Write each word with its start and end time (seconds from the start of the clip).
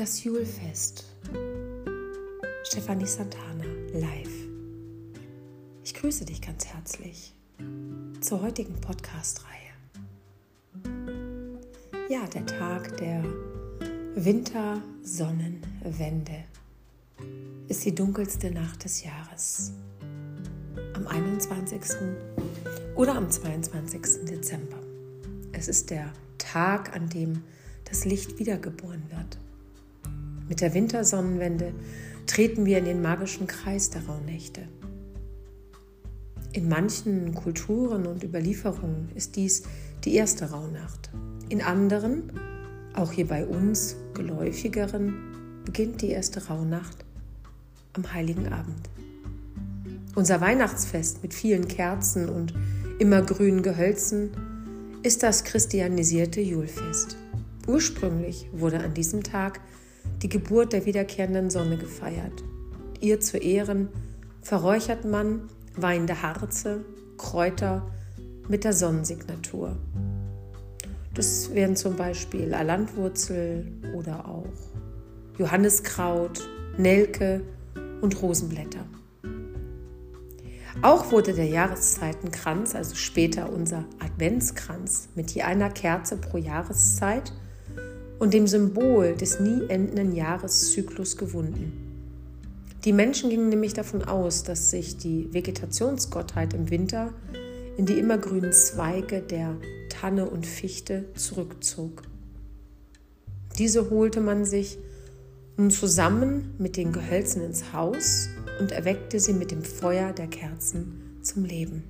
Das 0.00 0.24
Julfest. 0.24 1.04
Stefanie 2.64 3.04
Santana 3.04 3.64
live. 3.92 4.48
Ich 5.84 5.92
grüße 5.92 6.24
dich 6.24 6.40
ganz 6.40 6.64
herzlich 6.64 7.34
zur 8.22 8.40
heutigen 8.40 8.80
Podcast-Reihe. 8.80 9.74
Ja, 12.08 12.26
der 12.28 12.46
Tag 12.46 12.96
der 12.96 13.22
Wintersonnenwende 14.14 16.44
ist 17.68 17.84
die 17.84 17.94
dunkelste 17.94 18.50
Nacht 18.52 18.84
des 18.84 19.04
Jahres. 19.04 19.72
Am 20.94 21.06
21. 21.08 21.78
oder 22.96 23.16
am 23.16 23.30
22. 23.30 24.24
Dezember. 24.24 24.78
Es 25.52 25.68
ist 25.68 25.90
der 25.90 26.10
Tag, 26.38 26.96
an 26.96 27.10
dem 27.10 27.42
das 27.84 28.06
Licht 28.06 28.38
wiedergeboren 28.38 29.02
wird. 29.10 29.36
Mit 30.50 30.60
der 30.62 30.74
Wintersonnenwende 30.74 31.72
treten 32.26 32.66
wir 32.66 32.78
in 32.78 32.84
den 32.84 33.00
magischen 33.00 33.46
Kreis 33.46 33.90
der 33.90 34.04
Rauhnächte. 34.06 34.62
In 36.52 36.68
manchen 36.68 37.36
Kulturen 37.36 38.04
und 38.04 38.24
Überlieferungen 38.24 39.10
ist 39.14 39.36
dies 39.36 39.62
die 40.04 40.16
erste 40.16 40.50
Rauhnacht. 40.50 41.10
In 41.50 41.62
anderen, 41.62 42.32
auch 42.94 43.12
hier 43.12 43.28
bei 43.28 43.46
uns 43.46 43.94
geläufigeren, 44.12 45.62
beginnt 45.64 46.02
die 46.02 46.10
erste 46.10 46.44
Rauhnacht 46.44 47.04
am 47.92 48.12
heiligen 48.12 48.52
Abend. 48.52 48.90
Unser 50.16 50.40
Weihnachtsfest 50.40 51.22
mit 51.22 51.32
vielen 51.32 51.68
Kerzen 51.68 52.28
und 52.28 52.54
immergrünen 52.98 53.62
Gehölzen 53.62 54.30
ist 55.04 55.22
das 55.22 55.44
christianisierte 55.44 56.40
Julfest. 56.40 57.16
Ursprünglich 57.68 58.48
wurde 58.52 58.80
an 58.80 58.94
diesem 58.94 59.22
Tag 59.22 59.60
die 60.22 60.28
Geburt 60.28 60.72
der 60.72 60.86
wiederkehrenden 60.86 61.50
Sonne 61.50 61.76
gefeiert. 61.76 62.44
Ihr 63.00 63.20
zu 63.20 63.38
Ehren 63.38 63.88
verräuchert 64.42 65.04
man 65.04 65.48
weinende 65.76 66.22
Harze, 66.22 66.84
Kräuter 67.16 67.86
mit 68.48 68.64
der 68.64 68.72
Sonnensignatur. 68.72 69.76
Das 71.14 71.54
wären 71.54 71.76
zum 71.76 71.96
Beispiel 71.96 72.54
Alandwurzel 72.54 73.66
oder 73.94 74.28
auch 74.28 74.46
Johanniskraut, 75.38 76.40
Nelke 76.76 77.42
und 78.00 78.20
Rosenblätter. 78.22 78.84
Auch 80.82 81.10
wurde 81.12 81.34
der 81.34 81.46
Jahreszeitenkranz, 81.46 82.74
also 82.74 82.94
später 82.94 83.52
unser 83.52 83.84
Adventskranz, 83.98 85.08
mit 85.14 85.30
je 85.32 85.42
einer 85.42 85.68
Kerze 85.68 86.16
pro 86.16 86.38
Jahreszeit 86.38 87.32
und 88.20 88.34
dem 88.34 88.46
Symbol 88.46 89.16
des 89.16 89.40
nie 89.40 89.62
endenden 89.68 90.14
Jahreszyklus 90.14 91.16
gewunden. 91.16 91.72
Die 92.84 92.92
Menschen 92.92 93.30
gingen 93.30 93.48
nämlich 93.48 93.72
davon 93.72 94.04
aus, 94.04 94.44
dass 94.44 94.70
sich 94.70 94.96
die 94.96 95.32
Vegetationsgottheit 95.32 96.54
im 96.54 96.70
Winter 96.70 97.12
in 97.76 97.86
die 97.86 97.98
immergrünen 97.98 98.52
Zweige 98.52 99.20
der 99.20 99.56
Tanne 99.88 100.28
und 100.28 100.46
Fichte 100.46 101.06
zurückzog. 101.14 102.02
Diese 103.58 103.90
holte 103.90 104.20
man 104.20 104.44
sich 104.44 104.78
nun 105.56 105.70
zusammen 105.70 106.54
mit 106.58 106.76
den 106.76 106.92
Gehölzen 106.92 107.42
ins 107.42 107.72
Haus 107.72 108.28
und 108.60 108.72
erweckte 108.72 109.18
sie 109.18 109.32
mit 109.32 109.50
dem 109.50 109.62
Feuer 109.62 110.12
der 110.12 110.26
Kerzen 110.26 111.18
zum 111.22 111.44
Leben. 111.44 111.84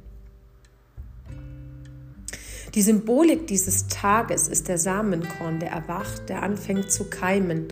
Die 2.75 2.83
Symbolik 2.83 3.49
dieses 3.49 3.89
Tages 3.89 4.47
ist 4.47 4.69
der 4.69 4.79
Samenkorn, 4.79 5.59
der 5.59 5.71
erwacht, 5.73 6.29
der 6.29 6.43
anfängt 6.43 6.93
zu 6.93 7.05
keimen. 7.05 7.67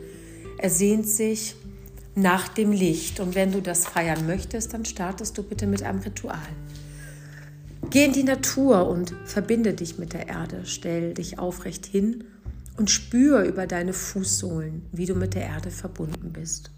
Er 0.59 0.71
sehnt 0.71 1.07
sich 1.09 1.55
nach 2.17 2.49
dem 2.49 2.73
Licht. 2.73 3.21
Und 3.21 3.35
wenn 3.35 3.53
du 3.53 3.63
das 3.63 3.87
feiern 3.87 4.27
möchtest, 4.27 4.75
dann 4.75 4.85
startest 4.85 5.39
du 5.39 5.43
bitte 5.43 5.67
mit 5.67 5.83
einem 5.83 6.01
Ritual. 6.01 6.39
Geh 7.91 8.05
in 8.05 8.13
die 8.13 8.25
Natur 8.25 8.89
und 8.89 9.15
verbinde 9.25 9.73
dich 9.73 9.99
mit 9.99 10.13
der 10.13 10.29
Erde. 10.29 10.63
Stell 10.65 11.15
dich 11.15 11.39
aufrecht 11.39 11.87
hin 11.87 12.25
und 12.77 12.91
spür 12.91 13.43
über 13.43 13.67
deine 13.67 13.93
Fußsohlen, 13.93 14.83
wie 14.93 15.07
du 15.07 15.15
mit 15.15 15.35
der 15.35 15.47
Erde 15.47 15.71
verbunden 15.71 16.33
bist. 16.33 16.71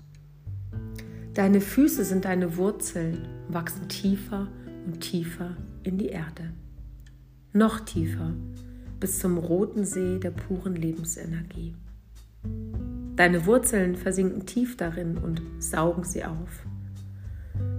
Deine 1.35 1.61
Füße 1.61 2.05
sind 2.05 2.27
deine 2.27 2.57
Wurzeln, 2.57 3.27
wachsen 3.49 3.89
tiefer 3.89 4.49
und 4.87 5.01
tiefer 5.01 5.57
in 5.85 5.97
die 5.97 6.09
Erde. 6.09 6.53
Noch 7.53 7.81
tiefer, 7.81 8.33
bis 9.01 9.19
zum 9.19 9.37
roten 9.37 9.85
See 9.85 10.21
der 10.21 10.31
puren 10.31 10.77
Lebensenergie. 10.77 11.75
Deine 13.17 13.45
Wurzeln 13.45 13.97
versinken 13.97 14.47
tief 14.47 14.77
darin 14.77 15.19
und 15.19 15.43
saugen 15.59 16.05
sie 16.05 16.25
auf. 16.25 16.65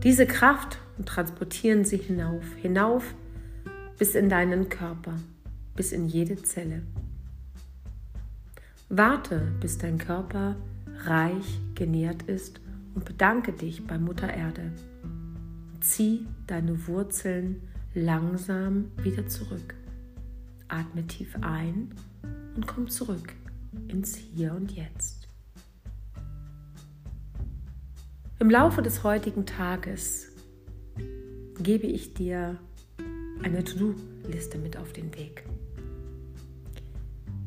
Diese 0.04 0.26
Kraft 0.26 0.78
transportieren 1.06 1.86
sie 1.86 1.98
hinauf, 1.98 2.44
hinauf 2.62 3.16
bis 3.98 4.14
in 4.14 4.28
deinen 4.28 4.68
Körper, 4.68 5.14
bis 5.74 5.94
in 5.94 6.06
jede 6.08 6.36
Zelle. 6.44 6.84
Warte, 8.90 9.54
bis 9.62 9.78
dein 9.78 9.98
Körper 9.98 10.58
reich 11.06 11.60
genährt 11.76 12.24
ist 12.24 12.60
und 12.94 13.06
bedanke 13.06 13.54
dich 13.54 13.88
bei 13.88 13.98
Mutter 13.98 14.34
Erde. 14.34 14.74
Zieh 15.80 16.28
deine 16.46 16.88
Wurzeln 16.88 17.62
langsam 17.94 18.92
wieder 18.98 19.28
zurück. 19.28 19.76
Atme 20.68 21.06
tief 21.08 21.36
ein 21.42 21.94
und 22.56 22.68
komm 22.68 22.90
zurück 22.90 23.34
ins 23.88 24.16
Hier 24.16 24.54
und 24.54 24.72
Jetzt. 24.72 25.28
Im 28.40 28.50
Laufe 28.50 28.82
des 28.82 29.04
heutigen 29.04 29.46
Tages 29.46 30.32
gebe 31.60 31.88
ich 31.88 32.14
dir 32.14 32.58
eine 33.44 33.64
To-Do-Liste 33.64 34.58
mit 34.58 34.78
auf 34.78 34.94
den 34.94 35.14
Weg. 35.16 35.44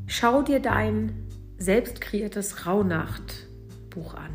Schau 0.06 0.42
dir 0.42 0.60
dein 0.60 1.12
selbst 1.58 2.00
kreiertes 2.00 2.66
Rauhnacht-Buch 2.66 4.14
an 4.14 4.32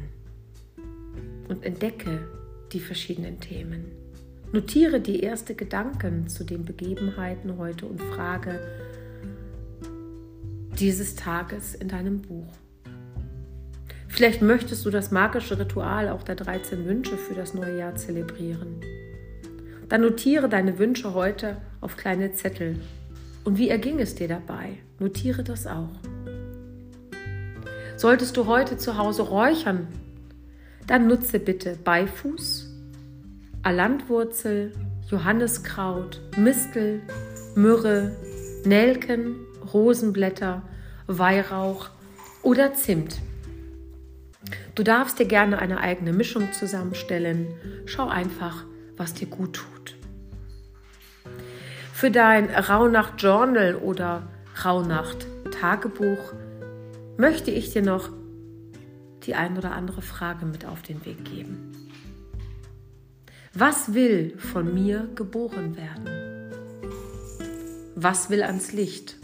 und 1.47 1.63
entdecke 1.63 2.27
die 2.73 2.79
verschiedenen 2.79 3.39
Themen. 3.39 3.98
Notiere 4.51 4.99
die 4.99 5.23
ersten 5.23 5.55
Gedanken 5.55 6.27
zu 6.27 6.43
den 6.43 6.65
Begebenheiten 6.65 7.57
heute 7.57 7.85
und 7.85 8.01
frage 8.01 8.59
dieses 10.79 11.15
Tages 11.15 11.75
in 11.75 11.87
deinem 11.87 12.21
Buch. 12.21 12.51
Vielleicht 14.07 14.41
möchtest 14.41 14.85
du 14.85 14.89
das 14.89 15.11
magische 15.11 15.59
Ritual 15.59 16.09
auch 16.09 16.23
der 16.23 16.35
13 16.35 16.85
Wünsche 16.85 17.17
für 17.17 17.35
das 17.35 17.53
neue 17.53 17.77
Jahr 17.77 17.95
zelebrieren. 17.95 18.81
Dann 19.87 20.01
notiere 20.01 20.49
deine 20.49 20.79
Wünsche 20.79 21.13
heute 21.13 21.57
auf 21.81 21.95
kleine 21.95 22.33
Zettel. 22.33 22.79
Und 23.43 23.57
wie 23.57 23.69
erging 23.69 23.99
es 23.99 24.15
dir 24.15 24.27
dabei? 24.27 24.77
Notiere 24.99 25.43
das 25.43 25.67
auch. 25.67 25.95
Solltest 27.97 28.35
du 28.37 28.47
heute 28.47 28.77
zu 28.77 28.97
Hause 28.97 29.23
räuchern 29.23 29.87
dann 30.89 31.05
nutze 31.05 31.39
bitte 31.39 31.77
Beifuß, 31.83 32.67
Alandwurzel, 33.63 34.71
Johanniskraut, 35.09 36.21
Mistel, 36.37 37.01
Myrrhe, 37.55 38.15
Nelken, 38.63 39.35
Rosenblätter, 39.73 40.61
Weihrauch 41.07 41.89
oder 42.41 42.73
Zimt. 42.73 43.19
Du 44.75 44.83
darfst 44.83 45.19
dir 45.19 45.25
gerne 45.25 45.59
eine 45.59 45.81
eigene 45.81 46.13
Mischung 46.13 46.53
zusammenstellen. 46.53 47.47
Schau 47.85 48.07
einfach, 48.07 48.63
was 48.95 49.13
dir 49.13 49.27
gut 49.27 49.57
tut. 49.57 49.95
Für 51.93 52.11
dein 52.11 52.49
Rauhnacht-Journal 52.49 53.75
oder 53.75 54.23
Rauhnacht-Tagebuch 54.63 56.33
möchte 57.17 57.51
ich 57.51 57.73
dir 57.73 57.81
noch 57.81 58.09
die 59.23 59.35
ein 59.35 59.57
oder 59.57 59.73
andere 59.73 60.01
Frage 60.01 60.45
mit 60.45 60.65
auf 60.65 60.81
den 60.81 61.05
Weg 61.05 61.25
geben. 61.25 61.68
Was 63.55 63.95
will 63.95 64.37
von 64.37 64.75
mir 64.75 65.09
geboren 65.15 65.75
werden? 65.75 66.07
Was 67.95 68.29
will 68.29 68.43
ans 68.43 68.73
Licht? 68.73 69.15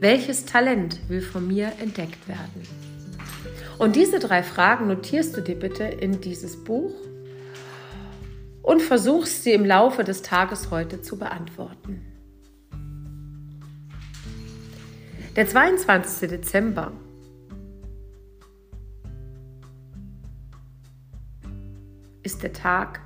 Welches 0.00 0.44
Talent 0.44 0.98
will 1.08 1.22
von 1.22 1.46
mir 1.46 1.72
entdeckt 1.80 2.26
werden? 2.26 2.62
Und 3.78 3.94
diese 3.94 4.18
drei 4.18 4.42
Fragen 4.42 4.88
notierst 4.88 5.36
du 5.36 5.40
dir 5.40 5.56
bitte 5.56 5.84
in 5.84 6.20
dieses 6.20 6.64
Buch 6.64 6.94
und 8.62 8.82
versuchst 8.82 9.44
sie 9.44 9.52
im 9.52 9.64
Laufe 9.64 10.02
des 10.02 10.22
Tages 10.22 10.72
heute 10.72 11.00
zu 11.00 11.16
beantworten. 11.16 12.04
Der 15.36 15.46
22. 15.46 16.28
Dezember 16.28 16.92
ist 22.28 22.42
der 22.42 22.52
Tag, 22.52 23.00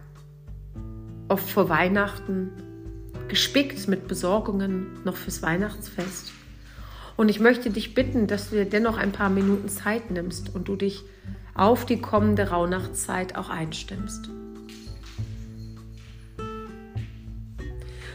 oft 1.28 1.48
vor 1.48 1.68
Weihnachten, 1.68 2.50
gespickt 3.28 3.86
mit 3.86 4.08
Besorgungen 4.08 4.98
noch 5.04 5.14
fürs 5.14 5.42
Weihnachtsfest. 5.42 6.32
Und 7.16 7.28
ich 7.28 7.38
möchte 7.38 7.70
dich 7.70 7.94
bitten, 7.94 8.26
dass 8.26 8.50
du 8.50 8.56
dir 8.56 8.64
dennoch 8.64 8.98
ein 8.98 9.12
paar 9.12 9.30
Minuten 9.30 9.68
Zeit 9.68 10.10
nimmst 10.10 10.52
und 10.52 10.66
du 10.66 10.74
dich 10.74 11.04
auf 11.54 11.86
die 11.86 12.00
kommende 12.00 12.48
Rauhnachtszeit 12.48 13.36
auch 13.36 13.48
einstimmst. 13.48 14.28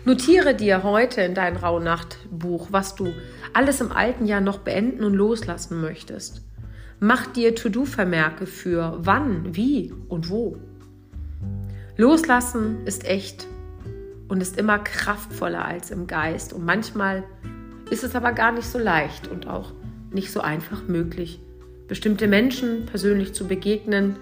Notiere 0.03 0.55
dir 0.55 0.83
heute 0.83 1.21
in 1.21 1.35
dein 1.35 1.55
Rauhnachtbuch, 1.55 2.67
was 2.71 2.95
du 2.95 3.13
alles 3.53 3.79
im 3.79 3.93
alten 3.93 4.25
Jahr 4.25 4.41
noch 4.41 4.57
beenden 4.57 5.05
und 5.05 5.13
loslassen 5.13 5.79
möchtest. 5.79 6.41
Mach 6.99 7.27
dir 7.27 7.55
To-Do-Vermerke 7.55 8.45
für 8.45 8.97
wann, 8.99 9.55
wie 9.55 9.93
und 10.09 10.29
wo. 10.29 10.57
Loslassen 11.97 12.85
ist 12.85 13.05
echt 13.05 13.47
und 14.27 14.39
ist 14.39 14.59
immer 14.59 14.77
kraftvoller 14.77 15.65
als 15.65 15.89
im 15.89 16.05
Geist. 16.05 16.53
Und 16.53 16.63
manchmal 16.63 17.23
ist 17.89 18.03
es 18.03 18.15
aber 18.15 18.33
gar 18.33 18.51
nicht 18.51 18.67
so 18.67 18.77
leicht 18.77 19.27
und 19.27 19.47
auch 19.47 19.73
nicht 20.11 20.31
so 20.31 20.41
einfach 20.41 20.87
möglich, 20.87 21.39
bestimmte 21.87 22.27
Menschen 22.27 22.85
persönlich 22.85 23.33
zu 23.33 23.47
begegnen. 23.47 24.15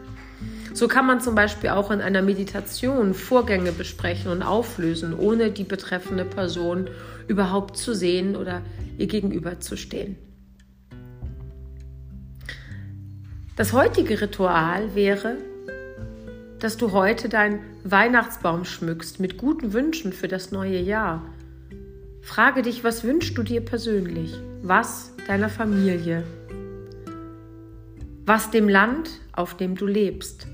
So 0.73 0.87
kann 0.87 1.05
man 1.05 1.19
zum 1.19 1.35
Beispiel 1.35 1.69
auch 1.69 1.91
in 1.91 1.99
einer 1.99 2.21
Meditation 2.21 3.13
Vorgänge 3.13 3.73
besprechen 3.73 4.31
und 4.31 4.41
auflösen, 4.41 5.13
ohne 5.13 5.51
die 5.51 5.63
betreffende 5.65 6.23
Person 6.23 6.89
überhaupt 7.27 7.75
zu 7.75 7.93
sehen 7.93 8.37
oder 8.37 8.61
ihr 8.97 9.07
gegenüber 9.07 9.59
zu 9.59 9.75
stehen. 9.75 10.15
Das 13.57 13.73
heutige 13.73 14.21
Ritual 14.21 14.95
wäre, 14.95 15.37
dass 16.59 16.77
du 16.77 16.91
heute 16.91 17.29
deinen 17.29 17.59
Weihnachtsbaum 17.83 18.65
schmückst 18.65 19.19
mit 19.19 19.37
guten 19.37 19.73
Wünschen 19.73 20.13
für 20.13 20.27
das 20.27 20.51
neue 20.51 20.79
Jahr. 20.79 21.21
Frage 22.21 22.61
dich, 22.61 22.83
was 22.83 23.03
wünschst 23.03 23.37
du 23.37 23.43
dir 23.43 23.61
persönlich? 23.61 24.33
Was 24.61 25.11
deiner 25.27 25.49
Familie? 25.49 26.23
Was 28.25 28.49
dem 28.51 28.67
Land, 28.67 29.09
auf 29.33 29.55
dem 29.55 29.75
du 29.75 29.85
lebst? 29.85 30.47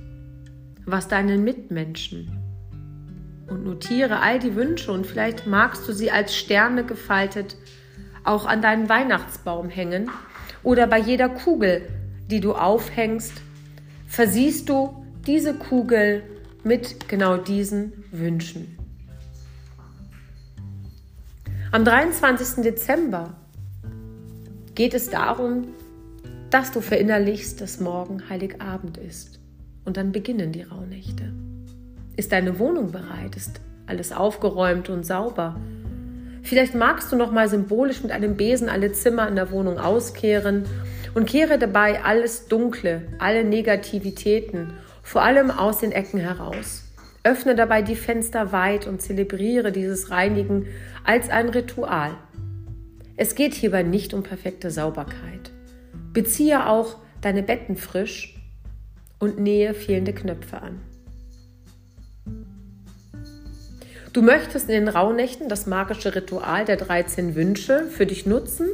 Was 0.85 1.07
deinen 1.07 1.43
Mitmenschen? 1.43 2.37
Und 3.47 3.63
notiere 3.63 4.19
all 4.19 4.39
die 4.39 4.55
Wünsche 4.55 4.91
und 4.91 5.05
vielleicht 5.05 5.47
magst 5.47 5.87
du 5.87 5.93
sie 5.93 6.11
als 6.11 6.35
Sterne 6.35 6.83
gefaltet 6.83 7.55
auch 8.23 8.45
an 8.45 8.61
deinen 8.61 8.89
Weihnachtsbaum 8.89 9.69
hängen 9.69 10.09
oder 10.63 10.87
bei 10.87 10.99
jeder 10.99 11.29
Kugel, 11.29 11.87
die 12.27 12.39
du 12.39 12.53
aufhängst, 12.53 13.33
versiehst 14.07 14.69
du 14.69 15.00
diese 15.27 15.53
Kugel 15.53 16.23
mit 16.63 17.07
genau 17.07 17.37
diesen 17.37 18.03
Wünschen. 18.11 18.77
Am 21.71 21.85
23. 21.85 22.63
Dezember 22.63 23.33
geht 24.75 24.93
es 24.93 25.09
darum, 25.09 25.69
dass 26.49 26.71
du 26.71 26.81
verinnerlichst, 26.81 27.61
dass 27.61 27.79
morgen 27.79 28.29
Heiligabend 28.29 28.97
ist. 28.97 29.39
Und 29.85 29.97
dann 29.97 30.11
beginnen 30.11 30.51
die 30.51 30.63
Rauhnächte. 30.63 31.31
Ist 32.17 32.31
deine 32.31 32.59
Wohnung 32.59 32.91
bereit? 32.91 33.35
Ist 33.35 33.61
alles 33.87 34.11
aufgeräumt 34.11 34.89
und 34.89 35.05
sauber? 35.05 35.59
Vielleicht 36.43 36.75
magst 36.75 37.11
du 37.11 37.15
noch 37.15 37.31
mal 37.31 37.47
symbolisch 37.47 38.01
mit 38.03 38.11
einem 38.11 38.35
Besen 38.35 38.67
alle 38.67 38.91
Zimmer 38.91 39.27
in 39.27 39.35
der 39.35 39.51
Wohnung 39.51 39.77
auskehren 39.77 40.65
und 41.13 41.27
kehre 41.27 41.57
dabei 41.57 42.03
alles 42.03 42.47
Dunkle, 42.47 43.03
alle 43.19 43.43
Negativitäten 43.43 44.73
vor 45.03 45.23
allem 45.23 45.51
aus 45.51 45.79
den 45.79 45.91
Ecken 45.91 46.19
heraus. 46.19 46.83
Öffne 47.23 47.55
dabei 47.55 47.81
die 47.81 47.95
Fenster 47.95 48.51
weit 48.51 48.87
und 48.87 49.01
zelebriere 49.01 49.71
dieses 49.71 50.09
Reinigen 50.09 50.67
als 51.03 51.29
ein 51.29 51.49
Ritual. 51.49 52.17
Es 53.15 53.35
geht 53.35 53.53
hierbei 53.53 53.83
nicht 53.83 54.13
um 54.13 54.23
perfekte 54.23 54.71
Sauberkeit. 54.71 55.51
Beziehe 56.13 56.67
auch 56.67 56.97
deine 57.21 57.43
Betten 57.43 57.75
frisch 57.75 58.35
und 59.19 59.39
nähe 59.39 59.73
fehlende 59.73 60.13
Knöpfe 60.13 60.61
an. 60.61 60.81
Du 64.13 64.21
möchtest 64.21 64.67
in 64.67 64.85
den 64.85 64.87
Rauhnächten 64.89 65.47
das 65.47 65.67
magische 65.67 66.15
Ritual 66.15 66.65
der 66.65 66.75
13 66.75 67.35
Wünsche 67.35 67.85
für 67.85 68.05
dich 68.05 68.25
nutzen? 68.25 68.67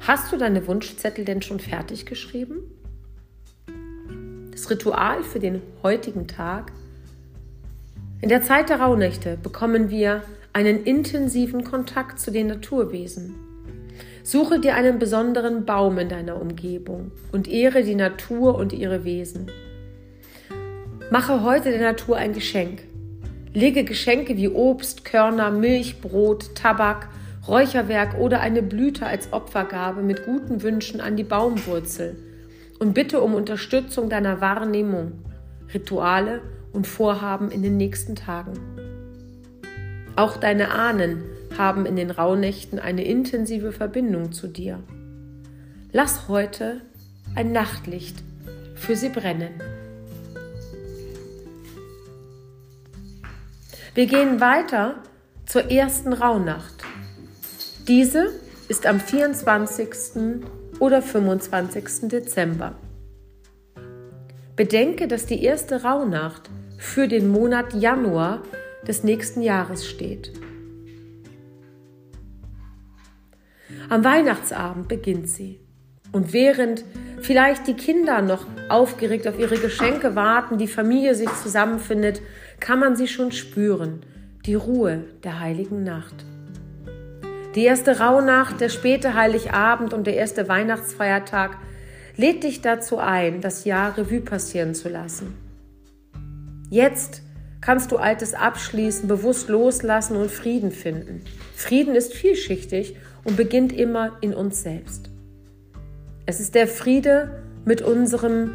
Hast 0.00 0.30
du 0.30 0.36
deine 0.36 0.66
Wunschzettel 0.66 1.24
denn 1.24 1.42
schon 1.42 1.58
fertig 1.58 2.06
geschrieben? 2.06 2.58
Das 4.50 4.70
Ritual 4.70 5.22
für 5.22 5.38
den 5.38 5.62
heutigen 5.82 6.26
Tag. 6.26 6.72
In 8.20 8.28
der 8.28 8.42
Zeit 8.42 8.68
der 8.68 8.80
Rauhnächte 8.80 9.38
bekommen 9.42 9.90
wir 9.90 10.22
einen 10.52 10.84
intensiven 10.84 11.64
Kontakt 11.64 12.18
zu 12.18 12.30
den 12.30 12.48
Naturwesen. 12.48 13.34
Suche 14.22 14.60
dir 14.60 14.74
einen 14.74 14.98
besonderen 14.98 15.64
Baum 15.64 15.98
in 15.98 16.08
deiner 16.08 16.40
Umgebung 16.40 17.12
und 17.32 17.48
ehre 17.48 17.82
die 17.82 17.94
Natur 17.94 18.56
und 18.56 18.72
ihre 18.72 19.04
Wesen. 19.04 19.50
Mache 21.10 21.42
heute 21.42 21.70
der 21.70 21.80
Natur 21.80 22.16
ein 22.16 22.32
Geschenk. 22.32 22.82
Lege 23.52 23.84
Geschenke 23.84 24.36
wie 24.36 24.48
Obst, 24.48 25.04
Körner, 25.04 25.50
Milch, 25.50 26.00
Brot, 26.00 26.54
Tabak, 26.54 27.08
Räucherwerk 27.48 28.18
oder 28.18 28.40
eine 28.40 28.62
Blüte 28.62 29.06
als 29.06 29.32
Opfergabe 29.32 30.02
mit 30.02 30.24
guten 30.24 30.62
Wünschen 30.62 31.00
an 31.00 31.16
die 31.16 31.24
Baumwurzel 31.24 32.16
und 32.80 32.94
bitte 32.94 33.20
um 33.20 33.34
Unterstützung 33.34 34.08
deiner 34.08 34.40
Wahrnehmung, 34.40 35.12
Rituale 35.72 36.40
und 36.72 36.86
Vorhaben 36.86 37.50
in 37.50 37.62
den 37.62 37.76
nächsten 37.76 38.16
Tagen. 38.16 38.54
Auch 40.16 40.38
deine 40.38 40.72
Ahnen 40.72 41.22
haben 41.56 41.86
in 41.86 41.94
den 41.94 42.10
Rauhnächten 42.10 42.78
eine 42.78 43.04
intensive 43.04 43.70
Verbindung 43.70 44.32
zu 44.32 44.48
dir. 44.48 44.80
Lass 45.92 46.26
heute 46.26 46.80
ein 47.34 47.52
Nachtlicht 47.52 48.16
für 48.74 48.96
sie 48.96 49.10
brennen. 49.10 49.62
Wir 53.94 54.06
gehen 54.06 54.40
weiter 54.40 55.02
zur 55.44 55.70
ersten 55.70 56.12
Rauhnacht. 56.12 56.82
Diese 57.86 58.28
ist 58.68 58.86
am 58.86 59.00
24 59.00 59.92
oder 60.80 61.02
25. 61.02 62.08
Dezember. 62.08 62.74
Bedenke, 64.56 65.06
dass 65.06 65.26
die 65.26 65.44
erste 65.44 65.84
Rauhnacht 65.84 66.50
für 66.76 67.06
den 67.06 67.28
Monat 67.28 67.74
Januar 67.74 68.42
des 68.86 69.04
nächsten 69.04 69.42
Jahres 69.42 69.88
steht. 69.88 70.32
Am 73.88 74.04
Weihnachtsabend 74.04 74.88
beginnt 74.88 75.28
sie. 75.28 75.60
Und 76.12 76.32
während 76.32 76.84
vielleicht 77.20 77.66
die 77.66 77.74
Kinder 77.74 78.20
noch 78.22 78.46
aufgeregt 78.68 79.28
auf 79.28 79.38
ihre 79.38 79.58
Geschenke 79.58 80.16
warten, 80.16 80.58
die 80.58 80.66
Familie 80.66 81.14
sich 81.14 81.30
zusammenfindet, 81.42 82.20
kann 82.58 82.80
man 82.80 82.96
sie 82.96 83.06
schon 83.06 83.32
spüren, 83.32 84.00
die 84.46 84.54
Ruhe 84.54 85.04
der 85.22 85.40
heiligen 85.40 85.84
Nacht. 85.84 86.24
Die 87.56 87.64
erste 87.64 87.98
Rauhnacht, 87.98 88.60
der 88.60 88.68
späte 88.68 89.14
Heiligabend 89.14 89.92
und 89.92 90.06
der 90.06 90.14
erste 90.14 90.48
Weihnachtsfeiertag 90.48 91.56
lädt 92.16 92.44
dich 92.44 92.60
dazu 92.60 92.98
ein, 92.98 93.40
das 93.40 93.64
Jahr 93.64 93.98
Revue 93.98 94.20
passieren 94.20 94.72
zu 94.72 94.88
lassen. 94.88 95.36
Jetzt 96.68 97.22
kannst 97.60 97.90
du 97.90 97.96
Altes 97.96 98.34
abschließen, 98.34 99.08
bewusst 99.08 99.48
loslassen 99.48 100.16
und 100.16 100.30
Frieden 100.30 100.70
finden. 100.70 101.22
Frieden 101.56 101.96
ist 101.96 102.14
vielschichtig 102.14 102.94
und 103.24 103.36
beginnt 103.36 103.72
immer 103.72 104.16
in 104.20 104.32
uns 104.32 104.62
selbst. 104.62 105.10
Es 106.26 106.38
ist 106.38 106.54
der 106.54 106.68
Friede 106.68 107.42
mit 107.64 107.82
unserem 107.82 108.52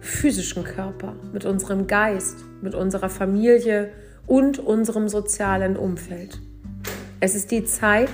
physischen 0.00 0.64
Körper, 0.64 1.14
mit 1.34 1.44
unserem 1.44 1.86
Geist, 1.86 2.38
mit 2.62 2.74
unserer 2.74 3.10
Familie 3.10 3.90
und 4.26 4.58
unserem 4.58 5.08
sozialen 5.08 5.76
Umfeld. 5.76 6.40
Es 7.20 7.34
ist 7.34 7.50
die 7.50 7.64
Zeit, 7.64 8.10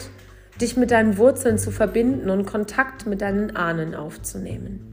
dich 0.60 0.76
mit 0.76 0.90
deinen 0.90 1.18
Wurzeln 1.18 1.58
zu 1.58 1.70
verbinden 1.70 2.30
und 2.30 2.46
Kontakt 2.46 3.06
mit 3.06 3.20
deinen 3.20 3.56
Ahnen 3.56 3.94
aufzunehmen. 3.94 4.90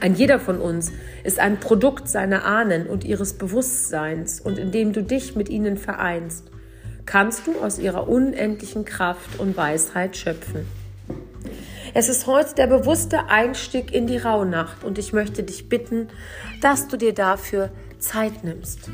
Ein 0.00 0.14
jeder 0.14 0.40
von 0.40 0.58
uns 0.60 0.92
ist 1.24 1.38
ein 1.38 1.60
Produkt 1.60 2.08
seiner 2.08 2.46
Ahnen 2.46 2.86
und 2.86 3.04
ihres 3.04 3.34
Bewusstseins 3.34 4.40
und 4.40 4.58
indem 4.58 4.92
du 4.92 5.02
dich 5.02 5.36
mit 5.36 5.50
ihnen 5.50 5.76
vereinst, 5.76 6.50
kannst 7.04 7.46
du 7.46 7.60
aus 7.60 7.78
ihrer 7.78 8.08
unendlichen 8.08 8.84
Kraft 8.84 9.38
und 9.38 9.56
Weisheit 9.56 10.16
schöpfen. 10.16 10.66
Es 11.92 12.08
ist 12.08 12.26
heute 12.26 12.54
der 12.54 12.68
bewusste 12.68 13.28
Einstieg 13.28 13.92
in 13.92 14.06
die 14.06 14.16
Rauhnacht 14.16 14.84
und 14.84 14.96
ich 14.96 15.12
möchte 15.12 15.42
dich 15.42 15.68
bitten, 15.68 16.08
dass 16.62 16.88
du 16.88 16.96
dir 16.96 17.12
dafür 17.12 17.70
Zeit 17.98 18.44
nimmst. 18.44 18.90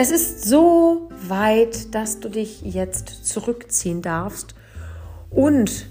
Es 0.00 0.12
ist 0.12 0.44
so 0.44 1.08
weit, 1.26 1.92
dass 1.92 2.20
du 2.20 2.28
dich 2.28 2.62
jetzt 2.62 3.26
zurückziehen 3.26 4.00
darfst 4.00 4.54
und 5.28 5.88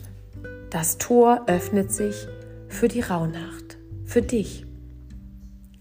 das 0.69 0.97
Tor 0.97 1.43
öffnet 1.47 1.91
sich 1.91 2.25
für 2.69 2.87
die 2.87 3.01
Rauhnacht, 3.01 3.77
für 4.05 4.21
dich. 4.21 4.65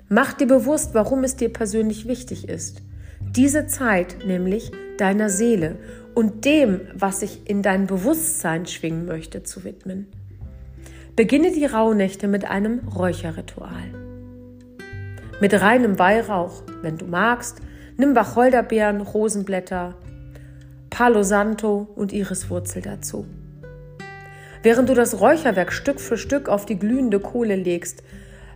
Mach 0.09 0.33
dir 0.33 0.49
bewusst, 0.49 0.93
warum 0.93 1.23
es 1.23 1.37
dir 1.37 1.53
persönlich 1.53 2.09
wichtig 2.09 2.49
ist. 2.49 2.83
diese 3.21 3.69
Zeit 3.69 4.17
nämlich 4.27 4.73
deiner 4.99 5.31
Seele 5.31 5.77
und 6.17 6.45
dem, 6.45 6.81
was 6.95 7.21
sich 7.21 7.49
in 7.49 7.63
dein 7.63 7.87
Bewusstsein 7.87 8.67
schwingen 8.67 9.07
möchte, 9.07 9.45
zu 9.45 9.63
widmen. 9.63 10.09
Beginne 11.15 11.53
die 11.53 11.67
Rauhnächte 11.67 12.27
mit 12.27 12.45
einem 12.45 12.89
Räucherritual. 12.89 13.95
Mit 15.41 15.55
reinem 15.55 16.01
Weihrauch, 16.01 16.65
wenn 16.83 16.99
du 16.99 17.07
magst, 17.07 17.61
nimm 17.97 18.15
Wacholderbeeren, 18.15 19.01
Rosenblätter, 19.01 19.95
Palo 20.91 21.23
Santo 21.23 21.89
und 21.95 22.13
Iriswurzel 22.13 22.83
dazu. 22.83 23.27
Während 24.63 24.89
du 24.89 24.95
das 24.95 25.21
Räucherwerk 25.21 25.73
Stück 25.73 26.01
für 26.01 26.19
Stück 26.19 26.49
auf 26.49 26.67
die 26.67 26.79
glühende 26.79 27.21
Kohle 27.21 27.57
legst, 27.57 28.03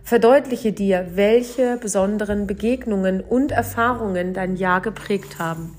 verdeutliche 0.03 0.73
dir, 0.73 1.11
welche 1.13 1.77
besonderen 1.77 2.47
Begegnungen 2.47 3.21
und 3.21 3.51
Erfahrungen 3.51 4.33
dein 4.33 4.55
Jahr 4.55 4.81
geprägt 4.81 5.39
haben. 5.39 5.75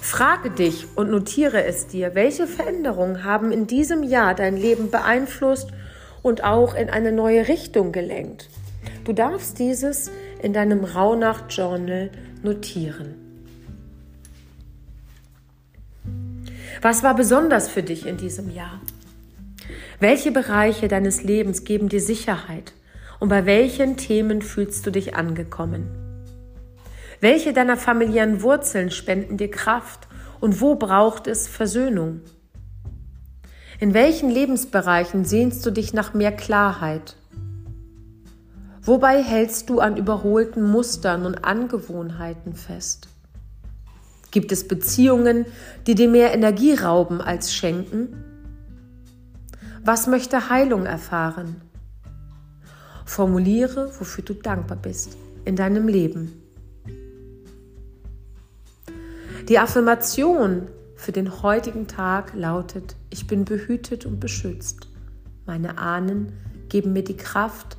Frage 0.00 0.50
dich 0.50 0.86
und 0.96 1.10
notiere 1.10 1.64
es 1.64 1.86
dir, 1.86 2.14
welche 2.14 2.46
Veränderungen 2.46 3.24
haben 3.24 3.52
in 3.52 3.66
diesem 3.66 4.02
Jahr 4.02 4.34
dein 4.34 4.56
Leben 4.56 4.90
beeinflusst 4.90 5.70
und 6.22 6.44
auch 6.44 6.74
in 6.74 6.90
eine 6.90 7.12
neue 7.12 7.48
Richtung 7.48 7.92
gelenkt. 7.92 8.48
Du 9.04 9.12
darfst 9.12 9.58
dieses 9.58 10.10
in 10.42 10.52
deinem 10.52 10.84
Rauhnacht-Journal 10.84 12.10
notieren. 12.42 13.14
Was 16.82 17.02
war 17.02 17.14
besonders 17.14 17.68
für 17.68 17.82
dich 17.82 18.06
in 18.06 18.16
diesem 18.16 18.50
Jahr? 18.54 18.80
Welche 19.98 20.32
Bereiche 20.32 20.88
deines 20.88 21.22
Lebens 21.22 21.64
geben 21.64 21.88
dir 21.88 22.00
Sicherheit 22.00 22.72
und 23.18 23.28
bei 23.28 23.44
welchen 23.44 23.96
Themen 23.98 24.40
fühlst 24.40 24.86
du 24.86 24.90
dich 24.90 25.14
angekommen? 25.14 25.88
Welche 27.20 27.52
deiner 27.52 27.76
familiären 27.76 28.40
Wurzeln 28.40 28.90
spenden 28.90 29.36
dir 29.36 29.50
Kraft 29.50 30.08
und 30.40 30.62
wo 30.62 30.76
braucht 30.76 31.26
es 31.26 31.46
Versöhnung? 31.46 32.22
In 33.78 33.92
welchen 33.92 34.30
Lebensbereichen 34.30 35.26
sehnst 35.26 35.64
du 35.66 35.70
dich 35.70 35.92
nach 35.92 36.14
mehr 36.14 36.32
Klarheit? 36.32 37.16
Wobei 38.82 39.22
hältst 39.22 39.68
du 39.68 39.80
an 39.80 39.96
überholten 39.96 40.62
Mustern 40.62 41.26
und 41.26 41.44
Angewohnheiten 41.44 42.54
fest? 42.54 43.08
Gibt 44.30 44.52
es 44.52 44.66
Beziehungen, 44.66 45.44
die 45.86 45.94
dir 45.94 46.08
mehr 46.08 46.32
Energie 46.32 46.74
rauben 46.74 47.20
als 47.20 47.52
schenken? 47.52 48.24
Was 49.84 50.06
möchte 50.06 50.50
Heilung 50.50 50.86
erfahren? 50.86 51.60
Formuliere, 53.04 53.90
wofür 53.98 54.24
du 54.24 54.34
dankbar 54.34 54.78
bist 54.78 55.16
in 55.44 55.56
deinem 55.56 55.88
Leben. 55.88 56.32
Die 59.48 59.58
Affirmation 59.58 60.68
für 60.94 61.12
den 61.12 61.42
heutigen 61.42 61.86
Tag 61.88 62.34
lautet, 62.34 62.94
ich 63.10 63.26
bin 63.26 63.44
behütet 63.44 64.06
und 64.06 64.20
beschützt. 64.20 64.88
Meine 65.44 65.78
Ahnen 65.78 66.32
geben 66.68 66.92
mir 66.92 67.02
die 67.02 67.16
Kraft, 67.16 67.76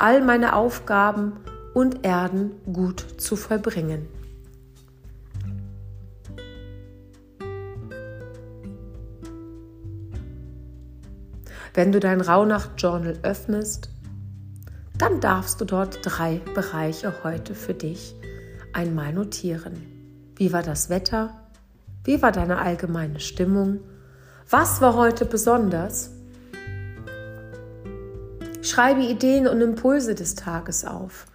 all 0.00 0.22
meine 0.22 0.56
Aufgaben 0.56 1.34
und 1.74 2.04
Erden 2.04 2.52
gut 2.72 3.04
zu 3.18 3.36
vollbringen. 3.36 4.08
Wenn 11.74 11.92
du 11.92 12.00
dein 12.00 12.20
Rauhnacht-Journal 12.20 13.18
öffnest, 13.22 13.90
dann 14.98 15.20
darfst 15.20 15.60
du 15.60 15.64
dort 15.64 16.00
drei 16.02 16.40
Bereiche 16.54 17.14
heute 17.22 17.54
für 17.54 17.74
dich 17.74 18.16
einmal 18.72 19.12
notieren. 19.12 20.32
Wie 20.36 20.52
war 20.52 20.62
das 20.62 20.90
Wetter? 20.90 21.30
Wie 22.04 22.22
war 22.22 22.32
deine 22.32 22.58
allgemeine 22.58 23.20
Stimmung? 23.20 23.80
Was 24.48 24.80
war 24.80 24.94
heute 24.94 25.26
besonders? 25.26 26.10
Schreibe 28.62 29.02
Ideen 29.02 29.48
und 29.48 29.60
Impulse 29.60 30.14
des 30.14 30.34
Tages 30.34 30.84
auf. 30.84 31.26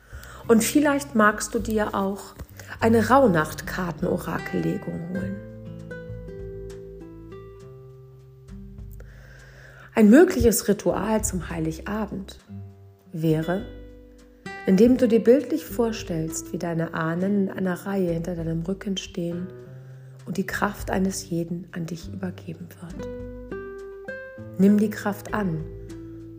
Und 0.48 0.63
vielleicht 0.63 1.15
magst 1.15 1.55
du 1.55 1.60
dir 1.60 1.96
auch 1.96 2.36
eine 2.79 3.10
Rauhnacht-Karten-Orakellegung 3.10 5.10
holen. 5.10 5.36
Ein 9.96 10.10
mögliches 10.10 10.67
Ritual 10.67 11.24
zum 11.24 11.50
Heiligabend 11.50 12.38
wäre, 13.12 13.65
indem 14.67 14.98
du 14.98 15.08
dir 15.08 15.24
bildlich 15.24 15.65
vorstellst, 15.65 16.53
wie 16.53 16.60
deine 16.60 16.94
Ahnen 16.94 17.48
in 17.48 17.58
einer 17.58 17.86
Reihe 17.86 18.12
hinter 18.12 18.36
deinem 18.36 18.62
Rücken 18.63 18.98
stehen 18.98 19.48
und 20.25 20.38
die 20.38 20.46
Kraft 20.46 20.91
eines 20.91 21.29
jeden 21.29 21.67
an 21.72 21.86
dich 21.86 22.12
übergeben 22.12 22.67
wird. 22.82 23.08
Nimm 24.58 24.77
die 24.77 24.89
Kraft 24.89 25.34
an, 25.34 25.63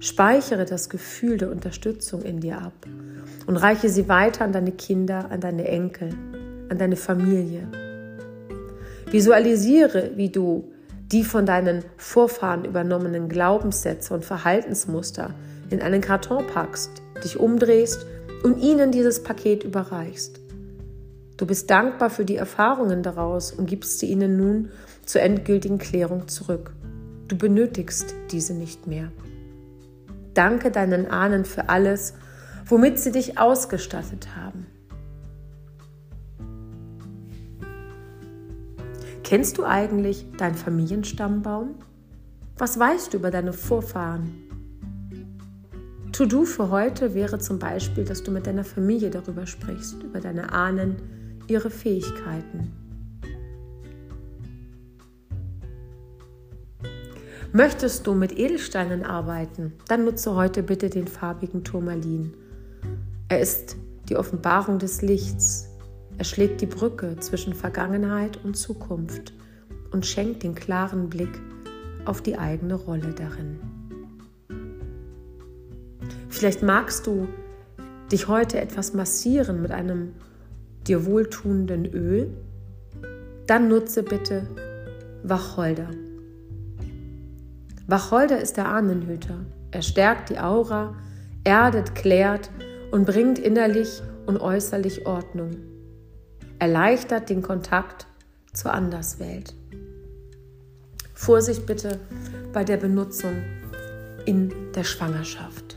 speichere 0.07 0.65
das 0.65 0.89
Gefühl 0.89 1.37
der 1.37 1.51
Unterstützung 1.51 2.23
in 2.23 2.41
dir 2.41 2.59
ab 2.59 2.87
und 3.47 3.57
reiche 3.57 3.89
sie 3.89 4.09
weiter 4.09 4.45
an 4.45 4.53
deine 4.53 4.73
Kinder, 4.73 5.31
an 5.31 5.41
deine 5.41 5.67
Enkel, 5.67 6.11
an 6.69 6.79
deine 6.79 6.97
Familie. 6.97 7.69
Visualisiere, 9.11 10.13
wie 10.17 10.31
du 10.31 10.73
die 11.13 11.25
von 11.25 11.47
deinen 11.47 11.85
Vorfahren 11.97 12.65
übernommenen 12.65 13.29
Glaubenssätze 13.29 14.15
und 14.15 14.25
Verhaltensmuster 14.25 15.35
in 15.71 15.83
einen 15.83 16.01
Karton 16.01 16.47
packst, 16.47 17.03
dich 17.23 17.39
umdrehst 17.39 18.07
und 18.43 18.61
ihnen 18.61 18.91
dieses 18.91 19.23
Paket 19.23 19.65
überreichst. 19.65 20.41
Du 21.37 21.47
bist 21.47 21.71
dankbar 21.71 22.11
für 22.11 22.25
die 22.25 22.37
Erfahrungen 22.37 23.03
daraus 23.03 23.53
und 23.53 23.67
gibst 23.67 23.99
sie 23.99 24.07
ihnen 24.07 24.37
nun 24.37 24.71
zur 25.05 25.23
endgültigen 25.23 25.79
Klärung 25.79 26.29
zurück. 26.29 26.73
Du 27.29 27.37
benötigst 27.37 28.15
diese 28.31 28.55
nicht 28.55 28.87
mehr. 28.87 29.11
Danke 30.37 30.71
deinen 30.71 31.11
Ahnen 31.11 31.47
für 31.47 31.71
alles, 31.71 32.13
womit 32.67 32.99
sie 32.99 33.11
dich 33.11 33.39
ausgestattet 33.39 34.29
haben. 34.37 34.67
Kennst 39.25 39.57
du 39.57 39.65
eigentlich 39.65 40.27
deinen 40.37 40.55
Familienstammbaum? 40.55 41.77
Was 42.59 42.79
weißt 42.79 43.15
du 43.15 43.17
über 43.17 43.31
deine 43.31 43.55
Vorfahren? 43.55 44.35
To-Do 46.13 46.45
für 46.45 46.71
heute 46.71 47.15
wäre 47.15 47.39
zum 47.39 47.59
Beispiel, 47.59 48.05
dass 48.05 48.23
du 48.23 48.31
mit 48.31 48.47
deiner 48.47 48.65
Familie 48.65 49.09
darüber 49.09 49.47
sprichst, 49.47 50.03
über 50.03 50.21
deine 50.21 50.53
Ahnen, 50.53 50.97
ihre 51.49 51.71
Fähigkeiten. 51.71 52.86
Möchtest 57.57 58.07
du 58.07 58.13
mit 58.13 58.39
Edelsteinen 58.39 59.03
arbeiten, 59.03 59.73
dann 59.89 60.05
nutze 60.05 60.35
heute 60.35 60.63
bitte 60.63 60.91
den 60.91 61.09
farbigen 61.09 61.65
Turmalin. 61.65 62.35
Er 63.31 63.41
ist 63.41 63.79
die 64.11 64.17
Offenbarung 64.17 64.79
des 64.79 65.01
Lichts, 65.01 65.67
er 66.19 66.25
schlägt 66.27 66.61
die 66.61 66.67
Brücke 66.67 67.17
zwischen 67.19 67.55
Vergangenheit 67.55 68.45
und 68.45 68.59
Zukunft 68.59 69.33
und 69.91 70.05
schenkt 70.05 70.43
den 70.43 70.55
klaren 70.55 71.09
Blick 71.09 71.41
auf 72.05 72.21
die 72.21 72.37
eigene 72.37 72.75
Rolle 72.75 73.15
darin. 73.15 73.59
Vielleicht 76.29 76.63
magst 76.63 77.07
du 77.07 77.27
dich 78.13 78.29
heute 78.29 78.61
etwas 78.61 78.93
massieren 78.93 79.63
mit 79.63 79.71
einem 79.71 80.13
dir 80.87 81.07
wohltuenden 81.07 81.87
Öl. 81.87 82.29
Dann 83.47 83.69
nutze 83.69 84.03
bitte 84.03 84.47
Wacholder. 85.23 85.89
Wacholder 87.87 88.41
ist 88.41 88.57
der 88.57 88.69
Ahnenhüter. 88.69 89.45
Er 89.71 89.83
stärkt 89.83 90.31
die 90.31 90.39
Aura, 90.39 90.95
erdet, 91.45 91.95
klärt 91.95 92.51
und 92.91 93.07
bringt 93.07 93.39
innerlich 93.39 94.03
und 94.27 94.39
äußerlich 94.39 95.07
Ordnung 95.07 95.57
erleichtert 96.59 97.29
den 97.29 97.43
Kontakt 97.43 98.07
zur 98.53 98.73
Anderswelt. 98.73 99.55
Vorsicht 101.15 101.67
bitte 101.67 102.01
bei 102.53 102.65
der 102.65 102.77
Benutzung 102.77 103.43
in 104.25 104.73
der 104.75 104.85
Schwangerschaft. 104.85 105.77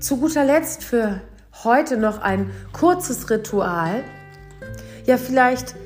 Zu 0.00 0.16
guter 0.18 0.44
Letzt 0.44 0.82
für 0.82 1.20
heute 1.64 1.96
noch 1.96 2.20
ein 2.20 2.50
kurzes 2.72 3.30
Ritual. 3.30 4.02
Ja, 5.06 5.16
vielleicht 5.16 5.76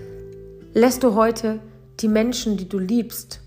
lässt 0.73 1.03
du 1.03 1.15
heute 1.15 1.61
die 2.01 2.09
Menschen, 2.09 2.57
die 2.57 2.69
du 2.69 2.79
liebst, 2.79 3.41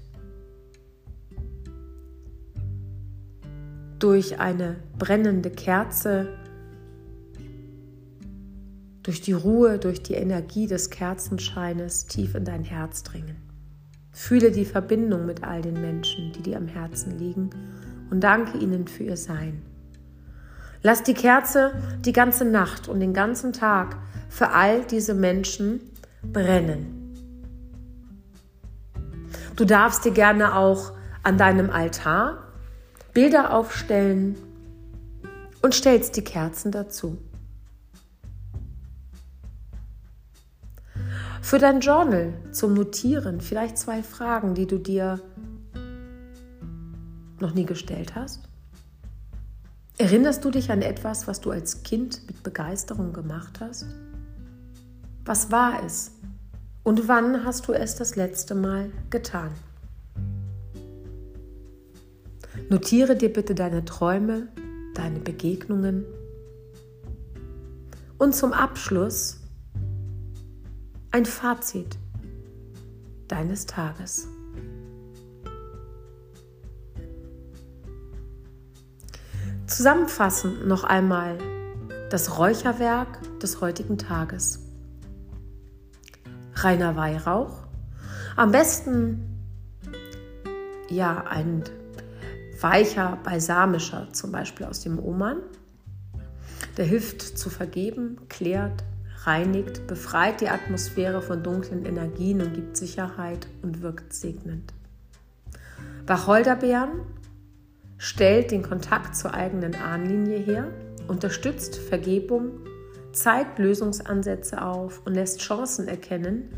durch 4.00 4.39
eine 4.39 4.77
brennende 4.98 5.50
Kerze 5.50 6.29
durch 9.10 9.22
die 9.22 9.34
Ruhe, 9.34 9.79
durch 9.79 10.03
die 10.03 10.13
Energie 10.13 10.68
des 10.68 10.91
Kerzenscheines 10.91 12.06
tief 12.06 12.36
in 12.36 12.46
dein 12.46 12.63
Herz 12.63 13.01
dringen. 13.01 13.38
Fühle 14.12 14.51
die 14.51 14.65
Verbindung 14.65 15.25
mit 15.25 15.44
all 15.44 15.63
den 15.63 15.82
Menschen, 15.82 16.32
die 16.34 16.44
dir 16.44 16.58
am 16.58 16.68
Herzen 16.68 17.18
liegen 17.18 17.50
und 18.12 18.24
danke 18.24 18.60
ihnen 18.60 18.88
für 18.88 19.03
ihr 19.03 19.18
Sein. 19.18 19.63
Lass 20.84 21.01
die 21.01 21.15
Kerze 21.15 21.74
die 22.06 22.13
ganze 22.13 22.46
Nacht 22.46 22.88
und 22.88 23.00
den 23.00 23.13
ganzen 23.15 23.51
Tag 23.51 23.98
für 24.29 24.51
all 24.51 24.84
diese 24.84 25.15
Menschen 25.15 25.82
brennen. 26.22 26.99
Du 29.55 29.65
darfst 29.65 30.05
dir 30.05 30.12
gerne 30.12 30.55
auch 30.55 30.93
an 31.24 31.38
deinem 31.38 31.69
Altar 31.69 32.38
Bilder 33.13 33.53
aufstellen 33.53 34.38
und 35.62 35.74
stellst 35.74 36.15
die 36.15 36.24
Kerzen 36.24 36.71
dazu. 36.71 37.17
Für 41.41 41.57
dein 41.57 41.79
Journal 41.79 42.33
zum 42.51 42.74
Notieren 42.74 43.41
vielleicht 43.41 43.77
zwei 43.77 44.03
Fragen, 44.03 44.53
die 44.53 44.67
du 44.67 44.77
dir 44.77 45.19
noch 47.39 47.53
nie 47.53 47.65
gestellt 47.65 48.15
hast. 48.15 48.43
Erinnerst 49.98 50.45
du 50.45 50.51
dich 50.51 50.71
an 50.71 50.81
etwas, 50.81 51.27
was 51.27 51.41
du 51.41 51.51
als 51.51 51.83
Kind 51.83 52.25
mit 52.27 52.43
Begeisterung 52.43 53.12
gemacht 53.13 53.59
hast? 53.59 53.86
Was 55.25 55.51
war 55.51 55.83
es? 55.83 56.12
Und 56.83 57.07
wann 57.07 57.45
hast 57.45 57.67
du 57.67 57.74
es 57.74 57.95
das 57.95 58.15
letzte 58.15 58.55
Mal 58.55 58.91
getan? 59.09 59.51
Notiere 62.69 63.15
dir 63.15 63.33
bitte 63.33 63.55
deine 63.55 63.83
Träume, 63.83 64.48
deine 64.93 65.19
Begegnungen. 65.19 66.05
Und 68.17 68.36
zum 68.36 68.53
Abschluss 68.53 69.39
ein 71.12 71.25
Fazit 71.25 71.98
deines 73.27 73.65
Tages. 73.65 74.27
Zusammenfassend 79.65 80.67
noch 80.67 80.83
einmal 80.83 81.38
das 82.09 82.38
Räucherwerk 82.38 83.19
des 83.39 83.62
heutigen 83.62 83.98
Tages. 83.98 84.68
Reiner 86.63 86.95
Weihrauch, 86.95 87.63
am 88.35 88.51
besten 88.51 89.39
ja 90.89 91.23
ein 91.25 91.63
weicher, 92.59 93.17
balsamischer, 93.23 94.11
zum 94.11 94.31
Beispiel 94.31 94.65
aus 94.65 94.81
dem 94.81 94.99
Oman. 94.99 95.37
Der 96.75 96.85
hilft 96.85 97.21
zu 97.21 97.49
vergeben, 97.49 98.17
klärt, 98.27 98.83
reinigt, 99.23 99.87
befreit 99.87 100.41
die 100.41 100.49
Atmosphäre 100.49 101.21
von 101.21 101.43
dunklen 101.43 101.85
Energien 101.85 102.41
und 102.41 102.53
gibt 102.53 102.75
Sicherheit 102.75 103.47
und 103.61 103.81
wirkt 103.81 104.13
segnend. 104.13 104.73
Wacholderbeeren 106.07 107.01
stellt 107.97 108.51
den 108.51 108.63
Kontakt 108.63 109.15
zur 109.15 109.33
eigenen 109.33 109.75
Ahnenlinie 109.75 110.39
her, 110.39 110.67
unterstützt 111.07 111.77
Vergebung, 111.77 112.51
zeigt 113.11 113.59
Lösungsansätze 113.59 114.61
auf 114.61 115.01
und 115.05 115.13
lässt 115.13 115.39
Chancen 115.39 115.87
erkennen, 115.87 116.49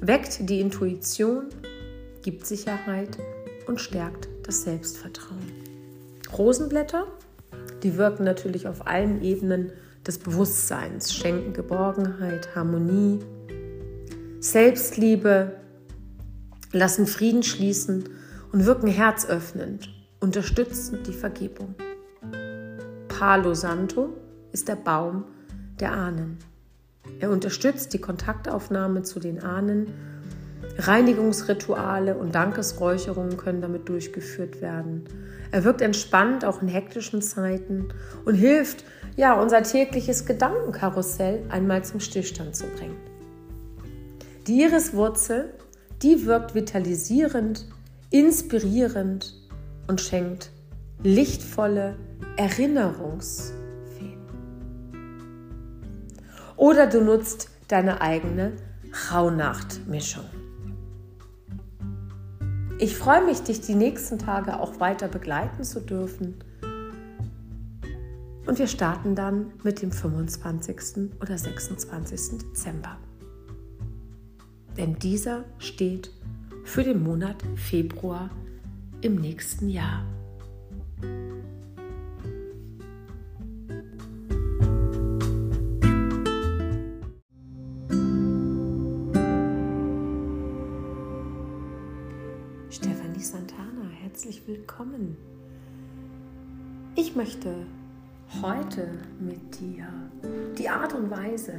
weckt 0.00 0.48
die 0.48 0.60
Intuition, 0.60 1.46
gibt 2.22 2.46
Sicherheit 2.46 3.18
und 3.66 3.80
stärkt 3.80 4.28
das 4.44 4.62
Selbstvertrauen. 4.62 5.52
Rosenblätter, 6.36 7.06
die 7.82 7.96
wirken 7.96 8.24
natürlich 8.24 8.66
auf 8.66 8.86
allen 8.86 9.22
Ebenen 9.22 9.72
des 10.06 10.18
Bewusstseins, 10.18 11.14
schenken 11.14 11.52
Geborgenheit, 11.52 12.54
Harmonie, 12.54 13.20
Selbstliebe, 14.40 15.52
lassen 16.72 17.06
Frieden 17.06 17.42
schließen 17.42 18.04
und 18.52 18.66
wirken 18.66 18.88
herzöffnend, 18.88 19.88
unterstützen 20.20 21.00
die 21.06 21.12
Vergebung. 21.12 21.74
Palo 23.08 23.54
Santo 23.54 24.10
ist 24.52 24.68
der 24.68 24.76
Baum 24.76 25.24
der 25.80 25.92
Ahnen. 25.92 26.38
Er 27.20 27.30
unterstützt 27.30 27.92
die 27.92 28.00
Kontaktaufnahme 28.00 29.02
zu 29.02 29.20
den 29.20 29.42
Ahnen 29.42 29.92
Reinigungsrituale 30.78 32.16
und 32.16 32.34
Dankesräucherungen 32.34 33.36
können 33.36 33.62
damit 33.62 33.88
durchgeführt 33.88 34.60
werden. 34.60 35.04
Er 35.50 35.64
wirkt 35.64 35.80
entspannt 35.80 36.44
auch 36.44 36.60
in 36.60 36.68
hektischen 36.68 37.22
Zeiten 37.22 37.88
und 38.24 38.34
hilft, 38.34 38.84
ja, 39.16 39.40
unser 39.40 39.62
tägliches 39.62 40.26
Gedankenkarussell 40.26 41.44
einmal 41.48 41.84
zum 41.84 42.00
Stillstand 42.00 42.54
zu 42.54 42.66
bringen. 42.66 42.96
Die 44.46 44.60
Iriswurzel, 44.62 45.54
die 46.02 46.26
wirkt 46.26 46.54
vitalisierend, 46.54 47.66
inspirierend 48.10 49.34
und 49.86 50.00
schenkt 50.00 50.50
lichtvolle 51.02 51.96
Erinnerungsfäden. 52.36 53.55
Oder 56.56 56.86
du 56.86 57.02
nutzt 57.02 57.50
deine 57.68 58.00
eigene 58.00 58.52
Rauhnacht-Mischung. 59.12 60.24
Ich 62.78 62.96
freue 62.96 63.24
mich, 63.24 63.42
dich 63.42 63.60
die 63.60 63.74
nächsten 63.74 64.18
Tage 64.18 64.60
auch 64.60 64.80
weiter 64.80 65.08
begleiten 65.08 65.64
zu 65.64 65.80
dürfen. 65.80 66.34
Und 68.46 68.58
wir 68.58 68.66
starten 68.66 69.14
dann 69.14 69.52
mit 69.62 69.82
dem 69.82 69.90
25. 69.90 71.10
oder 71.20 71.36
26. 71.36 72.38
Dezember. 72.38 72.98
Denn 74.76 74.98
dieser 74.98 75.44
steht 75.58 76.10
für 76.64 76.84
den 76.84 77.02
Monat 77.02 77.36
Februar 77.56 78.30
im 79.00 79.16
nächsten 79.16 79.68
Jahr. 79.68 80.04
Willkommen. 94.56 95.18
Ich 96.94 97.14
möchte 97.14 97.66
heute 98.40 98.88
mit 99.20 99.60
dir 99.60 99.86
die 100.56 100.66
Art 100.66 100.94
und 100.94 101.10
Weise, 101.10 101.52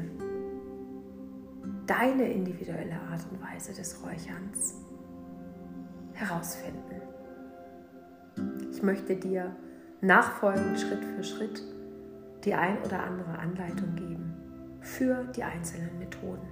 deine 1.86 2.28
individuelle 2.28 3.00
Art 3.12 3.22
und 3.30 3.40
Weise 3.40 3.72
des 3.72 4.04
Räucherns 4.04 4.84
herausfinden. 6.14 7.02
Ich 8.72 8.82
möchte 8.82 9.16
dir 9.16 9.56
nachfolgend 10.02 10.80
Schritt 10.80 11.06
für 11.06 11.24
Schritt 11.24 11.62
die 12.46 12.56
ein 12.56 12.82
oder 12.84 13.04
andere 13.04 13.38
Anleitung 13.38 13.94
geben 13.96 14.34
für 14.82 15.24
die 15.36 15.44
einzelnen 15.44 16.00
Methoden. 16.00 16.48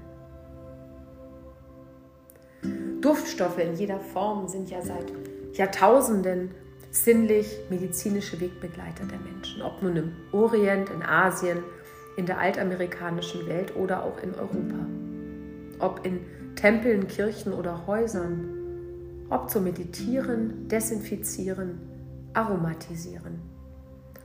Duftstoffe 3.02 3.58
in 3.58 3.76
jeder 3.76 4.00
Form 4.00 4.48
sind 4.48 4.70
ja 4.70 4.82
seit 4.84 5.12
Jahrtausenden 5.56 6.52
sinnlich-medizinische 6.91 8.39
Wegbegleiter 8.41 9.06
der 9.06 9.20
Menschen, 9.20 9.62
ob 9.62 9.82
nun 9.82 9.96
im 9.96 10.12
Orient, 10.34 10.89
in 10.89 11.02
Asien, 11.02 11.60
in 12.18 12.26
der 12.26 12.39
altamerikanischen 12.39 13.48
Welt 13.48 13.74
oder 13.76 14.04
auch 14.04 14.22
in 14.22 14.34
Europa. 14.36 14.86
Ob 15.80 16.06
in 16.06 16.20
Tempeln, 16.56 17.08
Kirchen 17.08 17.54
oder 17.54 17.88
Häusern, 17.88 19.28
ob 19.30 19.50
zum 19.50 19.63
Meditieren, 19.63 20.68
Desinfizieren, 20.68 21.80
Aromatisieren. 22.34 23.39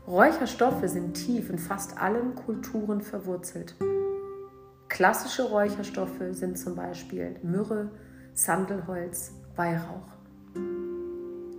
Räucherstoffe 0.08 0.82
sind 0.86 1.14
tief 1.14 1.48
in 1.48 1.58
fast 1.58 1.96
allen 2.00 2.34
Kulturen 2.34 3.00
verwurzelt. 3.00 3.76
Klassische 4.88 5.44
Räucherstoffe 5.44 6.22
sind 6.32 6.58
zum 6.58 6.74
Beispiel 6.74 7.36
Myrrhe, 7.44 7.90
Sandelholz, 8.34 9.32
Weihrauch 9.54 10.19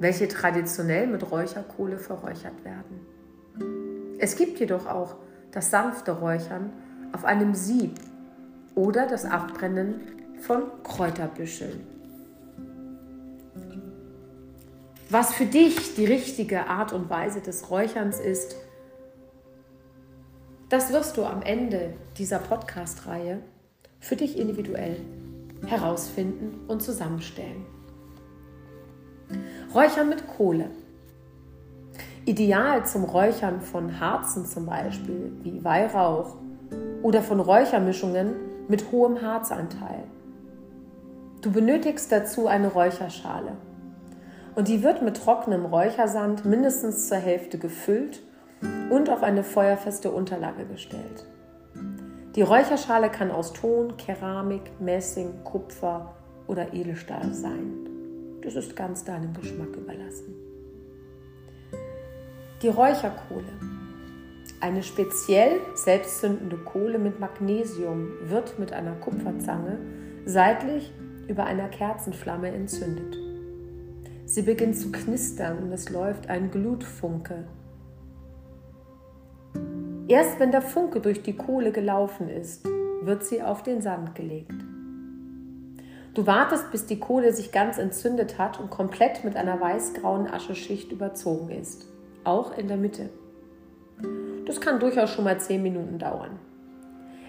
welche 0.02 0.28
traditionell 0.28 1.06
mit 1.06 1.32
Räucherkohle 1.32 2.00
verräuchert 2.00 2.66
werden. 2.66 4.18
Es 4.18 4.36
gibt 4.36 4.60
jedoch 4.60 4.88
auch 4.88 5.16
das 5.52 5.70
sanfte 5.70 6.14
Räuchern 6.14 6.74
auf 7.14 7.24
einem 7.24 7.54
Sieb 7.54 8.00
oder 8.74 9.06
das 9.06 9.26
Abbrennen 9.26 10.02
von 10.42 10.64
Kräuterbüscheln. 10.84 11.86
Was 15.12 15.34
für 15.34 15.46
dich 15.46 15.94
die 15.94 16.06
richtige 16.06 16.68
Art 16.68 16.94
und 16.94 17.12
Weise 17.12 17.42
des 17.42 17.70
Räucherns 17.70 18.20
ist, 18.20 18.56
das 20.70 20.92
wirst 20.92 21.18
du 21.18 21.26
am 21.26 21.44
Ende 21.44 21.94
dieser 22.18 22.40
Podcast-Reihe 22.40 23.40
für 24.00 24.16
dich 24.16 24.40
individuell 24.40 25.00
herausfinden 25.68 26.62
und 26.68 26.82
zusammenstellen. 26.82 27.66
Räuchern 29.74 30.10
mit 30.10 30.28
Kohle. 30.28 30.66
Ideal 32.26 32.86
zum 32.86 33.04
Räuchern 33.04 33.62
von 33.62 34.00
Harzen 34.00 34.46
zum 34.46 34.66
Beispiel, 34.66 35.32
wie 35.44 35.64
Weihrauch 35.64 36.36
oder 37.02 37.22
von 37.22 37.40
Räuchermischungen 37.40 38.36
mit 38.68 38.92
hohem 38.92 39.22
Harzanteil. 39.22 40.04
Du 41.42 41.52
benötigst 41.52 42.12
dazu 42.12 42.48
eine 42.48 42.68
Räucherschale 42.68 43.54
und 44.56 44.68
die 44.68 44.84
wird 44.84 45.02
mit 45.02 45.18
trockenem 45.18 45.66
Räuchersand 45.66 46.46
mindestens 46.46 47.08
zur 47.08 47.18
Hälfte 47.18 47.58
gefüllt 47.58 48.22
und 48.90 49.10
auf 49.10 49.24
eine 49.24 49.44
feuerfeste 49.44 50.12
Unterlage 50.12 50.66
gestellt. 50.66 51.26
Die 52.36 52.44
Räucherschale 52.44 53.10
kann 53.10 53.32
aus 53.32 53.52
Ton, 53.54 53.98
Keramik, 53.98 54.80
Messing, 54.80 55.44
Kupfer 55.44 56.14
oder 56.48 56.74
Edelstahl 56.74 57.34
sein. 57.34 57.91
Das 58.44 58.56
ist 58.56 58.76
ganz 58.76 59.04
deinem 59.04 59.34
Geschmack 59.34 59.76
überlassen. 59.76 60.34
Die 62.62 62.68
Räucherkohle. 62.68 63.54
Eine 64.60 64.84
speziell 64.84 65.60
selbstzündende 65.74 66.58
Kohle 66.58 67.00
mit 67.00 67.20
Magnesium 67.20 68.10
wird 68.26 68.60
mit 68.60 68.74
einer 68.74 68.94
Kupferzange 68.94 69.80
seitlich 70.26 70.92
über 71.28 71.46
einer 71.46 71.68
Kerzenflamme 71.68 72.50
entzündet. 72.50 73.18
Sie 74.26 74.44
beginnt 74.44 74.78
zu 74.78 74.92
knistern 74.92 75.60
und 75.60 75.72
es 75.72 75.90
läuft 75.90 76.30
ein 76.30 76.52
Glutfunke. 76.52 77.46
Erst 80.08 80.40
wenn 80.40 80.52
der 80.52 80.62
Funke 80.62 81.00
durch 81.00 81.22
die 81.24 81.36
Kohle 81.36 81.72
gelaufen 81.72 82.30
ist, 82.30 82.66
wird 83.02 83.24
sie 83.24 83.42
auf 83.42 83.64
den 83.64 83.82
Sand 83.82 84.14
gelegt. 84.16 84.54
Du 86.14 86.28
wartest, 86.28 86.72
bis 86.72 86.86
die 86.86 87.00
Kohle 87.00 87.32
sich 87.32 87.54
ganz 87.54 87.78
entzündet 87.78 88.38
hat 88.38 88.60
und 88.60 88.70
komplett 88.70 89.24
mit 89.24 89.38
einer 89.38 89.62
weißgrauen 89.62 90.28
Ascheschicht 90.28 90.92
überzogen 90.92 91.50
ist, 91.50 91.86
auch 92.26 92.58
in 92.58 92.68
der 92.68 92.76
Mitte. 92.76 93.10
Das 94.46 94.60
kann 94.60 94.82
durchaus 94.82 95.12
schon 95.12 95.24
mal 95.24 95.40
10 95.40 95.64
Minuten 95.64 96.00
dauern. 96.00 96.38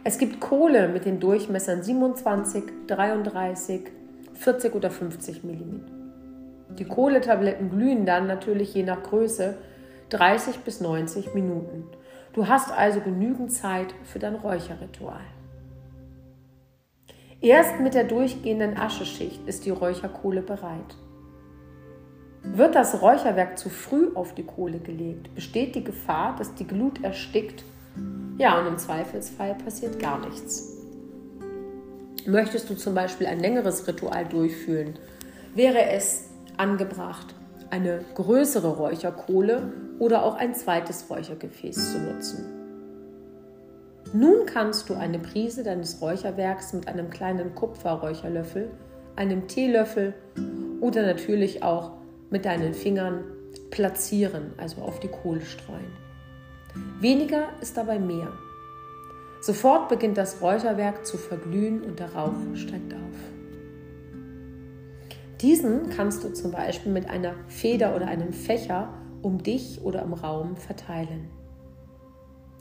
Es 0.03 0.19
gibt 0.19 0.41
Kohle 0.41 0.89
mit 0.89 1.05
den 1.05 1.21
Durchmessern 1.21 1.85
27, 1.85 2.65
33, 2.89 3.83
40 4.35 4.75
oder 4.75 4.91
50 4.91 5.45
mm. 5.45 6.77
Die 6.77 6.85
Kohletabletten 6.85 7.71
glühen 7.71 8.05
dann 8.05 8.27
natürlich 8.27 8.75
je 8.75 8.83
nach 8.83 9.05
Größe 9.05 9.59
30 10.09 10.59
bis 10.61 10.81
90 10.81 11.35
Minuten. 11.35 11.85
Du 12.33 12.49
hast 12.49 12.77
also 12.77 12.99
genügend 13.01 13.53
Zeit 13.53 13.95
für 14.03 14.19
dein 14.19 14.35
Räucherritual. 14.35 15.21
Erst 17.43 17.81
mit 17.81 17.95
der 17.95 18.05
durchgehenden 18.05 18.77
Ascheschicht 18.77 19.41
ist 19.49 19.67
die 19.67 19.71
Räucherkohle 19.71 20.43
bereit. 20.43 20.95
Wird 22.45 22.77
das 22.77 23.03
Räucherwerk 23.03 23.59
zu 23.59 23.69
früh 23.69 24.15
auf 24.15 24.33
die 24.35 24.45
Kohle 24.45 24.79
gelegt, 24.79 25.35
besteht 25.35 25.75
die 25.75 25.83
Gefahr, 25.83 26.37
dass 26.37 26.55
die 26.55 26.67
Glut 26.67 27.03
erstickt. 27.03 27.65
Ja, 28.39 28.61
und 28.61 28.69
im 28.69 28.79
Zweifelsfall 28.79 29.57
passiert 29.57 29.99
gar 29.99 30.21
nichts. 30.21 30.79
Möchtest 32.27 32.71
du 32.71 32.77
zum 32.77 32.95
Beispiel 32.95 33.27
ein 33.27 33.41
längeres 33.41 33.89
Ritual 33.89 34.25
durchführen, 34.25 34.95
wäre 35.57 35.87
es 35.91 36.29
angebracht, 36.57 37.35
eine 37.71 38.05
größere 38.15 38.77
Räucherkohle 38.77 39.73
oder 39.99 40.25
auch 40.25 40.37
ein 40.37 40.55
zweites 40.55 41.11
Räuchergefäß 41.11 41.93
zu 41.93 41.99
nutzen. 41.99 42.52
Nun 44.15 44.45
kannst 44.45 44.91
du 44.91 44.95
eine 44.95 45.19
Prise 45.19 45.63
deines 45.63 46.03
Räucherwerks 46.03 46.75
mit 46.75 46.87
einem 46.87 47.09
kleinen 47.09 47.55
Kupferräucherlöffel, 47.55 48.71
einem 49.17 49.49
Teelöffel 49.49 50.13
oder 50.81 51.07
natürlich 51.07 51.63
auch 51.63 51.93
mit 52.29 52.45
deinen 52.45 52.75
Fingern 52.75 53.25
platzieren, 53.71 54.53
also 54.59 54.83
auf 54.83 55.01
die 55.01 55.09
Kohle 55.09 55.41
streuen. 55.41 55.93
Weniger 57.01 57.49
ist 57.61 57.77
dabei 57.77 57.99
mehr. 57.99 58.29
Sofort 59.41 59.89
beginnt 59.89 60.19
das 60.19 60.43
Räucherwerk 60.43 61.07
zu 61.07 61.17
verglühen 61.17 61.83
und 61.83 61.99
der 61.99 62.15
Rauch 62.15 62.35
steigt 62.55 62.93
auf. 62.93 63.01
Diesen 65.41 65.89
kannst 65.91 66.23
du 66.23 66.33
zum 66.33 66.53
Beispiel 66.53 66.93
mit 66.93 67.09
einer 67.09 67.35
Feder 67.49 67.97
oder 67.97 68.07
einem 68.07 68.33
Fächer 68.33 68.93
um 69.23 69.43
dich 69.43 69.81
oder 69.83 70.03
im 70.03 70.13
Raum 70.13 70.57
verteilen. 70.57 71.29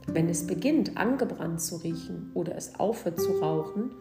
Wenn 0.07 0.29
es 0.29 0.47
beginnt 0.47 0.97
angebrannt 0.97 1.61
zu 1.61 1.77
riechen 1.77 2.31
oder 2.33 2.55
es 2.55 2.79
aufhört 2.79 3.19
zu 3.19 3.33
rauchen, 3.39 3.91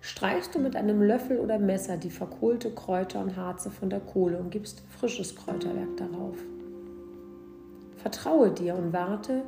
streichst 0.00 0.54
du 0.54 0.58
mit 0.58 0.76
einem 0.76 1.02
Löffel 1.02 1.38
oder 1.38 1.58
Messer 1.58 1.96
die 1.96 2.10
verkohlte 2.10 2.70
Kräuter 2.70 3.20
und 3.20 3.36
Harze 3.36 3.70
von 3.70 3.90
der 3.90 4.00
Kohle 4.00 4.38
und 4.38 4.50
gibst 4.50 4.82
frisches 4.98 5.34
Kräuterwerk 5.34 5.96
darauf. 5.96 6.36
Vertraue 7.96 8.50
dir 8.50 8.76
und 8.76 8.92
warte, 8.92 9.42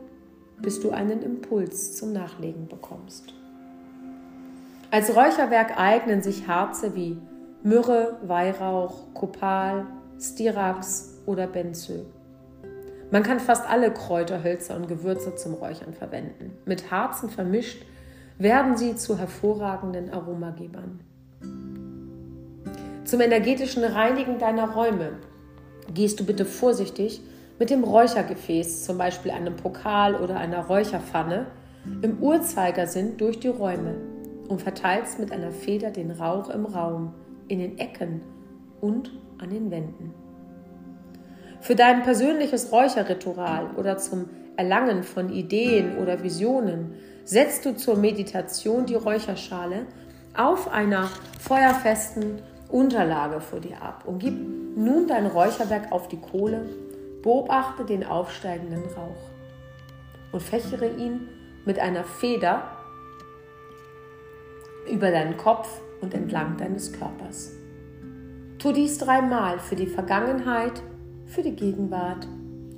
bis 0.61 0.81
du 0.81 0.91
einen 0.91 1.23
Impuls 1.23 1.97
zum 1.97 2.13
Nachlegen 2.13 2.67
bekommst. 2.67 3.35
Als 4.91 5.15
Räucherwerk 5.15 5.79
eignen 5.79 6.23
sich 6.23 6.49
Harze 6.49 6.95
wie 6.95 7.19
Myrrhe, 7.63 8.17
Weihrauch, 8.23 9.13
Kopal, 9.15 9.87
Styrax 10.19 11.21
oder 11.27 11.47
Benzyl. 11.47 12.07
Man 13.11 13.23
kann 13.23 13.41
fast 13.41 13.69
alle 13.69 13.93
Kräuter, 13.93 14.45
Hölzer 14.45 14.77
und 14.77 14.87
Gewürze 14.87 15.35
zum 15.35 15.55
Räuchern 15.55 15.95
verwenden. 15.95 16.53
Mit 16.67 16.91
Harzen 16.91 17.31
vermischt 17.31 17.83
werden 18.39 18.77
sie 18.77 18.97
zu 18.97 19.19
hervorragenden 19.19 20.11
Aromagebern. 20.11 21.01
Zum 23.05 23.21
energetischen 23.23 23.83
Reinigen 23.83 24.39
deiner 24.39 24.71
Räume 24.71 25.13
gehst 25.95 26.21
du 26.21 26.27
bitte 26.27 26.45
vorsichtig 26.45 27.23
mit 27.59 27.71
dem 27.71 27.83
Räuchergefäß, 27.83 28.85
zum 28.85 28.99
Beispiel 28.99 29.31
einem 29.31 29.57
Pokal 29.57 30.15
oder 30.15 30.37
einer 30.37 30.67
Räucherpfanne, 30.67 31.47
im 32.03 32.19
Uhrzeigersinn 32.19 33.17
durch 33.17 33.41
die 33.41 33.49
Räume 33.49 33.95
und 34.49 34.61
verteilst 34.61 35.19
mit 35.19 35.33
einer 35.33 35.51
Feder 35.51 35.91
den 35.91 36.11
Rauch 36.11 36.51
im 36.51 36.67
Raum, 36.67 37.15
in 37.49 37.59
den 37.61 37.79
Ecken 37.79 38.21
und 38.83 39.11
an 39.39 39.49
den 39.49 39.71
Wänden. 39.71 40.13
Für 41.61 41.75
dein 41.75 42.03
persönliches 42.03 42.73
Räucherritual 42.73 43.71
oder 43.77 43.99
zum 43.99 44.31
Erlangen 44.57 45.03
von 45.03 45.31
Ideen 45.31 45.99
oder 45.99 46.23
Visionen 46.23 46.95
setzt 47.25 47.65
du 47.65 47.77
zur 47.77 47.97
Meditation 47.97 48.87
die 48.87 48.95
Räucherschale 48.95 49.87
auf 50.37 50.71
einer 50.71 51.09
feuerfesten 51.41 52.43
Unterlage 52.69 53.41
vor 53.41 53.61
dir 53.61 53.83
ab 53.83 54.05
und 54.07 54.19
gib 54.19 54.35
nun 54.77 55.07
dein 55.07 55.27
Räucherwerk 55.27 55.91
auf 55.91 56.09
die 56.09 56.21
Kohle, 56.21 56.69
beobachte 57.23 57.85
den 57.85 58.05
aufsteigenden 58.05 58.85
Rauch 58.97 59.31
und 60.33 60.43
fächere 60.43 60.89
ihn 60.97 61.29
mit 61.65 61.79
einer 61.79 62.05
Feder 62.05 62.63
über 64.91 65.11
deinen 65.11 65.37
Kopf 65.37 65.81
und 66.01 66.15
entlang 66.15 66.57
deines 66.57 66.93
Körpers. 66.93 67.53
Tu 68.59 68.73
dies 68.73 68.99
dreimal 68.99 69.59
für 69.59 69.77
die 69.77 69.87
Vergangenheit, 69.87 70.83
für 71.29 71.43
die 71.43 71.55
Gegenwart 71.55 72.27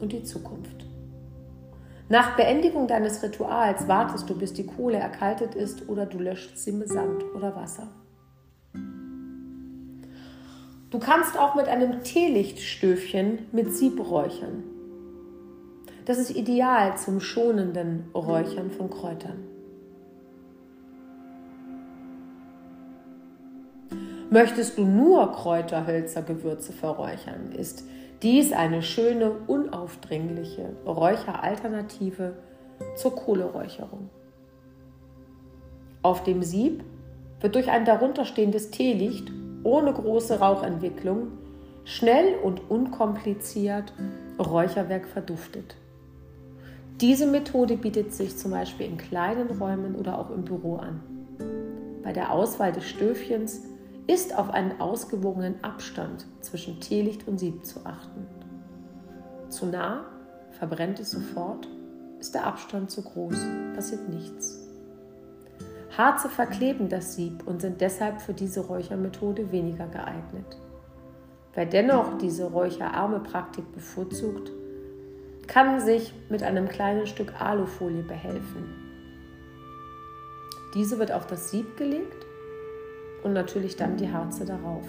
und 0.01 0.13
die 0.13 0.23
Zukunft. 0.23 0.87
Nach 2.09 2.37
Beendigung 2.37 2.89
deines 2.89 3.23
Rituals 3.23 3.87
wartest 3.87 4.29
du, 4.29 4.37
bis 4.37 4.53
die 4.53 4.67
Kohle 4.67 4.99
erkaltet 4.99 5.55
ist 5.55 5.89
oder 5.89 6.07
du 6.07 6.19
löscht 6.19 6.59
sie 6.59 6.73
mit 6.73 6.89
Sand 6.89 7.25
oder 7.37 7.55
Wasser. 7.55 7.87
Du 10.91 10.99
kannst 10.99 11.39
auch 11.39 11.55
mit 11.55 11.69
einem 11.69 12.03
Teelichtstöfchen 12.03 13.47
mit 13.53 13.73
Sieb 13.73 14.01
räuchern. 14.01 14.65
Das 16.05 16.19
ist 16.19 16.35
ideal 16.35 16.97
zum 16.99 17.21
schonenden 17.21 18.11
Räuchern 18.13 18.73
von 18.73 18.91
Kräutern. 18.91 19.45
Möchtest 24.31 24.79
du 24.79 24.85
nur 24.85 25.31
Kräuter, 25.31 25.87
Hölzer, 25.87 26.23
Gewürze 26.23 26.73
verräuchern, 26.73 27.53
ist 27.53 27.85
dies 28.23 28.53
eine 28.53 28.83
schöne, 28.83 29.33
unaufdringliche 29.47 30.77
Räucheralternative 30.87 32.35
zur 32.97 33.15
Kohleräucherung. 33.15 34.11
Auf 36.03 36.25
dem 36.25 36.43
Sieb 36.43 36.83
wird 37.41 37.55
durch 37.55 37.71
ein 37.71 37.85
darunterstehendes 37.85 38.71
Teelicht 38.71 39.31
ohne 39.65 39.93
große 39.93 40.39
Rauchentwicklung 40.39 41.29
schnell 41.85 42.37
und 42.43 42.71
unkompliziert 42.71 43.93
Räucherwerk 44.39 45.07
verduftet. 45.07 45.77
Diese 47.01 47.27
Methode 47.27 47.77
bietet 47.77 48.13
sich 48.13 48.37
zum 48.37 48.51
Beispiel 48.51 48.87
in 48.87 48.99
kleinen 48.99 49.51
Räumen 49.51 49.95
oder 49.95 50.19
auch 50.19 50.31
im 50.31 50.45
Büro 50.45 50.77
an. 50.77 51.01
Bei 52.03 52.13
der 52.13 52.33
Auswahl 52.33 52.73
des 52.73 52.85
Stöfchens 52.85 53.63
ist 54.11 54.37
auf 54.37 54.51
einen 54.51 54.81
ausgewogenen 54.81 55.63
Abstand 55.63 56.27
zwischen 56.41 56.81
Teelicht 56.81 57.29
und 57.29 57.39
Sieb 57.39 57.65
zu 57.65 57.87
achten. 57.87 58.27
Zu 59.49 59.67
nah 59.67 60.05
verbrennt 60.59 60.99
es 60.99 61.13
sofort, 61.13 61.69
ist 62.19 62.35
der 62.35 62.45
Abstand 62.45 62.91
zu 62.91 63.03
groß, 63.03 63.37
passiert 63.73 64.09
nichts. 64.09 64.67
Harze 65.97 66.29
verkleben 66.29 66.89
das 66.89 67.15
Sieb 67.15 67.47
und 67.47 67.61
sind 67.61 67.81
deshalb 67.81 68.21
für 68.21 68.35
diese 68.35 68.67
Räuchermethode 68.67 69.53
weniger 69.53 69.87
geeignet. 69.87 70.59
Wer 71.55 71.67
dennoch 71.67 72.19
diese 72.19 72.51
räucherarme 72.51 73.21
Praktik 73.21 73.73
bevorzugt, 73.73 74.51
kann 75.47 75.79
sich 75.81 76.13
mit 76.29 76.43
einem 76.43 76.69
kleinen 76.69 77.07
Stück 77.07 77.41
Alufolie 77.41 78.03
behelfen. 78.03 78.75
Diese 80.75 80.99
wird 80.99 81.13
auf 81.13 81.29
das 81.29 81.53
Sieb 81.53 81.77
gelegt 81.77 82.27
und 83.23 83.33
natürlich 83.33 83.77
dann 83.77 83.97
die 83.97 84.13
Harze 84.13 84.45
darauf. 84.45 84.87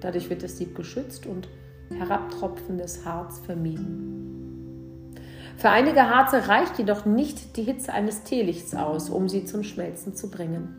Dadurch 0.00 0.30
wird 0.30 0.42
das 0.42 0.56
Sieb 0.56 0.74
geschützt 0.74 1.26
und 1.26 1.48
herabtropfendes 1.96 3.04
Harz 3.04 3.38
vermieden. 3.40 5.16
Für 5.56 5.70
einige 5.70 6.08
Harze 6.08 6.48
reicht 6.48 6.78
jedoch 6.78 7.04
nicht 7.04 7.56
die 7.56 7.62
Hitze 7.62 7.92
eines 7.92 8.22
Teelichts 8.22 8.74
aus, 8.74 9.10
um 9.10 9.28
sie 9.28 9.44
zum 9.44 9.62
Schmelzen 9.62 10.14
zu 10.14 10.30
bringen. 10.30 10.76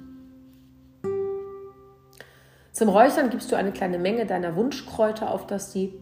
Zum 2.72 2.90
Räuchern 2.90 3.30
gibst 3.30 3.52
du 3.52 3.56
eine 3.56 3.74
kleine 3.74 4.00
Menge 4.00 4.26
deiner 4.26 4.56
Wunschkräuter 4.56 5.30
auf 5.30 5.46
das 5.46 5.72
Sieb. 5.72 6.02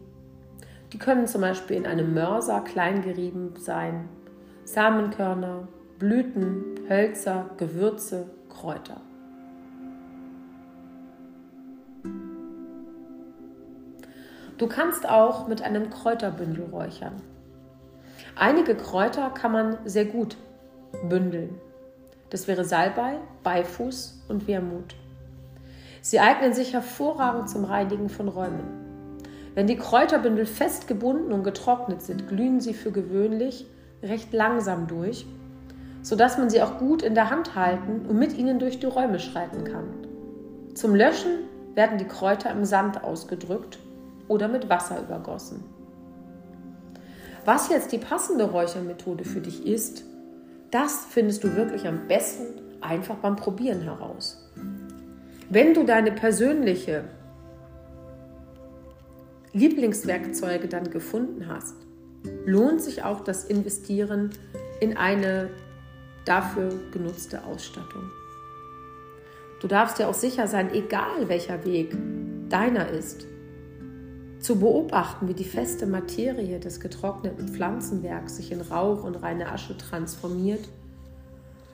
Die 0.92 0.98
können 0.98 1.26
zum 1.26 1.42
Beispiel 1.42 1.76
in 1.76 1.86
einem 1.86 2.14
Mörser 2.14 2.62
klein 2.62 3.02
gerieben 3.02 3.54
sein. 3.58 4.08
Samenkörner, 4.64 5.68
Blüten, 5.98 6.64
Hölzer, 6.88 7.50
Gewürze, 7.58 8.30
Kräuter. 8.48 9.02
Du 14.60 14.66
kannst 14.66 15.08
auch 15.08 15.48
mit 15.48 15.62
einem 15.62 15.88
Kräuterbündel 15.88 16.66
räuchern. 16.66 17.14
Einige 18.36 18.74
Kräuter 18.74 19.30
kann 19.30 19.52
man 19.52 19.78
sehr 19.86 20.04
gut 20.04 20.36
bündeln. 21.08 21.58
Das 22.28 22.46
wäre 22.46 22.66
Salbei, 22.66 23.14
Beifuß 23.42 24.22
und 24.28 24.46
Wermut. 24.46 24.96
Sie 26.02 26.20
eignen 26.20 26.52
sich 26.52 26.74
hervorragend 26.74 27.48
zum 27.48 27.64
Reinigen 27.64 28.10
von 28.10 28.28
Räumen. 28.28 29.24
Wenn 29.54 29.66
die 29.66 29.78
Kräuterbündel 29.78 30.44
fest 30.44 30.86
gebunden 30.86 31.32
und 31.32 31.42
getrocknet 31.42 32.02
sind, 32.02 32.28
glühen 32.28 32.60
sie 32.60 32.74
für 32.74 32.92
gewöhnlich 32.92 33.64
recht 34.02 34.30
langsam 34.34 34.86
durch, 34.86 35.24
sodass 36.02 36.36
man 36.36 36.50
sie 36.50 36.60
auch 36.60 36.76
gut 36.76 37.00
in 37.00 37.14
der 37.14 37.30
Hand 37.30 37.54
halten 37.54 38.04
und 38.06 38.18
mit 38.18 38.36
ihnen 38.36 38.58
durch 38.58 38.78
die 38.78 38.84
Räume 38.84 39.20
schreiten 39.20 39.64
kann. 39.64 39.86
Zum 40.74 40.94
Löschen 40.94 41.44
werden 41.74 41.96
die 41.96 42.04
Kräuter 42.04 42.50
im 42.50 42.66
Sand 42.66 43.02
ausgedrückt 43.02 43.78
oder 44.30 44.48
mit 44.48 44.70
Wasser 44.70 45.00
übergossen. 45.00 45.64
Was 47.44 47.68
jetzt 47.68 47.90
die 47.90 47.98
passende 47.98 48.44
Räuchermethode 48.44 49.24
für 49.24 49.40
dich 49.40 49.66
ist, 49.66 50.04
das 50.70 51.04
findest 51.10 51.42
du 51.42 51.56
wirklich 51.56 51.86
am 51.86 52.06
besten 52.06 52.46
einfach 52.80 53.16
beim 53.16 53.34
Probieren 53.34 53.82
heraus. 53.82 54.48
Wenn 55.48 55.74
du 55.74 55.84
deine 55.84 56.12
persönliche 56.12 57.04
Lieblingswerkzeuge 59.52 60.68
dann 60.68 60.90
gefunden 60.90 61.48
hast, 61.48 61.74
lohnt 62.46 62.80
sich 62.80 63.02
auch 63.02 63.22
das 63.22 63.44
Investieren 63.44 64.30
in 64.78 64.96
eine 64.96 65.50
dafür 66.24 66.70
genutzte 66.92 67.42
Ausstattung. 67.44 68.10
Du 69.60 69.66
darfst 69.66 69.98
dir 69.98 70.08
auch 70.08 70.14
sicher 70.14 70.46
sein, 70.46 70.72
egal 70.72 71.28
welcher 71.28 71.64
Weg 71.64 71.96
deiner 72.48 72.90
ist, 72.90 73.26
zu 74.40 74.58
beobachten, 74.58 75.28
wie 75.28 75.34
die 75.34 75.44
feste 75.44 75.86
Materie 75.86 76.58
des 76.58 76.80
getrockneten 76.80 77.48
Pflanzenwerks 77.48 78.36
sich 78.36 78.52
in 78.52 78.60
Rauch 78.60 79.04
und 79.04 79.16
reine 79.16 79.50
Asche 79.50 79.76
transformiert, 79.76 80.68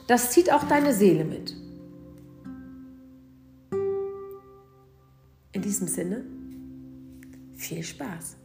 das 0.09 0.31
zieht 0.31 0.53
auch 0.53 0.65
deine 0.65 0.93
Seele 0.93 1.25
mit. 1.25 1.55
In 5.53 5.63
diesem 5.63 5.89
Sinne, 5.89 6.25
viel 7.55 7.83
Spaß! 7.83 8.37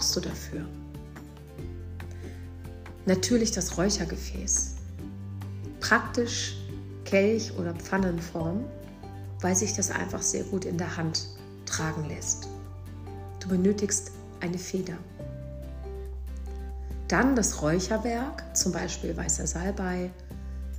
Brauchst 0.00 0.16
du 0.16 0.20
dafür? 0.20 0.64
Natürlich 3.04 3.50
das 3.50 3.76
Räuchergefäß. 3.76 4.76
Praktisch 5.80 6.56
Kelch- 7.04 7.52
oder 7.58 7.74
Pfannenform, 7.74 8.64
weil 9.42 9.54
sich 9.54 9.74
das 9.74 9.90
einfach 9.90 10.22
sehr 10.22 10.44
gut 10.44 10.64
in 10.64 10.78
der 10.78 10.96
Hand 10.96 11.26
tragen 11.66 12.08
lässt. 12.08 12.48
Du 13.40 13.48
benötigst 13.48 14.12
eine 14.40 14.56
Feder. 14.56 14.94
Dann 17.08 17.36
das 17.36 17.60
Räucherwerk, 17.60 18.56
zum 18.56 18.72
Beispiel 18.72 19.14
weißer 19.14 19.46
Salbei, 19.46 20.10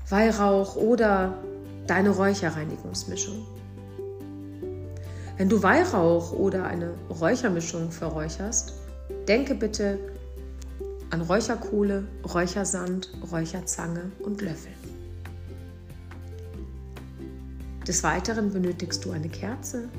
Weihrauch 0.10 0.76
oder 0.78 1.38
deine 1.86 2.10
Räucherreinigungsmischung. 2.10 3.46
Wenn 5.38 5.48
du 5.48 5.62
Weihrauch 5.62 6.34
oder 6.34 6.66
eine 6.66 6.96
Räuchermischung 7.10 7.92
verräucherst, 7.92 8.81
denke 9.28 9.56
bitte 9.56 10.00
an 11.10 11.22
Räucherkohle, 11.22 12.08
Räuchersand, 12.34 13.12
Räucherzange 13.32 14.12
und 14.20 14.42
Löffel. 14.42 14.72
Des 17.88 18.04
Weiteren 18.04 18.52
benötigst 18.54 19.04
du 19.04 19.12
eine 19.12 19.30
Kerze, 19.30 19.90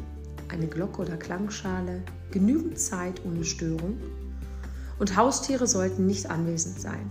eine 0.49 0.67
Glocke 0.67 1.03
oder 1.03 1.17
Klangschale, 1.17 2.03
genügend 2.31 2.79
Zeit 2.79 3.21
ohne 3.25 3.45
Störung 3.45 3.99
und 4.99 5.17
Haustiere 5.17 5.67
sollten 5.67 6.07
nicht 6.07 6.31
anwesend 6.31 6.81
sein. 6.81 7.11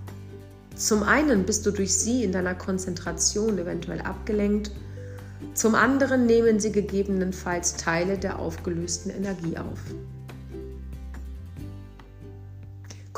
Zum 0.75 1.03
einen 1.03 1.45
bist 1.45 1.65
du 1.65 1.71
durch 1.71 1.95
sie 1.95 2.23
in 2.23 2.31
deiner 2.31 2.55
Konzentration 2.55 3.57
eventuell 3.57 4.01
abgelenkt 4.01 4.71
zum 5.53 5.75
anderen 5.75 6.25
nehmen 6.25 6.59
sie 6.59 6.71
gegebenenfalls 6.71 7.75
Teile 7.75 8.17
der 8.17 8.39
aufgelösten 8.39 9.11
Energie 9.11 9.57
auf. 9.57 9.79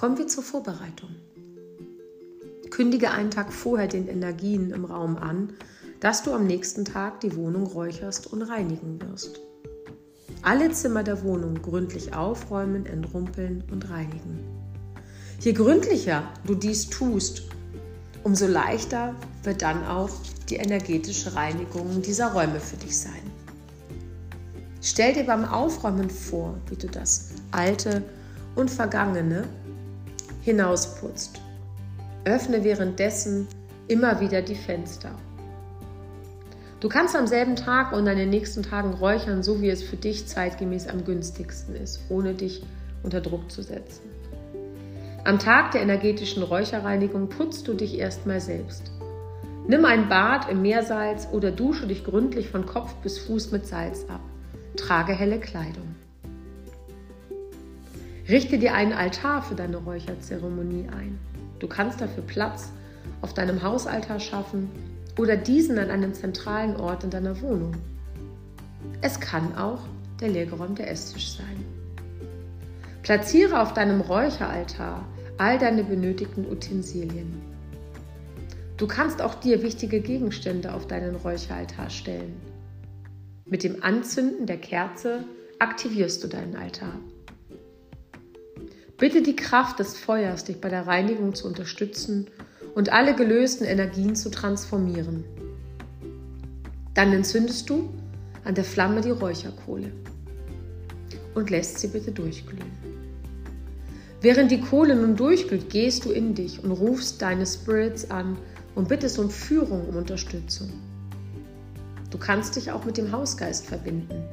Kommen 0.03 0.17
wir 0.17 0.27
zur 0.27 0.43
Vorbereitung. 0.43 1.11
Kündige 2.71 3.11
einen 3.11 3.31
Tag 3.31 3.53
vorher 3.53 3.87
den 3.87 4.09
Energien 4.09 4.71
im 4.71 4.83
Raum 4.83 5.15
an, 5.15 5.53
dass 6.01 6.23
du 6.23 6.33
am 6.33 6.45
nächsten 6.45 6.83
Tag 6.83 7.21
die 7.21 7.37
Wohnung 7.37 7.65
räucherst 7.67 8.27
und 8.27 8.41
reinigen 8.41 8.99
wirst. 9.01 9.39
Alle 10.41 10.69
Zimmer 10.71 11.03
der 11.03 11.23
Wohnung 11.23 11.61
gründlich 11.61 12.13
aufräumen, 12.13 12.85
entrumpeln 12.85 13.63
und 13.71 13.89
reinigen. 13.89 14.43
Je 15.39 15.53
gründlicher 15.53 16.23
du 16.45 16.55
dies 16.55 16.89
tust, 16.89 17.43
umso 18.25 18.45
leichter 18.45 19.15
wird 19.43 19.61
dann 19.61 19.85
auch 19.85 20.09
die 20.49 20.55
energetische 20.55 21.33
Reinigung 21.33 22.01
dieser 22.01 22.33
Räume 22.33 22.59
für 22.59 22.75
dich 22.75 22.97
sein. 22.97 23.31
Stell 24.81 25.13
dir 25.13 25.23
beim 25.23 25.45
Aufräumen 25.45 26.09
vor, 26.09 26.57
wie 26.67 26.75
du 26.75 26.87
das 26.87 27.29
Alte 27.51 28.03
und 28.55 28.69
Vergangene 28.69 29.47
hinausputzt. 30.43 31.41
Öffne 32.25 32.63
währenddessen 32.63 33.47
immer 33.87 34.19
wieder 34.19 34.41
die 34.41 34.55
Fenster. 34.55 35.11
Du 36.79 36.89
kannst 36.89 37.15
am 37.15 37.27
selben 37.27 37.55
Tag 37.55 37.93
und 37.93 38.07
an 38.07 38.17
den 38.17 38.29
nächsten 38.29 38.61
Tagen 38.61 38.93
räuchern, 38.93 39.41
so 39.41 39.61
wie 39.61 39.69
es 39.69 39.83
für 39.83 39.95
dich 39.95 40.27
zeitgemäß 40.27 40.87
am 40.87 41.05
günstigsten 41.05 41.75
ist, 41.75 42.01
ohne 42.09 42.33
dich 42.33 42.63
unter 43.03 43.21
Druck 43.21 43.49
zu 43.49 43.63
setzen. 43.63 44.01
Am 45.23 45.39
Tag 45.39 45.71
der 45.71 45.81
energetischen 45.81 46.43
Räucherreinigung 46.43 47.29
putzt 47.29 47.69
du 47.69 47.73
dich 47.73 47.97
erstmal 47.97 48.41
selbst. 48.41 48.91
Nimm 49.65 49.85
ein 49.85 50.09
Bad 50.09 50.49
im 50.51 50.61
Meersalz 50.61 51.29
oder 51.31 51.51
dusche 51.51 51.87
dich 51.87 52.03
gründlich 52.03 52.49
von 52.49 52.65
Kopf 52.65 52.93
bis 52.95 53.17
Fuß 53.19 53.51
mit 53.51 53.65
Salz 53.65 54.05
ab. 54.09 54.19
Trage 54.75 55.13
helle 55.13 55.39
Kleidung. 55.39 55.95
Richte 58.27 58.57
dir 58.57 58.73
einen 58.73 58.93
Altar 58.93 59.41
für 59.41 59.55
deine 59.55 59.77
Räucherzeremonie 59.77 60.87
ein. 60.89 61.19
Du 61.59 61.67
kannst 61.67 61.99
dafür 61.99 62.23
Platz 62.23 62.71
auf 63.21 63.33
deinem 63.33 63.61
Hausaltar 63.61 64.19
schaffen 64.19 64.69
oder 65.17 65.35
diesen 65.35 65.77
an 65.77 65.89
einem 65.89 66.13
zentralen 66.13 66.77
Ort 66.77 67.03
in 67.03 67.09
deiner 67.09 67.41
Wohnung. 67.41 67.73
Es 69.01 69.19
kann 69.19 69.55
auch 69.57 69.79
der 70.21 70.29
leergeräumte 70.29 70.85
Esstisch 70.85 71.35
sein. 71.35 71.65
Platziere 73.01 73.61
auf 73.61 73.73
deinem 73.73 73.99
Räucheraltar 73.99 75.05
all 75.37 75.57
deine 75.57 75.83
benötigten 75.83 76.49
Utensilien. 76.49 77.41
Du 78.77 78.87
kannst 78.87 79.21
auch 79.21 79.35
dir 79.35 79.61
wichtige 79.61 79.99
Gegenstände 79.99 80.73
auf 80.73 80.87
deinen 80.87 81.15
Räucheraltar 81.15 81.89
stellen. 81.89 82.35
Mit 83.45 83.63
dem 83.63 83.83
Anzünden 83.83 84.45
der 84.45 84.57
Kerze 84.57 85.25
aktivierst 85.59 86.23
du 86.23 86.27
deinen 86.27 86.55
Altar. 86.55 86.93
Bitte 88.97 89.21
die 89.21 89.35
Kraft 89.35 89.79
des 89.79 89.97
Feuers, 89.97 90.43
dich 90.43 90.61
bei 90.61 90.69
der 90.69 90.85
Reinigung 90.85 91.33
zu 91.33 91.47
unterstützen 91.47 92.27
und 92.75 92.93
alle 92.93 93.15
gelösten 93.15 93.65
Energien 93.65 94.15
zu 94.15 94.29
transformieren. 94.29 95.23
Dann 96.93 97.11
entzündest 97.11 97.69
du 97.69 97.89
an 98.43 98.55
der 98.55 98.63
Flamme 98.63 99.01
die 99.01 99.09
Räucherkohle 99.09 99.91
und 101.33 101.49
lässt 101.49 101.79
sie 101.79 101.87
bitte 101.87 102.11
durchglühen. 102.11 102.71
Während 104.21 104.51
die 104.51 104.61
Kohle 104.61 104.95
nun 104.95 105.15
durchglüht, 105.15 105.69
gehst 105.69 106.05
du 106.05 106.11
in 106.11 106.35
dich 106.35 106.63
und 106.63 106.71
rufst 106.71 107.21
deine 107.21 107.45
Spirits 107.45 108.09
an 108.09 108.37
und 108.75 108.87
bittest 108.87 109.19
um 109.19 109.29
Führung, 109.29 109.87
um 109.87 109.97
Unterstützung. 109.97 110.71
Du 112.09 112.17
kannst 112.17 112.55
dich 112.55 112.71
auch 112.71 112.85
mit 112.85 112.97
dem 112.97 113.11
Hausgeist 113.11 113.65
verbinden. 113.65 114.23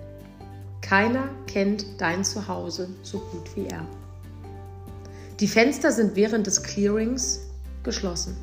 Keiner 0.83 1.29
kennt 1.47 1.87
dein 1.99 2.25
Zuhause 2.25 2.89
so 3.03 3.19
gut 3.19 3.57
wie 3.57 3.67
er. 3.67 3.87
Die 5.41 5.49
Fenster 5.49 5.91
sind 5.91 6.17
während 6.17 6.47
des 6.47 6.63
Clearings 6.63 7.41
geschlossen. 7.83 8.37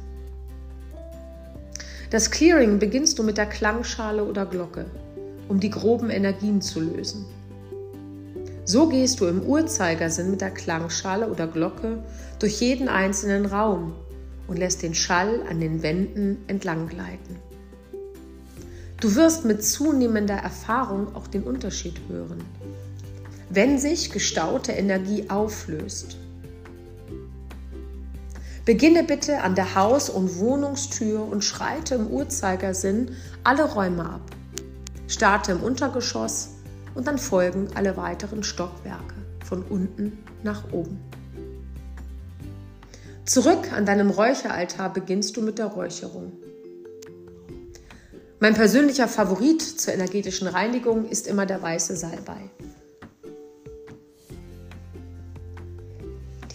Das 2.10 2.32
Clearing 2.32 2.80
beginnst 2.80 3.20
du 3.20 3.24
mit 3.24 3.38
der 3.38 3.46
Klangschale 3.46 4.24
oder 4.24 4.48
Glocke, 4.48 4.86
um 5.48 5.60
die 5.60 5.70
groben 5.70 6.10
Energien 6.10 6.60
zu 6.60 6.80
lösen. 6.80 7.26
So 8.66 8.90
gehst 8.90 9.20
du 9.20 9.28
im 9.28 9.44
Uhrzeigersinn 9.44 10.32
mit 10.32 10.42
der 10.42 10.50
Klangschale 10.50 11.30
oder 11.30 11.46
Glocke 11.46 12.04
durch 12.40 12.62
jeden 12.62 12.88
einzelnen 12.88 13.46
Raum 13.46 13.94
und 14.48 14.58
lässt 14.58 14.82
den 14.82 14.96
Schall 14.96 15.44
an 15.48 15.60
den 15.60 15.84
Wänden 15.84 16.38
entlang 16.48 16.88
gleiten. 16.88 17.36
Du 19.00 19.14
wirst 19.14 19.46
mit 19.46 19.64
zunehmender 19.64 20.38
Erfahrung 20.38 21.14
auch 21.14 21.28
den 21.28 21.44
Unterschied 21.44 22.02
hören. 22.10 22.44
Wenn 23.52 23.78
sich 23.78 24.12
gestaute 24.12 24.72
Energie 24.72 25.30
auflöst, 25.30 26.18
Beginne 28.68 29.06
bitte 29.06 29.44
an 29.44 29.56
der 29.56 29.76
Haus- 29.76 30.10
und 30.10 30.40
Wohnungstür 30.40 31.26
und 31.26 31.42
schreite 31.42 31.96
im 31.96 32.08
Uhrzeigersinn 32.08 33.16
alle 33.46 33.64
Räume 33.64 34.04
ab. 34.04 34.20
Starte 35.08 35.54
im 35.54 35.64
Untergeschoss 35.64 36.50
und 36.94 37.08
dann 37.08 37.18
folgen 37.18 37.70
alle 37.76 37.96
weiteren 37.96 38.44
Stockwerke 38.44 39.16
von 39.46 39.64
unten 39.64 40.22
nach 40.44 40.74
oben. 40.74 41.00
Zurück 43.24 43.72
an 43.72 43.86
deinem 43.86 44.10
Räucheraltar 44.10 44.92
beginnst 44.92 45.38
du 45.38 45.42
mit 45.42 45.60
der 45.60 45.68
Räucherung. 45.68 46.34
Mein 48.42 48.54
persönlicher 48.54 49.08
Favorit 49.08 49.62
zur 49.62 49.94
energetischen 49.94 50.50
Reinigung 50.50 51.08
ist 51.08 51.28
immer 51.28 51.46
der 51.46 51.62
weiße 51.62 51.96
Salbei. 51.96 52.50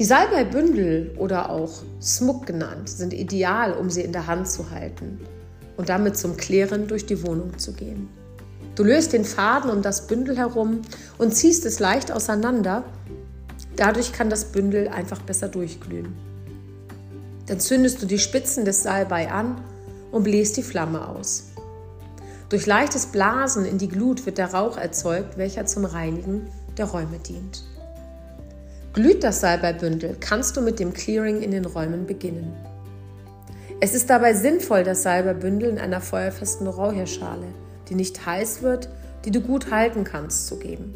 Die 0.03 0.09
Salbeibündel 0.09 1.15
oder 1.17 1.49
auch 1.49 1.71
Smuck 2.03 2.45
genannt 2.45 2.89
sind 2.89 3.13
ideal, 3.13 3.73
um 3.73 3.89
sie 3.89 4.01
in 4.01 4.11
der 4.11 4.27
Hand 4.27 4.49
zu 4.49 4.73
halten 4.73 5.21
und 5.77 5.91
damit 5.91 6.17
zum 6.17 6.37
Klären 6.37 6.89
durch 6.89 7.07
die 7.07 7.25
Wohnung 7.25 7.57
zu 7.57 7.73
gehen. 7.73 8.09
Du 8.75 8.83
löst 8.83 9.13
den 9.13 9.25
Faden 9.25 9.71
um 9.71 9.81
das 9.81 10.09
Bündel 10.09 10.37
herum 10.37 10.83
und 11.19 11.37
ziehst 11.37 11.65
es 11.67 11.79
leicht 11.79 12.11
auseinander. 12.11 12.83
Dadurch 13.77 14.13
kann 14.13 14.29
das 14.29 14.47
Bündel 14.47 14.89
einfach 14.89 15.23
besser 15.23 15.47
durchglühen. 15.47 16.13
Dann 17.47 17.61
zündest 17.61 18.03
du 18.03 18.07
die 18.07 18.19
Spitzen 18.19 18.65
des 18.65 18.83
Salbei 18.83 19.31
an 19.31 19.63
und 20.11 20.25
bläst 20.25 20.57
die 20.57 20.65
Flamme 20.65 21.07
aus. 21.07 21.45
Durch 22.49 22.67
leichtes 22.67 23.07
Blasen 23.07 23.65
in 23.65 23.79
die 23.79 23.89
Glut 23.89 24.27
wird 24.27 24.39
der 24.39 24.53
Rauch 24.53 24.79
erzeugt, 24.79 25.39
welcher 25.39 25.65
zum 25.67 25.85
Reinigen 25.85 26.49
der 26.77 26.87
Räume 26.87 27.21
dient. 27.21 27.63
Glüht 28.93 29.25
das 29.25 29.41
Salbeibündel, 29.41 30.19
kannst 30.21 30.55
du 30.55 30.61
mit 30.61 30.79
dem 30.79 30.93
Clearing 30.93 31.41
in 31.41 31.51
den 31.51 31.65
Räumen 31.65 32.07
beginnen. 32.07 32.53
Es 33.81 33.95
ist 33.95 34.11
dabei 34.11 34.35
sinnvoll, 34.35 34.85
das 34.85 35.03
Salbeibündel 35.03 35.71
in 35.71 35.79
einer 35.79 36.03
feuerfesten 36.03 36.67
Räucherschale, 36.67 37.47
die 37.89 37.95
nicht 37.95 38.27
heiß 38.27 38.61
wird, 38.61 38.91
die 39.25 39.31
du 39.31 39.41
gut 39.41 39.71
halten 39.71 40.05
kannst, 40.05 40.47
zu 40.47 40.59
geben. 40.59 40.95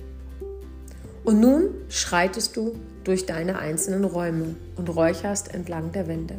Und 1.25 1.41
nun 1.41 1.71
schreitest 1.89 2.55
du 2.59 2.75
durch 3.05 3.25
deine 3.25 3.59
einzelnen 3.59 4.05
Räume 4.05 4.57
und 4.77 4.95
räucherst 4.95 5.55
entlang 5.55 5.91
der 5.93 6.07
Wände. 6.07 6.35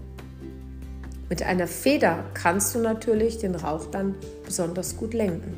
Mit 1.27 1.41
einer 1.41 1.65
Feder 1.65 2.23
kannst 2.35 2.75
du 2.75 2.79
natürlich 2.79 3.39
den 3.39 3.55
Rauch 3.55 3.87
dann 3.87 4.13
besonders 4.45 4.95
gut 4.95 5.15
lenken. 5.15 5.57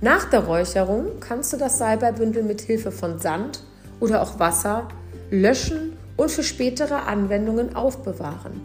Nach 0.00 0.30
der 0.30 0.44
Räucherung 0.44 1.18
kannst 1.18 1.52
du 1.52 1.56
das 1.56 1.78
Salbeibündel 1.78 2.44
mit 2.44 2.60
Hilfe 2.60 2.92
von 2.92 3.18
Sand 3.18 3.64
oder 4.00 4.22
auch 4.22 4.38
Wasser 4.38 4.88
löschen 5.30 5.96
und 6.16 6.30
für 6.30 6.42
spätere 6.42 7.06
Anwendungen 7.06 7.76
aufbewahren. 7.76 8.60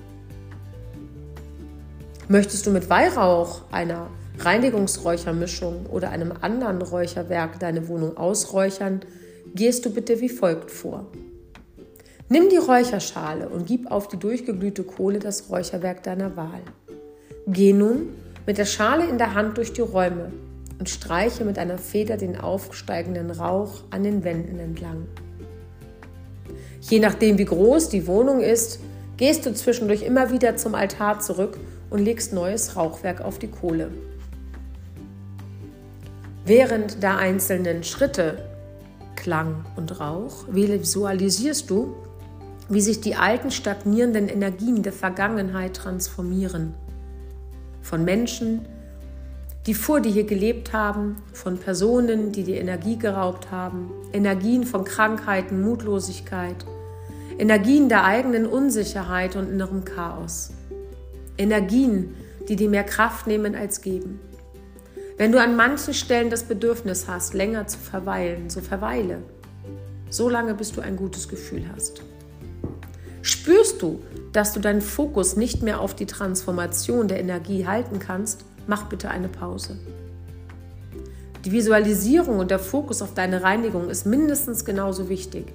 Möchtest 2.28 2.66
du 2.66 2.72
mit 2.72 2.90
Weihrauch, 2.90 3.62
einer 3.72 4.08
Reinigungsräuchermischung 4.40 5.86
oder 5.88 6.10
einem 6.10 6.34
anderen 6.42 6.82
Räucherwerk 6.82 7.60
deine 7.60 7.88
Wohnung 7.88 8.18
ausräuchern, 8.18 9.02
gehst 9.54 9.86
du 9.86 9.92
bitte 9.92 10.20
wie 10.22 10.30
folgt 10.30 10.72
vor. 10.72 11.06
Nimm 12.30 12.50
die 12.50 12.58
Räucherschale 12.58 13.50
und 13.50 13.68
gib 13.68 13.92
auf 13.92 14.08
die 14.08 14.18
durchgeglühte 14.18 14.84
Kohle 14.84 15.20
das 15.20 15.50
Räucherwerk 15.50 16.02
deiner 16.04 16.36
Wahl. 16.36 16.62
Geh 17.46 17.74
nun 17.74 18.10
mit 18.46 18.58
der 18.58 18.66
Schale 18.66 19.06
in 19.06 19.18
der 19.18 19.36
Hand 19.36 19.58
durch 19.58 19.74
die 19.74 19.82
Räume 19.82 20.32
und 20.80 20.90
streiche 20.90 21.46
mit 21.46 21.60
einer 21.60 21.78
Feder 21.78 22.18
den 22.18 22.40
aufsteigenden 22.40 23.30
Rauch 23.32 23.84
an 23.92 24.04
den 24.04 24.24
Wänden 24.24 24.60
entlang. 24.60 25.08
Je 26.90 27.00
nachdem, 27.00 27.38
wie 27.38 27.46
groß 27.46 27.90
die 27.90 28.08
Wohnung 28.08 28.42
ist, 28.42 28.80
gehst 29.16 29.46
du 29.46 29.54
zwischendurch 29.54 30.04
immer 30.04 30.32
wieder 30.32 30.58
zum 30.58 30.76
Altar 30.76 31.20
zurück 31.22 31.58
und 31.90 32.00
legst 32.00 32.34
neues 32.34 32.76
Rauchwerk 32.76 33.22
auf 33.22 33.40
die 33.40 33.48
Kohle. 33.48 33.90
Während 36.46 37.02
der 37.02 37.18
einzelnen 37.18 37.84
Schritte 37.86 38.50
Klang 39.16 39.64
und 39.78 40.02
Rauch 40.02 40.46
visualisierst 40.50 41.70
du, 41.70 41.96
wie 42.68 42.82
sich 42.82 43.00
die 43.00 43.16
alten 43.16 43.52
stagnierenden 43.52 44.28
Energien 44.28 44.84
der 44.84 44.92
Vergangenheit 44.92 45.76
transformieren. 45.76 46.74
Von 47.82 48.04
Menschen, 48.04 48.66
die 49.66 49.74
vor 49.74 50.02
dir 50.02 50.12
hier 50.12 50.26
gelebt 50.26 50.74
haben, 50.74 51.16
von 51.32 51.58
Personen, 51.58 52.34
die 52.34 52.44
dir 52.44 52.60
Energie 52.60 52.98
geraubt 52.98 53.52
haben, 53.52 53.92
Energien 54.12 54.66
von 54.66 54.84
Krankheiten, 54.84 55.62
Mutlosigkeit, 55.62 56.66
Energien 57.44 57.90
der 57.90 58.06
eigenen 58.06 58.46
Unsicherheit 58.46 59.36
und 59.36 59.52
innerem 59.52 59.84
Chaos. 59.84 60.52
Energien, 61.38 62.16
die 62.48 62.56
dir 62.56 62.70
mehr 62.70 62.86
Kraft 62.86 63.28
nehmen 63.28 63.54
als 63.54 63.82
geben. 63.82 64.22
Wenn 65.18 65.34
du 65.34 65.42
an 65.42 65.58
manchen 65.58 65.94
Stellen 65.94 66.30
das 66.30 66.44
Bedürfnis 66.44 67.10
hast, 67.10 67.34
länger 67.34 67.68
zu 67.68 67.78
verweilen, 67.80 68.50
so 68.50 68.62
verweile. 68.62 69.24
So 70.10 70.30
lange, 70.30 70.54
bis 70.54 70.72
du 70.72 70.80
ein 70.80 70.96
gutes 70.96 71.28
Gefühl 71.28 71.66
hast. 71.76 72.02
Spürst 73.22 73.82
du, 73.82 74.02
dass 74.32 74.54
du 74.54 74.62
deinen 74.62 74.82
Fokus 74.82 75.36
nicht 75.36 75.64
mehr 75.64 75.82
auf 75.82 75.98
die 75.98 76.06
Transformation 76.06 77.10
der 77.10 77.20
Energie 77.20 77.68
halten 77.68 78.00
kannst, 78.00 78.46
mach 78.68 78.86
bitte 78.86 79.10
eine 79.10 79.28
Pause. 79.28 79.78
Die 81.44 81.52
Visualisierung 81.52 82.40
und 82.40 82.52
der 82.52 82.60
Fokus 82.60 83.02
auf 83.02 83.14
deine 83.14 83.44
Reinigung 83.44 83.90
ist 83.90 84.06
mindestens 84.06 84.64
genauso 84.64 85.10
wichtig 85.10 85.54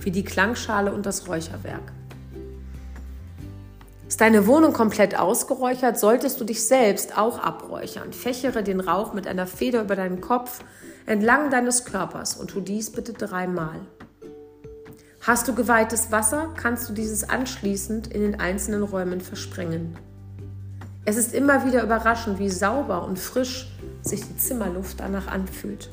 wie 0.00 0.10
die 0.10 0.24
Klangschale 0.24 0.92
und 0.92 1.06
das 1.06 1.28
Räucherwerk. 1.28 1.92
Ist 4.08 4.22
deine 4.22 4.46
Wohnung 4.46 4.72
komplett 4.72 5.18
ausgeräuchert, 5.18 5.98
solltest 5.98 6.40
du 6.40 6.44
dich 6.44 6.66
selbst 6.66 7.18
auch 7.18 7.38
abräuchern. 7.38 8.12
Fächere 8.12 8.62
den 8.62 8.80
Rauch 8.80 9.12
mit 9.12 9.26
einer 9.26 9.46
Feder 9.46 9.82
über 9.82 9.96
deinen 9.96 10.22
Kopf 10.22 10.60
entlang 11.04 11.50
deines 11.50 11.84
Körpers 11.84 12.34
und 12.36 12.50
tu 12.50 12.60
dies 12.60 12.90
bitte 12.90 13.12
dreimal. 13.12 13.80
Hast 15.20 15.46
du 15.46 15.54
geweihtes 15.54 16.10
Wasser, 16.10 16.54
kannst 16.56 16.88
du 16.88 16.94
dieses 16.94 17.28
anschließend 17.28 18.06
in 18.06 18.22
den 18.22 18.40
einzelnen 18.40 18.82
Räumen 18.82 19.20
versprengen. 19.20 19.98
Es 21.04 21.16
ist 21.16 21.34
immer 21.34 21.66
wieder 21.66 21.82
überraschend, 21.82 22.38
wie 22.38 22.48
sauber 22.48 23.04
und 23.04 23.18
frisch 23.18 23.70
sich 24.02 24.26
die 24.26 24.36
Zimmerluft 24.36 25.00
danach 25.00 25.26
anfühlt. 25.26 25.90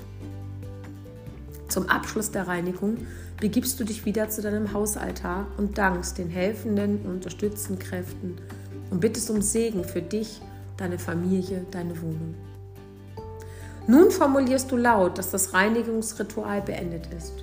Zum 1.68 1.90
Abschluss 1.90 2.32
der 2.32 2.48
Reinigung 2.48 2.98
begibst 3.40 3.80
du 3.80 3.84
dich 3.84 4.06
wieder 4.06 4.30
zu 4.30 4.42
deinem 4.42 4.74
Hausaltar 4.74 5.48
und 5.58 5.78
dankst 5.78 6.18
den 6.18 6.30
helfenden 6.30 7.00
und 7.06 7.16
unterstützenden 7.16 7.80
Kräften 7.80 8.38
und 8.92 9.00
bittest 9.00 9.30
um 9.30 9.42
Segen 9.42 9.84
für 9.84 10.02
dich, 10.02 10.42
deine 10.78 11.00
Familie, 11.00 11.66
deine 11.72 12.02
Wohnung. 12.02 12.36
Nun 13.88 14.10
formulierst 14.10 14.72
du 14.72 14.78
laut, 14.78 15.18
dass 15.18 15.32
das 15.32 15.54
Reinigungsritual 15.54 16.62
beendet 16.62 17.08
ist. 17.16 17.34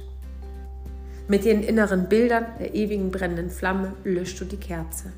Mit 1.29 1.45
den 1.45 1.63
inneren 1.63 2.09
Bildern 2.09 2.47
der 2.59 2.75
ewigen 2.75 3.11
brennenden 3.11 3.49
Flamme 3.49 3.93
löscht 4.03 4.41
du 4.41 4.45
die 4.45 4.57
Kerze. 4.57 5.13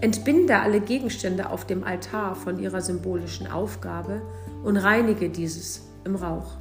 Entbinde 0.00 0.58
alle 0.58 0.80
Gegenstände 0.80 1.50
auf 1.50 1.66
dem 1.66 1.84
Altar 1.84 2.34
von 2.34 2.58
ihrer 2.58 2.80
symbolischen 2.80 3.46
Aufgabe 3.46 4.22
und 4.64 4.76
reinige 4.76 5.30
dieses 5.30 5.82
im 6.04 6.16
Rauch. 6.16 6.56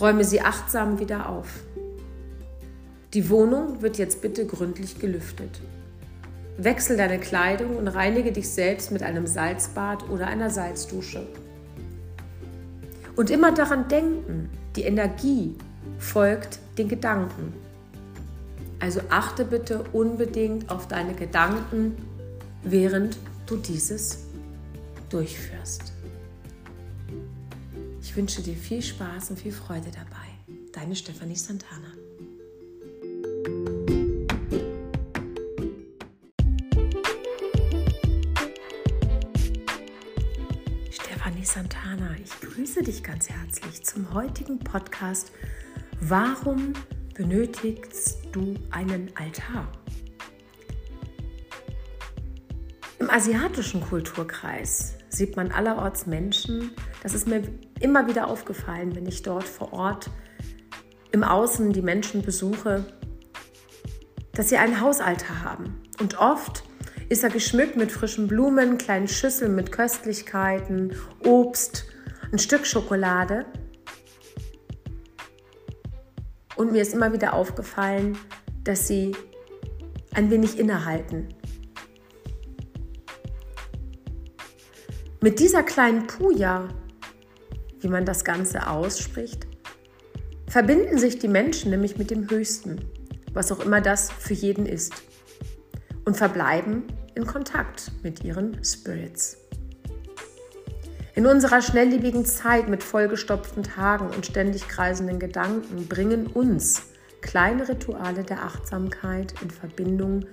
Räume 0.00 0.24
sie 0.24 0.40
achtsam 0.40 0.98
wieder 0.98 1.28
auf. 1.28 1.46
Die 3.12 3.28
Wohnung 3.28 3.82
wird 3.82 3.98
jetzt 3.98 4.22
bitte 4.22 4.46
gründlich 4.46 4.98
gelüftet. 4.98 5.60
Wechsel 6.56 6.96
deine 6.96 7.18
Kleidung 7.18 7.76
und 7.76 7.88
reinige 7.88 8.32
dich 8.32 8.48
selbst 8.48 8.92
mit 8.92 9.02
einem 9.02 9.26
Salzbad 9.26 10.08
oder 10.08 10.26
einer 10.26 10.48
Salzdusche. 10.48 11.26
Und 13.16 13.30
immer 13.30 13.52
daran 13.52 13.88
denken, 13.88 14.48
die 14.76 14.82
Energie 14.82 15.56
folgt 15.98 16.60
den 16.78 16.88
Gedanken. 16.88 17.52
Also 18.78 19.00
achte 19.10 19.44
bitte 19.44 19.84
unbedingt 19.92 20.70
auf 20.70 20.88
deine 20.88 21.14
Gedanken 21.14 21.96
während 22.62 23.18
du 23.46 23.56
dieses 23.56 24.20
durchführst. 25.10 25.92
Ich 28.10 28.16
wünsche 28.16 28.42
dir 28.42 28.56
viel 28.56 28.82
Spaß 28.82 29.30
und 29.30 29.38
viel 29.38 29.52
Freude 29.52 29.88
dabei. 29.92 30.56
Deine 30.72 30.96
Stefanie 30.96 31.36
Santana. 31.36 31.92
Stefanie 40.90 41.44
Santana, 41.44 42.16
ich 42.20 42.32
grüße 42.40 42.82
dich 42.82 43.04
ganz 43.04 43.30
herzlich 43.30 43.84
zum 43.84 44.12
heutigen 44.12 44.58
Podcast. 44.58 45.30
Warum 46.00 46.72
benötigst 47.14 48.18
du 48.32 48.56
einen 48.72 49.12
Altar? 49.14 49.70
Im 52.98 53.08
asiatischen 53.08 53.80
Kulturkreis 53.80 54.94
sieht 55.10 55.36
man 55.36 55.52
allerorts 55.52 56.06
Menschen. 56.06 56.70
Das 57.02 57.14
ist 57.14 57.26
mir 57.26 57.42
immer 57.80 58.08
wieder 58.08 58.28
aufgefallen, 58.28 58.94
wenn 58.94 59.06
ich 59.06 59.22
dort 59.22 59.44
vor 59.44 59.72
Ort 59.72 60.10
im 61.12 61.24
Außen 61.24 61.72
die 61.72 61.82
Menschen 61.82 62.22
besuche, 62.22 62.84
dass 64.32 64.48
sie 64.48 64.56
einen 64.56 64.80
Hausaltar 64.80 65.42
haben. 65.42 65.82
Und 66.00 66.18
oft 66.18 66.62
ist 67.08 67.24
er 67.24 67.30
geschmückt 67.30 67.76
mit 67.76 67.90
frischen 67.90 68.28
Blumen, 68.28 68.78
kleinen 68.78 69.08
Schüsseln 69.08 69.56
mit 69.56 69.72
Köstlichkeiten, 69.72 70.94
Obst, 71.24 71.86
ein 72.32 72.38
Stück 72.38 72.66
Schokolade. 72.66 73.46
Und 76.54 76.72
mir 76.72 76.82
ist 76.82 76.94
immer 76.94 77.12
wieder 77.12 77.34
aufgefallen, 77.34 78.16
dass 78.62 78.86
sie 78.86 79.16
ein 80.14 80.30
wenig 80.30 80.58
innehalten 80.58 81.28
Mit 85.22 85.38
dieser 85.38 85.62
kleinen 85.62 86.06
Puja, 86.06 86.68
wie 87.80 87.88
man 87.88 88.06
das 88.06 88.24
Ganze 88.24 88.68
ausspricht, 88.68 89.46
verbinden 90.48 90.96
sich 90.96 91.18
die 91.18 91.28
Menschen 91.28 91.70
nämlich 91.70 91.98
mit 91.98 92.10
dem 92.10 92.30
Höchsten, 92.30 92.80
was 93.34 93.52
auch 93.52 93.60
immer 93.60 93.82
das 93.82 94.10
für 94.10 94.32
jeden 94.32 94.64
ist, 94.64 94.94
und 96.06 96.16
verbleiben 96.16 96.84
in 97.14 97.26
Kontakt 97.26 97.92
mit 98.02 98.24
ihren 98.24 98.64
Spirits. 98.64 99.36
In 101.14 101.26
unserer 101.26 101.60
schnelllebigen 101.60 102.24
Zeit 102.24 102.70
mit 102.70 102.82
vollgestopften 102.82 103.62
Tagen 103.62 104.08
und 104.08 104.24
ständig 104.24 104.68
kreisenden 104.68 105.18
Gedanken 105.18 105.86
bringen 105.86 106.28
uns 106.28 106.84
kleine 107.20 107.68
Rituale 107.68 108.24
der 108.24 108.42
Achtsamkeit 108.42 109.34
in 109.42 109.50
Verbindung 109.50 110.24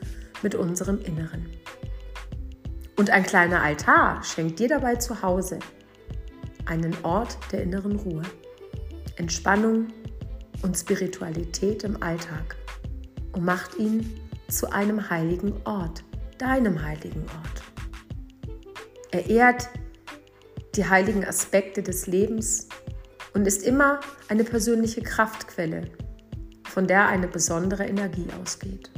mit 0.42 0.56
unserem 0.56 1.02
Inneren. 1.02 1.46
Und 2.98 3.12
ein 3.12 3.24
kleiner 3.24 3.62
Altar 3.62 4.24
schenkt 4.24 4.60
dir 4.60 4.68
dabei 4.68 4.96
zu 4.96 5.22
Hause 5.22 5.60
einen 6.66 6.96
Ort 7.04 7.38
der 7.52 7.62
inneren 7.62 7.96
Ruhe, 7.96 8.24
Entspannung 9.16 9.88
und 10.64 10.76
Spiritualität 10.76 11.84
im 11.84 12.02
Alltag 12.02 12.56
und 13.34 13.46
macht 13.46 13.78
ihn 13.78 14.20
zu 14.50 14.72
einem 14.72 15.10
heiligen 15.10 15.54
Ort, 15.66 16.04
deinem 16.40 16.84
heiligen 16.84 17.22
Ort. 17.22 17.64
Er 19.12 19.30
ehrt 19.30 19.70
die 20.76 20.90
heiligen 20.90 21.24
Aspekte 21.24 21.84
des 21.84 22.08
Lebens 22.08 22.68
und 23.34 23.46
ist 23.46 23.64
immer 23.64 24.00
eine 24.28 24.44
persönliche 24.44 25.02
Kraftquelle, 25.02 25.92
von 26.64 26.88
der 26.88 27.08
eine 27.08 27.28
besondere 27.28 27.86
Energie 27.86 28.28
ausgeht. 28.42 28.90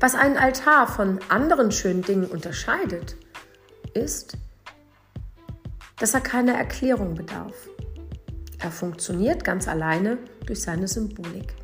Was 0.00 0.14
einen 0.14 0.36
Altar 0.36 0.86
von 0.86 1.20
anderen 1.28 1.72
schönen 1.72 2.02
Dingen 2.02 2.26
unterscheidet, 2.26 3.16
ist, 3.94 4.36
dass 5.98 6.12
er 6.12 6.20
keiner 6.20 6.54
Erklärung 6.54 7.14
bedarf. 7.14 7.68
Er 8.58 8.70
funktioniert 8.70 9.44
ganz 9.44 9.68
alleine 9.68 10.18
durch 10.44 10.62
seine 10.62 10.86
Symbolik. 10.86 11.54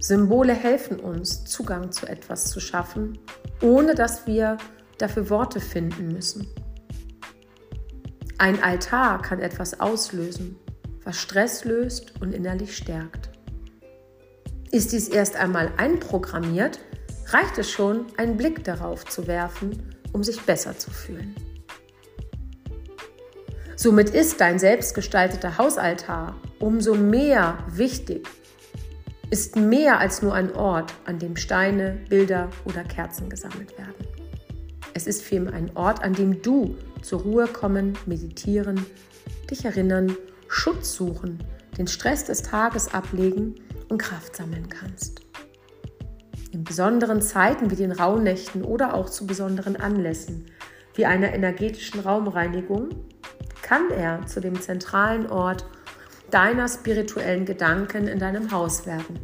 Symbole 0.00 0.52
helfen 0.52 0.98
uns, 1.00 1.44
Zugang 1.44 1.92
zu 1.92 2.06
etwas 2.06 2.46
zu 2.50 2.60
schaffen, 2.60 3.18
ohne 3.62 3.94
dass 3.94 4.26
wir 4.26 4.58
dafür 4.98 5.30
Worte 5.30 5.60
finden 5.60 6.08
müssen. 6.08 6.46
Ein 8.36 8.62
Altar 8.62 9.22
kann 9.22 9.38
etwas 9.38 9.80
auslösen, 9.80 10.56
was 11.04 11.16
Stress 11.16 11.64
löst 11.64 12.20
und 12.20 12.34
innerlich 12.34 12.76
stärkt. 12.76 13.33
Ist 14.74 14.90
dies 14.90 15.06
erst 15.06 15.36
einmal 15.36 15.70
einprogrammiert, 15.76 16.80
reicht 17.26 17.58
es 17.58 17.70
schon, 17.70 18.06
einen 18.16 18.36
Blick 18.36 18.64
darauf 18.64 19.04
zu 19.04 19.28
werfen, 19.28 19.94
um 20.12 20.24
sich 20.24 20.40
besser 20.42 20.76
zu 20.76 20.90
fühlen. 20.90 21.36
Somit 23.76 24.10
ist 24.10 24.40
dein 24.40 24.58
selbstgestalteter 24.58 25.58
Hausaltar 25.58 26.34
umso 26.58 26.96
mehr 26.96 27.58
wichtig, 27.68 28.26
ist 29.30 29.54
mehr 29.54 30.00
als 30.00 30.22
nur 30.22 30.34
ein 30.34 30.52
Ort, 30.56 30.92
an 31.04 31.20
dem 31.20 31.36
Steine, 31.36 32.00
Bilder 32.08 32.50
oder 32.64 32.82
Kerzen 32.82 33.30
gesammelt 33.30 33.78
werden. 33.78 34.08
Es 34.92 35.06
ist 35.06 35.22
vielmehr 35.22 35.54
ein 35.54 35.70
Ort, 35.76 36.02
an 36.02 36.14
dem 36.14 36.42
du 36.42 36.74
zur 37.00 37.20
Ruhe 37.20 37.46
kommen, 37.46 37.96
meditieren, 38.06 38.84
dich 39.48 39.64
erinnern, 39.64 40.16
Schutz 40.48 40.94
suchen, 40.94 41.44
den 41.78 41.86
Stress 41.86 42.24
des 42.24 42.42
Tages 42.42 42.92
ablegen 42.92 43.54
und 43.88 43.98
Kraft 43.98 44.36
sammeln 44.36 44.68
kannst. 44.68 45.22
In 46.52 46.64
besonderen 46.64 47.20
Zeiten 47.20 47.70
wie 47.70 47.76
den 47.76 47.92
Rauhnächten 47.92 48.64
oder 48.64 48.94
auch 48.94 49.10
zu 49.10 49.26
besonderen 49.26 49.76
Anlässen 49.76 50.46
wie 50.94 51.06
einer 51.06 51.34
energetischen 51.34 52.00
Raumreinigung 52.00 52.90
kann 53.62 53.90
er 53.90 54.26
zu 54.26 54.40
dem 54.40 54.60
zentralen 54.60 55.28
Ort 55.28 55.66
deiner 56.30 56.68
spirituellen 56.68 57.44
Gedanken 57.44 58.06
in 58.06 58.18
deinem 58.18 58.52
Haus 58.52 58.86
werden. 58.86 59.18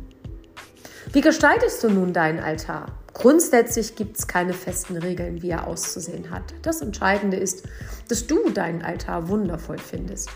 Wie 1.12 1.20
gestaltest 1.20 1.82
du 1.84 1.90
nun 1.90 2.12
deinen 2.12 2.40
Altar? 2.40 2.86
Grundsätzlich 3.12 3.96
gibt 3.96 4.18
es 4.18 4.26
keine 4.26 4.52
festen 4.52 4.96
Regeln, 4.96 5.42
wie 5.42 5.50
er 5.50 5.66
auszusehen 5.66 6.30
hat. 6.30 6.54
Das 6.62 6.80
Entscheidende 6.80 7.36
ist, 7.36 7.68
dass 8.08 8.26
du 8.26 8.50
deinen 8.50 8.82
Altar 8.82 9.28
wundervoll 9.28 9.78
findest 9.78 10.30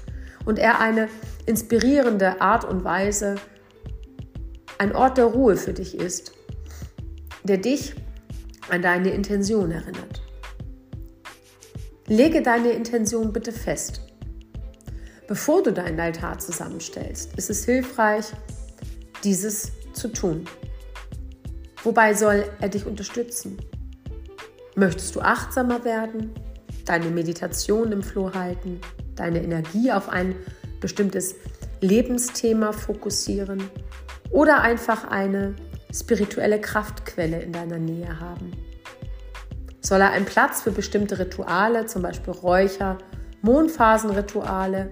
und 0.44 0.58
er 0.58 0.80
eine 0.80 1.08
inspirierende 1.46 2.40
Art 2.40 2.64
und 2.64 2.84
Weise 2.84 3.36
ein 4.78 4.94
Ort 4.94 5.18
der 5.18 5.26
Ruhe 5.26 5.56
für 5.56 5.72
dich 5.72 5.96
ist, 5.96 6.32
der 7.44 7.58
dich 7.58 7.94
an 8.70 8.82
deine 8.82 9.10
Intention 9.10 9.70
erinnert. 9.70 10.22
Lege 12.06 12.42
deine 12.42 12.70
Intention 12.70 13.32
bitte 13.32 13.52
fest. 13.52 14.00
Bevor 15.26 15.62
du 15.62 15.72
deinen 15.72 15.98
Altar 15.98 16.38
zusammenstellst, 16.38 17.36
ist 17.36 17.50
es 17.50 17.64
hilfreich, 17.64 18.26
dieses 19.22 19.72
zu 19.94 20.08
tun. 20.08 20.44
Wobei 21.82 22.14
soll 22.14 22.44
er 22.60 22.68
dich 22.68 22.86
unterstützen? 22.86 23.58
Möchtest 24.76 25.14
du 25.14 25.20
achtsamer 25.20 25.84
werden, 25.84 26.34
deine 26.84 27.08
Meditation 27.10 27.92
im 27.92 28.02
Floh 28.02 28.34
halten, 28.34 28.80
deine 29.14 29.42
Energie 29.42 29.92
auf 29.92 30.08
ein 30.08 30.34
bestimmtes 30.80 31.36
Lebensthema 31.80 32.72
fokussieren 32.72 33.70
oder 34.30 34.62
einfach 34.62 35.04
eine 35.04 35.54
spirituelle 35.92 36.60
Kraftquelle 36.60 37.40
in 37.40 37.52
deiner 37.52 37.78
Nähe 37.78 38.20
haben. 38.20 38.52
Soll 39.80 40.00
er 40.00 40.10
ein 40.10 40.24
Platz 40.24 40.62
für 40.62 40.70
bestimmte 40.70 41.18
Rituale, 41.18 41.86
zum 41.86 42.02
Beispiel 42.02 42.32
Räucher, 42.32 42.98
Mondphasenrituale 43.42 44.90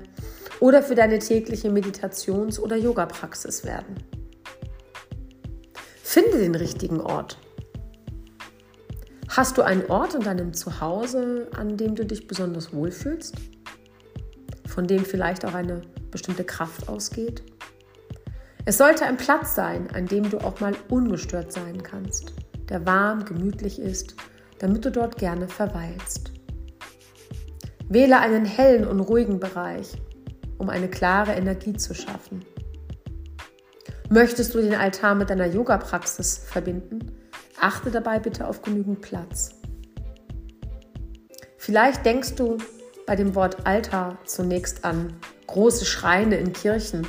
oder 0.61 0.83
für 0.83 0.95
deine 0.95 1.19
tägliche 1.19 1.71
Meditations- 1.71 2.61
oder 2.61 2.77
Yoga-Praxis 2.77 3.65
werden? 3.65 3.97
Finde 6.03 6.39
den 6.39 6.55
richtigen 6.55 7.01
Ort. 7.01 7.39
Hast 9.29 9.57
du 9.57 9.63
einen 9.63 9.87
Ort 9.87 10.15
in 10.15 10.21
deinem 10.21 10.53
Zuhause, 10.53 11.49
an 11.57 11.79
dem 11.79 11.95
du 11.95 12.05
dich 12.05 12.29
besonders 12.29 12.75
wohlfühlst? 12.75 13.35
Von 14.67 14.87
dem 14.87 15.07
vielleicht 15.07 15.47
auch 15.47 15.55
eine 15.55 15.81
bestimmte 16.11 16.45
Kraft 16.45 16.87
ausgeht? 16.87 17.43
Es 18.65 18.79
sollte 18.79 19.05
ein 19.07 19.17
Platz 19.17 19.57
sein, 19.57 19.89
an 19.93 20.07
dem 20.07 20.31
du 20.31 20.39
auch 20.39 20.61
mal 20.61 20.75
ungestört 20.89 21.53
sein 21.53 21.83
kannst, 21.83 22.33
der 22.69 22.87
warm, 22.87 23.25
gemütlich 23.25 23.81
ist, 23.81 24.15
damit 24.61 24.85
du 24.85 24.93
dort 24.93 25.19
gerne 25.19 25.49
verweilst. 25.49 26.31
Wähle 27.89 28.21
einen 28.21 28.45
hellen 28.45 28.87
und 28.87 29.01
ruhigen 29.01 29.41
Bereich, 29.41 30.01
um 30.59 30.71
eine 30.71 30.89
klare 30.89 31.33
Energie 31.33 31.73
zu 31.73 31.93
schaffen. 31.93 32.45
Möchtest 34.09 34.55
du 34.55 34.63
den 34.63 34.77
Altar 34.77 35.17
mit 35.17 35.31
deiner 35.31 35.47
Yoga-Praxis 35.47 36.39
verbinden? 36.39 37.11
Achte 37.61 37.91
dabei 37.91 38.21
bitte 38.21 38.47
auf 38.47 38.63
genügend 38.63 39.01
Platz. 39.01 39.57
Vielleicht 41.59 42.07
denkst 42.07 42.37
du 42.37 42.59
bei 43.07 43.17
dem 43.17 43.35
Wort 43.35 43.67
Altar 43.67 44.19
zunächst 44.25 44.85
an 44.85 45.15
große 45.49 45.85
Schreine 45.85 46.37
in 46.37 46.53
Kirchen 46.53 47.05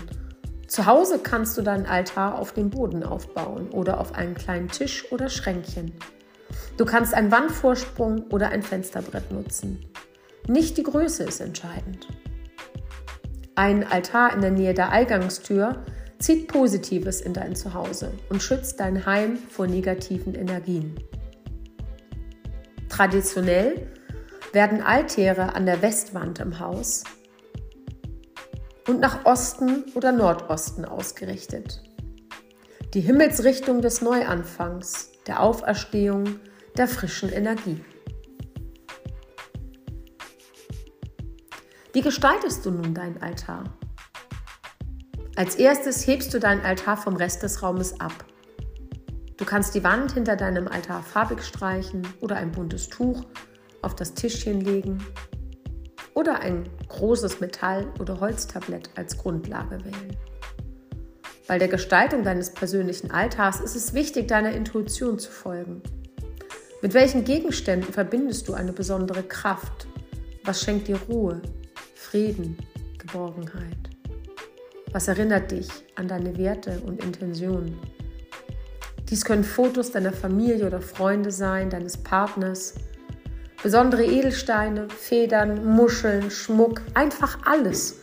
Zu 0.74 0.88
Hause 0.88 1.20
kannst 1.20 1.56
du 1.56 1.62
deinen 1.62 1.86
Altar 1.86 2.40
auf 2.40 2.52
dem 2.52 2.72
Boden 2.72 3.04
aufbauen 3.04 3.70
oder 3.70 4.00
auf 4.00 4.16
einen 4.16 4.34
kleinen 4.34 4.70
Tisch 4.70 5.06
oder 5.12 5.30
Schränkchen. 5.30 5.94
Du 6.78 6.86
kannst 6.86 7.14
einen 7.14 7.32
Wandvorsprung 7.32 8.24
oder 8.32 8.50
ein 8.50 8.64
Fensterbrett 8.64 9.32
nutzen. 9.32 9.86
Nicht 10.48 10.78
die 10.78 10.82
Größe 10.82 11.26
ist 11.26 11.42
entscheidend. 11.42 12.08
Ein 13.54 13.86
Altar 13.86 14.34
in 14.34 14.42
der 14.42 14.50
Nähe 14.50 14.74
der 14.74 14.90
Eingangstür 14.90 15.86
zieht 16.18 16.48
Positives 16.48 17.22
in 17.22 17.34
dein 17.36 17.56
Zuhause 17.56 18.12
und 18.30 18.42
schützt 18.42 18.80
dein 18.80 19.06
Heim 19.06 19.38
vor 19.38 19.68
negativen 19.68 20.34
Energien. 20.34 20.96
Traditionell 22.90 23.92
werden 24.54 24.82
Altäre 24.82 25.54
an 25.54 25.68
der 25.68 25.84
Westwand 25.84 26.40
im 26.40 26.58
Haus 26.58 27.04
und 28.88 29.00
nach 29.00 29.26
Osten 29.26 29.84
oder 29.96 30.12
Nordosten 30.12 30.86
ausgerichtet. 30.86 31.82
Die 32.94 33.02
Himmelsrichtung 33.02 33.82
des 33.82 34.02
Neuanfangs, 34.02 35.10
der 35.26 35.42
Auferstehung, 35.42 36.40
der 36.78 36.88
frischen 36.88 37.30
Energie. 37.32 37.84
Wie 41.94 42.02
gestaltest 42.02 42.66
du 42.66 42.72
nun 42.72 42.94
deinen 42.94 43.22
Altar? 43.22 43.64
Als 45.36 45.56
erstes 45.56 46.06
hebst 46.06 46.34
du 46.34 46.40
deinen 46.40 46.62
Altar 46.62 46.98
vom 46.98 47.16
Rest 47.16 47.44
des 47.44 47.64
Raumes 47.64 48.00
ab. 48.00 48.26
Du 49.38 49.46
kannst 49.46 49.74
die 49.74 49.84
Wand 49.84 50.12
hinter 50.14 50.36
deinem 50.36 50.68
Altar 50.68 51.02
farbig 51.02 51.44
streichen 51.44 52.08
oder 52.22 52.36
ein 52.36 52.52
buntes 52.52 52.90
Tuch 52.90 53.24
auf 53.82 53.96
das 53.96 54.14
Tischchen 54.14 54.62
legen 54.62 55.04
oder 56.14 56.40
ein 56.40 56.70
großes 56.88 57.40
Metall- 57.40 57.88
oder 58.00 58.20
Holztablett 58.20 58.90
als 58.96 59.18
Grundlage 59.18 59.84
wählen. 59.84 60.18
Bei 61.48 61.58
der 61.58 61.68
Gestaltung 61.68 62.24
deines 62.24 62.52
persönlichen 62.52 63.12
Altars 63.12 63.60
ist 63.60 63.76
es 63.76 63.94
wichtig, 63.94 64.28
deiner 64.28 64.54
Intuition 64.54 65.20
zu 65.20 65.30
folgen. 65.30 65.82
Mit 66.82 66.94
welchen 66.94 67.26
Gegenständen 67.26 67.94
verbindest 67.94 68.48
du 68.48 68.54
eine 68.54 68.74
besondere 68.74 69.24
Kraft? 69.24 69.88
Was 70.44 70.62
schenkt 70.62 70.88
dir 70.88 71.00
Ruhe, 71.10 71.42
Frieden, 71.96 72.58
Geborgenheit? 72.98 73.78
Was 74.92 75.08
erinnert 75.08 75.52
dich 75.52 75.68
an 75.96 76.08
deine 76.08 76.38
Werte 76.38 76.82
und 76.86 77.04
Intentionen? 77.04 77.80
Dies 79.10 79.26
können 79.26 79.44
Fotos 79.44 79.92
deiner 79.92 80.14
Familie 80.14 80.66
oder 80.66 80.82
Freunde 80.82 81.32
sein, 81.32 81.70
deines 81.70 81.98
Partners, 81.98 82.76
Besondere 83.64 84.04
Edelsteine, 84.04 84.90
Federn, 84.90 85.66
Muscheln, 85.66 86.30
Schmuck, 86.30 86.82
einfach 86.96 87.40
alles, 87.46 87.96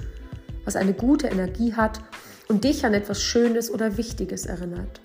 was 0.64 0.74
eine 0.74 0.94
gute 0.94 1.26
Energie 1.26 1.74
hat 1.74 2.00
und 2.48 2.64
dich 2.64 2.86
an 2.86 2.94
etwas 2.94 3.22
Schönes 3.22 3.70
oder 3.70 3.98
Wichtiges 3.98 4.46
erinnert. 4.46 5.02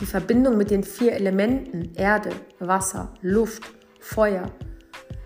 Die 0.00 0.06
Verbindung 0.06 0.56
mit 0.56 0.70
den 0.70 0.82
vier 0.82 1.12
Elementen 1.12 1.94
Erde, 1.96 2.30
Wasser, 2.60 3.12
Luft, 3.20 3.64
Feuer 4.00 4.50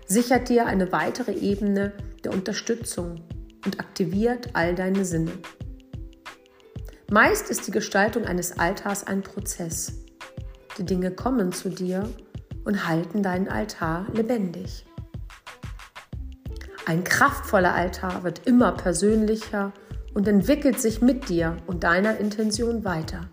sichert 0.07 0.49
dir 0.49 0.65
eine 0.65 0.91
weitere 0.91 1.31
Ebene 1.31 1.93
der 2.25 2.33
Unterstützung 2.33 3.21
und 3.65 3.79
aktiviert 3.79 4.49
all 4.51 4.75
deine 4.75 5.05
Sinne. 5.05 5.31
Meist 7.09 7.49
ist 7.49 7.65
die 7.65 7.71
Gestaltung 7.71 8.25
eines 8.25 8.59
Altars 8.59 9.07
ein 9.07 9.21
Prozess. 9.21 9.93
Die 10.77 10.83
Dinge 10.83 11.11
kommen 11.11 11.53
zu 11.53 11.69
dir 11.69 12.09
und 12.65 12.87
halten 12.87 13.23
deinen 13.23 13.47
Altar 13.47 14.07
lebendig. 14.11 14.85
Ein 16.85 17.03
kraftvoller 17.03 17.73
Altar 17.73 18.23
wird 18.23 18.45
immer 18.45 18.73
persönlicher 18.73 19.71
und 20.13 20.27
entwickelt 20.27 20.79
sich 20.79 21.01
mit 21.01 21.29
dir 21.29 21.57
und 21.67 21.83
deiner 21.83 22.17
Intention 22.17 22.83
weiter. 22.83 23.29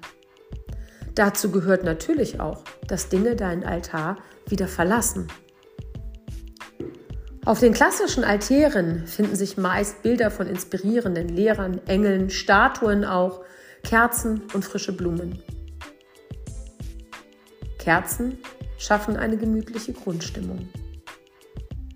Dazu 1.14 1.50
gehört 1.50 1.84
natürlich 1.84 2.40
auch, 2.40 2.62
dass 2.86 3.08
Dinge 3.08 3.36
deinen 3.36 3.64
Altar 3.64 4.16
wieder 4.46 4.68
verlassen. 4.68 5.28
Auf 7.44 7.58
den 7.58 7.72
klassischen 7.72 8.24
Altären 8.24 9.06
finden 9.06 9.36
sich 9.36 9.56
meist 9.56 10.02
Bilder 10.02 10.30
von 10.30 10.46
inspirierenden 10.46 11.28
Lehrern, 11.28 11.80
Engeln, 11.86 12.30
Statuen 12.30 13.04
auch, 13.04 13.44
Kerzen 13.82 14.42
und 14.54 14.64
frische 14.64 14.96
Blumen. 14.96 15.42
Kerzen 17.78 18.38
schaffen 18.82 19.16
eine 19.16 19.36
gemütliche 19.36 19.92
Grundstimmung. 19.92 20.68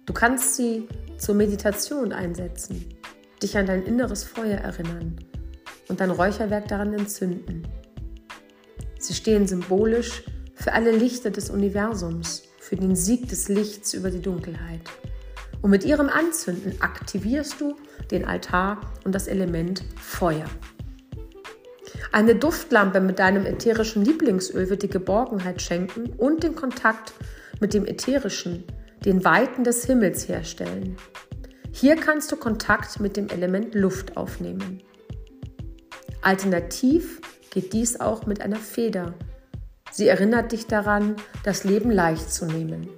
Du 0.06 0.12
kannst 0.12 0.54
sie 0.54 0.86
zur 1.18 1.34
Meditation 1.34 2.12
einsetzen, 2.12 2.94
dich 3.42 3.58
an 3.58 3.66
dein 3.66 3.82
inneres 3.82 4.22
Feuer 4.22 4.58
erinnern 4.58 5.16
und 5.88 6.00
dein 6.00 6.12
Räucherwerk 6.12 6.68
daran 6.68 6.94
entzünden. 6.94 7.66
Sie 9.00 9.14
stehen 9.14 9.48
symbolisch 9.48 10.22
für 10.54 10.72
alle 10.72 10.92
Lichter 10.92 11.30
des 11.30 11.50
Universums, 11.50 12.44
für 12.60 12.76
den 12.76 12.94
Sieg 12.94 13.28
des 13.28 13.48
Lichts 13.48 13.92
über 13.92 14.10
die 14.10 14.22
Dunkelheit. 14.22 14.82
Und 15.62 15.70
mit 15.70 15.84
ihrem 15.84 16.08
Anzünden 16.08 16.80
aktivierst 16.80 17.60
du 17.60 17.74
den 18.12 18.24
Altar 18.24 18.80
und 19.04 19.12
das 19.12 19.26
Element 19.26 19.82
Feuer. 19.96 20.46
Eine 22.12 22.34
Duftlampe 22.34 23.00
mit 23.00 23.18
deinem 23.18 23.46
ätherischen 23.46 24.04
Lieblingsöl 24.04 24.68
wird 24.70 24.82
dir 24.82 24.88
Geborgenheit 24.88 25.60
schenken 25.60 26.10
und 26.16 26.42
den 26.42 26.54
Kontakt 26.54 27.12
mit 27.60 27.74
dem 27.74 27.86
ätherischen, 27.86 28.64
den 29.04 29.24
Weiten 29.24 29.64
des 29.64 29.84
Himmels 29.84 30.28
herstellen. 30.28 30.96
Hier 31.72 31.96
kannst 31.96 32.32
du 32.32 32.36
Kontakt 32.36 33.00
mit 33.00 33.16
dem 33.16 33.28
Element 33.28 33.74
Luft 33.74 34.16
aufnehmen. 34.16 34.82
Alternativ 36.22 37.20
geht 37.50 37.72
dies 37.72 38.00
auch 38.00 38.26
mit 38.26 38.40
einer 38.40 38.56
Feder. 38.56 39.14
Sie 39.90 40.08
erinnert 40.08 40.52
dich 40.52 40.66
daran, 40.66 41.16
das 41.44 41.64
Leben 41.64 41.90
leicht 41.90 42.32
zu 42.32 42.46
nehmen. 42.46 42.88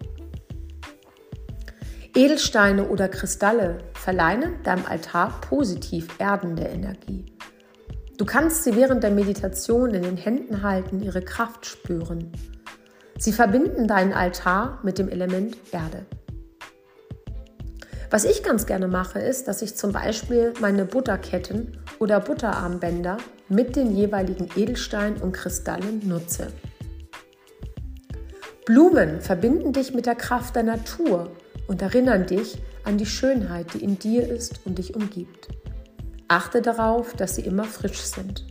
Edelsteine 2.14 2.88
oder 2.88 3.08
Kristalle 3.08 3.78
verleihen 3.94 4.62
deinem 4.64 4.86
Altar 4.86 5.40
positiv 5.40 6.08
erdende 6.18 6.64
Energie. 6.64 7.26
Du 8.18 8.24
kannst 8.24 8.64
sie 8.64 8.74
während 8.74 9.04
der 9.04 9.12
Meditation 9.12 9.94
in 9.94 10.02
den 10.02 10.16
Händen 10.16 10.62
halten, 10.64 11.00
ihre 11.00 11.22
Kraft 11.22 11.66
spüren. 11.66 12.32
Sie 13.16 13.32
verbinden 13.32 13.86
deinen 13.86 14.12
Altar 14.12 14.80
mit 14.82 14.98
dem 14.98 15.08
Element 15.08 15.56
Erde. 15.70 16.04
Was 18.10 18.24
ich 18.24 18.42
ganz 18.42 18.66
gerne 18.66 18.88
mache, 18.88 19.20
ist, 19.20 19.46
dass 19.46 19.62
ich 19.62 19.76
zum 19.76 19.92
Beispiel 19.92 20.52
meine 20.60 20.84
Butterketten 20.84 21.78
oder 22.00 22.18
Butterarmbänder 22.18 23.18
mit 23.48 23.76
den 23.76 23.94
jeweiligen 23.94 24.48
Edelsteinen 24.56 25.22
und 25.22 25.30
Kristallen 25.30 26.02
nutze. 26.08 26.48
Blumen 28.66 29.20
verbinden 29.20 29.72
dich 29.72 29.94
mit 29.94 30.06
der 30.06 30.16
Kraft 30.16 30.56
der 30.56 30.64
Natur 30.64 31.30
und 31.68 31.82
erinnern 31.82 32.26
dich 32.26 32.60
an 32.82 32.98
die 32.98 33.06
Schönheit, 33.06 33.74
die 33.74 33.84
in 33.84 33.96
dir 33.96 34.28
ist 34.28 34.60
und 34.64 34.78
dich 34.78 34.96
umgibt. 34.96 35.48
Achte 36.28 36.60
darauf, 36.60 37.14
dass 37.14 37.36
sie 37.36 37.42
immer 37.42 37.64
frisch 37.64 38.00
sind. 38.00 38.46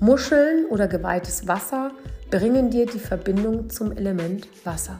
Muscheln 0.00 0.66
oder 0.66 0.88
geweihtes 0.88 1.46
Wasser 1.46 1.92
bringen 2.30 2.70
dir 2.70 2.86
die 2.86 2.98
Verbindung 2.98 3.70
zum 3.70 3.92
Element 3.92 4.48
Wasser. 4.64 4.98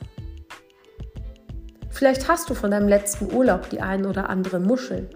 Vielleicht 1.91 2.29
hast 2.29 2.49
du 2.49 2.55
von 2.55 2.70
deinem 2.70 2.89
letzten 2.89 3.33
Urlaub 3.35 3.68
die 3.70 3.81
ein 3.81 4.07
oder 4.07 4.29
andere 4.31 4.61
Muschel. 4.61 5.11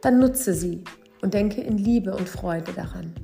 Dann 0.00 0.18
nutze 0.18 0.54
sie 0.54 0.84
und 1.20 1.34
denke 1.34 1.60
in 1.60 1.76
Liebe 1.76 2.14
und 2.14 2.28
Freude 2.28 2.72
daran. 2.72 3.14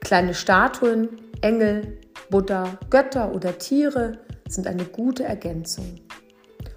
Kleine 0.00 0.34
Statuen, 0.34 1.08
Engel, 1.40 1.98
Buddha, 2.30 2.78
Götter 2.90 3.34
oder 3.34 3.58
Tiere 3.58 4.18
sind 4.48 4.66
eine 4.66 4.84
gute 4.84 5.24
Ergänzung. 5.24 6.05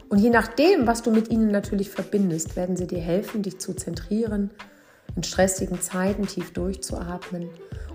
Und 0.10 0.18
je 0.18 0.32
nachdem, 0.32 0.88
was 0.88 1.04
du 1.04 1.12
mit 1.12 1.30
ihnen 1.30 1.52
natürlich 1.52 1.90
verbindest, 1.90 2.56
werden 2.56 2.76
sie 2.76 2.88
dir 2.88 3.00
helfen, 3.00 3.44
dich 3.44 3.60
zu 3.60 3.74
zentrieren, 3.74 4.50
in 5.16 5.24
stressigen 5.24 5.82
Zeiten 5.82 6.26
tief 6.26 6.52
durchzuatmen 6.52 7.50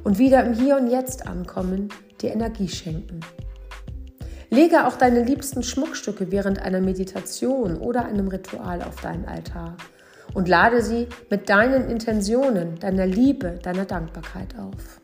und 0.04 0.18
wieder 0.18 0.44
im 0.44 0.54
Hier 0.54 0.76
und 0.76 0.88
Jetzt 0.88 1.26
ankommen, 1.26 1.88
dir 2.20 2.32
Energie 2.32 2.68
schenken. 2.68 3.20
Lege 4.50 4.86
auch 4.86 4.96
deine 4.96 5.24
liebsten 5.24 5.64
Schmuckstücke 5.64 6.30
während 6.30 6.60
einer 6.60 6.80
Meditation 6.80 7.76
oder 7.78 8.04
einem 8.04 8.28
Ritual 8.28 8.82
auf 8.82 9.00
deinen 9.00 9.24
Altar 9.24 9.76
und 10.34 10.48
lade 10.48 10.82
sie 10.82 11.08
mit 11.30 11.48
deinen 11.48 11.90
Intentionen, 11.90 12.78
deiner 12.78 13.06
Liebe, 13.06 13.58
deiner 13.62 13.84
Dankbarkeit 13.84 14.56
auf. 14.56 15.00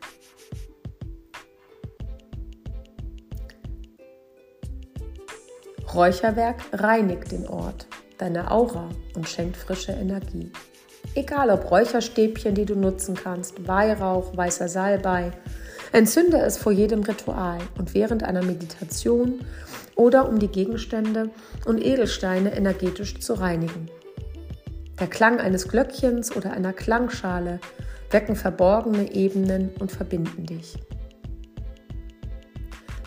Räucherwerk 5.93 6.61
reinigt 6.73 7.31
den 7.31 7.47
Ort, 7.47 7.87
deine 8.17 8.51
Aura 8.51 8.89
und 9.15 9.27
schenkt 9.27 9.57
frische 9.57 9.91
Energie. 9.91 10.51
Egal 11.15 11.49
ob 11.49 11.69
Räucherstäbchen, 11.69 12.55
die 12.55 12.65
du 12.65 12.75
nutzen 12.75 13.15
kannst, 13.15 13.67
Weihrauch, 13.67 14.35
weißer 14.37 14.69
Salbei, 14.69 15.31
entzünde 15.91 16.37
es 16.37 16.57
vor 16.57 16.71
jedem 16.71 17.03
Ritual 17.03 17.59
und 17.77 17.93
während 17.93 18.23
einer 18.23 18.43
Meditation 18.43 19.41
oder 19.95 20.29
um 20.29 20.39
die 20.39 20.47
Gegenstände 20.47 21.29
und 21.65 21.83
Edelsteine 21.83 22.55
energetisch 22.55 23.19
zu 23.19 23.33
reinigen. 23.33 23.89
Der 24.99 25.07
Klang 25.07 25.39
eines 25.39 25.67
Glöckchens 25.67 26.35
oder 26.35 26.53
einer 26.53 26.73
Klangschale 26.73 27.59
wecken 28.11 28.35
verborgene 28.35 29.11
Ebenen 29.11 29.71
und 29.79 29.91
verbinden 29.91 30.45
dich. 30.45 30.77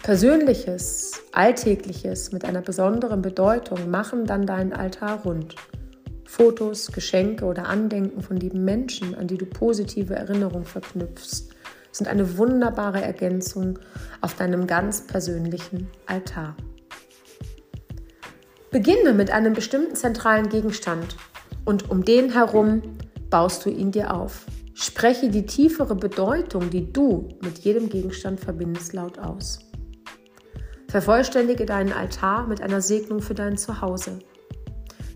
Persönliches, 0.05 1.13
Alltägliches 1.33 2.31
mit 2.31 2.45
einer 2.45 2.61
besonderen 2.61 3.23
Bedeutung 3.23 3.89
machen 3.91 4.27
dann 4.27 4.45
deinen 4.45 4.75
Altar 4.75 5.23
rund. 5.23 5.55
Fotos, 6.27 6.93
Geschenke 6.93 7.47
oder 7.47 7.69
Andenken 7.69 8.21
von 8.21 8.37
lieben 8.37 8.67
Menschen, 8.67 9.15
an 9.15 9.29
die 9.29 9.39
du 9.39 9.47
positive 9.47 10.15
Erinnerungen 10.15 10.67
verknüpfst, 10.67 11.49
sind 11.91 12.07
eine 12.07 12.37
wunderbare 12.37 13.01
Ergänzung 13.01 13.79
auf 14.21 14.35
deinem 14.35 14.67
ganz 14.67 15.07
persönlichen 15.07 15.89
Altar. 16.05 16.55
Beginne 18.71 19.15
mit 19.15 19.31
einem 19.31 19.55
bestimmten 19.55 19.97
zentralen 19.97 20.51
Gegenstand 20.51 21.17
und 21.65 21.91
um 21.91 22.05
den 22.05 22.31
herum 22.31 22.83
baust 23.31 23.65
du 23.65 23.71
ihn 23.71 23.91
dir 23.91 24.13
auf. 24.13 24.45
Spreche 24.75 25.31
die 25.31 25.47
tiefere 25.47 25.95
Bedeutung, 25.95 26.69
die 26.69 26.93
du 26.93 27.31
mit 27.41 27.61
jedem 27.61 27.89
Gegenstand 27.89 28.39
verbindest, 28.39 28.93
laut 28.93 29.19
aus. 29.19 29.61
Vervollständige 30.95 31.67
deinen 31.67 31.93
Altar 31.93 32.47
mit 32.47 32.61
einer 32.61 32.81
Segnung 32.81 33.21
für 33.21 33.35
dein 33.35 33.59
Zuhause. 33.59 34.21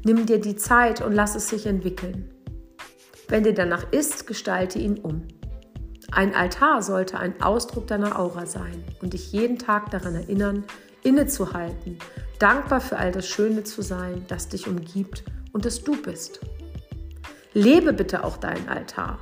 Nimm 0.02 0.26
dir 0.26 0.40
die 0.40 0.56
Zeit 0.56 1.00
und 1.00 1.12
lass 1.12 1.36
es 1.36 1.50
sich 1.50 1.66
entwickeln. 1.66 2.34
Wenn 3.28 3.44
dir 3.44 3.54
danach 3.54 3.92
ist, 3.92 4.26
gestalte 4.26 4.80
ihn 4.80 4.98
um. 4.98 5.28
Ein 6.10 6.34
Altar 6.34 6.82
sollte 6.82 7.20
ein 7.20 7.40
Ausdruck 7.40 7.86
deiner 7.86 8.18
Aura 8.18 8.44
sein 8.44 8.82
und 9.02 9.12
dich 9.12 9.30
jeden 9.30 9.56
Tag 9.56 9.92
daran 9.92 10.16
erinnern, 10.16 10.64
innezuhalten, 11.04 12.00
dankbar 12.40 12.80
für 12.80 12.98
all 12.98 13.12
das 13.12 13.28
Schöne 13.28 13.62
zu 13.62 13.80
sein, 13.80 14.24
das 14.26 14.48
dich 14.48 14.66
umgibt 14.66 15.22
und 15.52 15.64
das 15.64 15.84
du 15.84 15.94
bist. 16.02 16.40
Lebe 17.54 17.92
bitte 17.92 18.24
auch 18.24 18.38
deinen 18.38 18.68
Altar. 18.68 19.20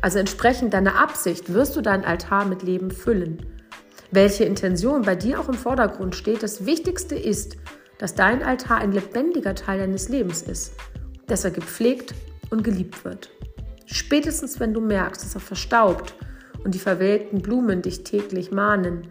Also 0.00 0.18
entsprechend 0.18 0.72
deiner 0.72 0.98
Absicht 0.98 1.52
wirst 1.52 1.76
du 1.76 1.82
deinen 1.82 2.06
Altar 2.06 2.46
mit 2.46 2.62
Leben 2.62 2.90
füllen. 2.90 3.57
Welche 4.10 4.44
Intention 4.44 5.02
bei 5.02 5.14
dir 5.14 5.38
auch 5.38 5.48
im 5.48 5.54
Vordergrund 5.54 6.16
steht, 6.16 6.42
das 6.42 6.64
Wichtigste 6.64 7.14
ist, 7.14 7.56
dass 7.98 8.14
dein 8.14 8.42
Altar 8.42 8.78
ein 8.78 8.92
lebendiger 8.92 9.54
Teil 9.54 9.80
deines 9.80 10.08
Lebens 10.08 10.42
ist, 10.42 10.72
dass 11.26 11.44
er 11.44 11.50
gepflegt 11.50 12.14
und 12.50 12.64
geliebt 12.64 13.04
wird. 13.04 13.30
Spätestens 13.84 14.60
wenn 14.60 14.72
du 14.72 14.80
merkst, 14.80 15.22
dass 15.22 15.34
er 15.34 15.40
verstaubt 15.40 16.14
und 16.64 16.74
die 16.74 16.78
verwelkten 16.78 17.42
Blumen 17.42 17.82
dich 17.82 18.04
täglich 18.04 18.50
mahnen, 18.50 19.08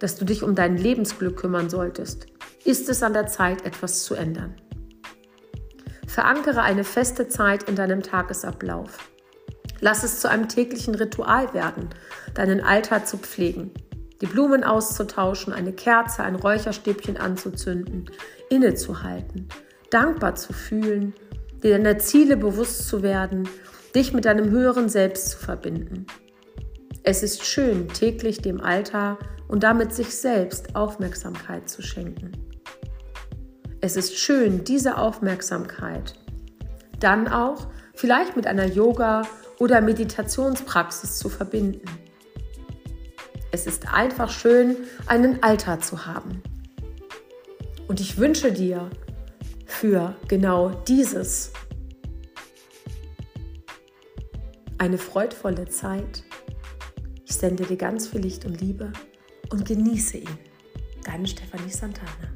dass 0.00 0.16
du 0.16 0.26
dich 0.26 0.42
um 0.42 0.54
dein 0.54 0.76
Lebensglück 0.76 1.38
kümmern 1.38 1.70
solltest, 1.70 2.26
ist 2.64 2.88
es 2.90 3.02
an 3.02 3.14
der 3.14 3.26
Zeit, 3.26 3.64
etwas 3.64 4.04
zu 4.04 4.14
ändern. 4.14 4.54
Verankere 6.06 6.62
eine 6.62 6.84
feste 6.84 7.28
Zeit 7.28 7.68
in 7.68 7.76
deinem 7.76 8.02
Tagesablauf. 8.02 8.98
Lass 9.80 10.02
es 10.02 10.20
zu 10.20 10.28
einem 10.28 10.48
täglichen 10.48 10.94
Ritual 10.94 11.52
werden, 11.54 11.90
deinen 12.34 12.60
Altar 12.60 13.04
zu 13.04 13.18
pflegen, 13.18 13.72
die 14.20 14.26
Blumen 14.26 14.64
auszutauschen, 14.64 15.52
eine 15.52 15.72
Kerze, 15.72 16.22
ein 16.22 16.36
Räucherstäbchen 16.36 17.16
anzuzünden, 17.16 18.10
innezuhalten, 18.50 19.48
dankbar 19.90 20.34
zu 20.34 20.52
fühlen, 20.52 21.14
dir 21.62 21.72
deiner 21.72 21.98
Ziele 21.98 22.36
bewusst 22.36 22.88
zu 22.88 23.02
werden, 23.02 23.48
dich 23.94 24.12
mit 24.12 24.24
deinem 24.24 24.50
höheren 24.50 24.88
Selbst 24.88 25.30
zu 25.30 25.38
verbinden. 25.38 26.06
Es 27.02 27.22
ist 27.22 27.44
schön, 27.44 27.88
täglich 27.88 28.42
dem 28.42 28.60
Altar 28.60 29.18
und 29.48 29.62
damit 29.62 29.94
sich 29.94 30.16
selbst 30.16 30.74
Aufmerksamkeit 30.74 31.68
zu 31.68 31.82
schenken. 31.82 32.32
Es 33.80 33.96
ist 33.96 34.16
schön, 34.18 34.64
diese 34.64 34.98
Aufmerksamkeit 34.98 36.14
dann 36.98 37.28
auch 37.28 37.68
vielleicht 37.94 38.36
mit 38.36 38.46
einer 38.46 38.66
Yoga- 38.66 39.22
oder 39.58 39.80
Meditationspraxis 39.80 41.18
zu 41.18 41.28
verbinden. 41.28 41.82
Es 43.56 43.66
ist 43.66 43.90
einfach 43.90 44.28
schön, 44.28 44.76
einen 45.06 45.42
Altar 45.42 45.80
zu 45.80 46.04
haben. 46.04 46.42
Und 47.88 48.00
ich 48.00 48.18
wünsche 48.18 48.52
dir 48.52 48.90
für 49.64 50.14
genau 50.28 50.68
dieses 50.86 51.52
eine 54.76 54.98
freudvolle 54.98 55.70
Zeit. 55.70 56.22
Ich 57.24 57.34
sende 57.34 57.64
dir 57.64 57.78
ganz 57.78 58.08
viel 58.08 58.20
Licht 58.20 58.44
und 58.44 58.60
Liebe 58.60 58.92
und 59.48 59.64
genieße 59.64 60.18
ihn. 60.18 60.38
Deine 61.06 61.26
Stefanie 61.26 61.70
Santana. 61.70 62.35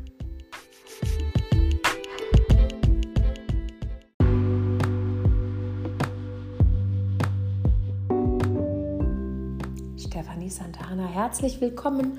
Stefanie 10.21 10.51
Santana. 10.51 11.07
Herzlich 11.07 11.63
willkommen 11.63 12.19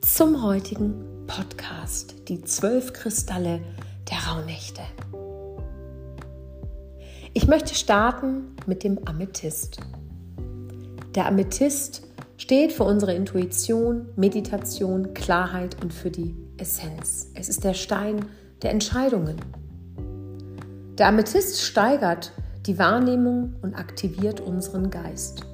zum 0.00 0.44
heutigen 0.44 1.26
Podcast, 1.26 2.28
die 2.28 2.44
zwölf 2.44 2.92
Kristalle 2.92 3.60
der 4.08 4.18
Rauhnächte. 4.18 4.82
Ich 7.34 7.48
möchte 7.48 7.74
starten 7.74 8.54
mit 8.66 8.84
dem 8.84 9.00
Amethyst. 9.04 9.80
Der 11.16 11.26
Amethyst 11.26 12.06
steht 12.36 12.72
für 12.72 12.84
unsere 12.84 13.14
Intuition, 13.14 14.06
Meditation, 14.14 15.12
Klarheit 15.12 15.82
und 15.82 15.92
für 15.92 16.12
die 16.12 16.36
Essenz. 16.56 17.32
Es 17.34 17.48
ist 17.48 17.64
der 17.64 17.74
Stein 17.74 18.26
der 18.62 18.70
Entscheidungen. 18.70 19.40
Der 20.96 21.08
Amethyst 21.08 21.62
steigert 21.62 22.32
die 22.66 22.78
Wahrnehmung 22.78 23.56
und 23.62 23.74
aktiviert 23.74 24.40
unseren 24.40 24.90
Geist. 24.90 25.47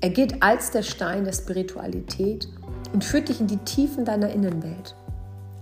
Er 0.00 0.10
gilt 0.10 0.42
als 0.42 0.70
der 0.70 0.82
Stein 0.82 1.24
der 1.24 1.32
Spiritualität 1.32 2.48
und 2.92 3.04
führt 3.04 3.28
dich 3.28 3.40
in 3.40 3.48
die 3.48 3.58
Tiefen 3.58 4.04
deiner 4.04 4.30
Innenwelt. 4.30 4.94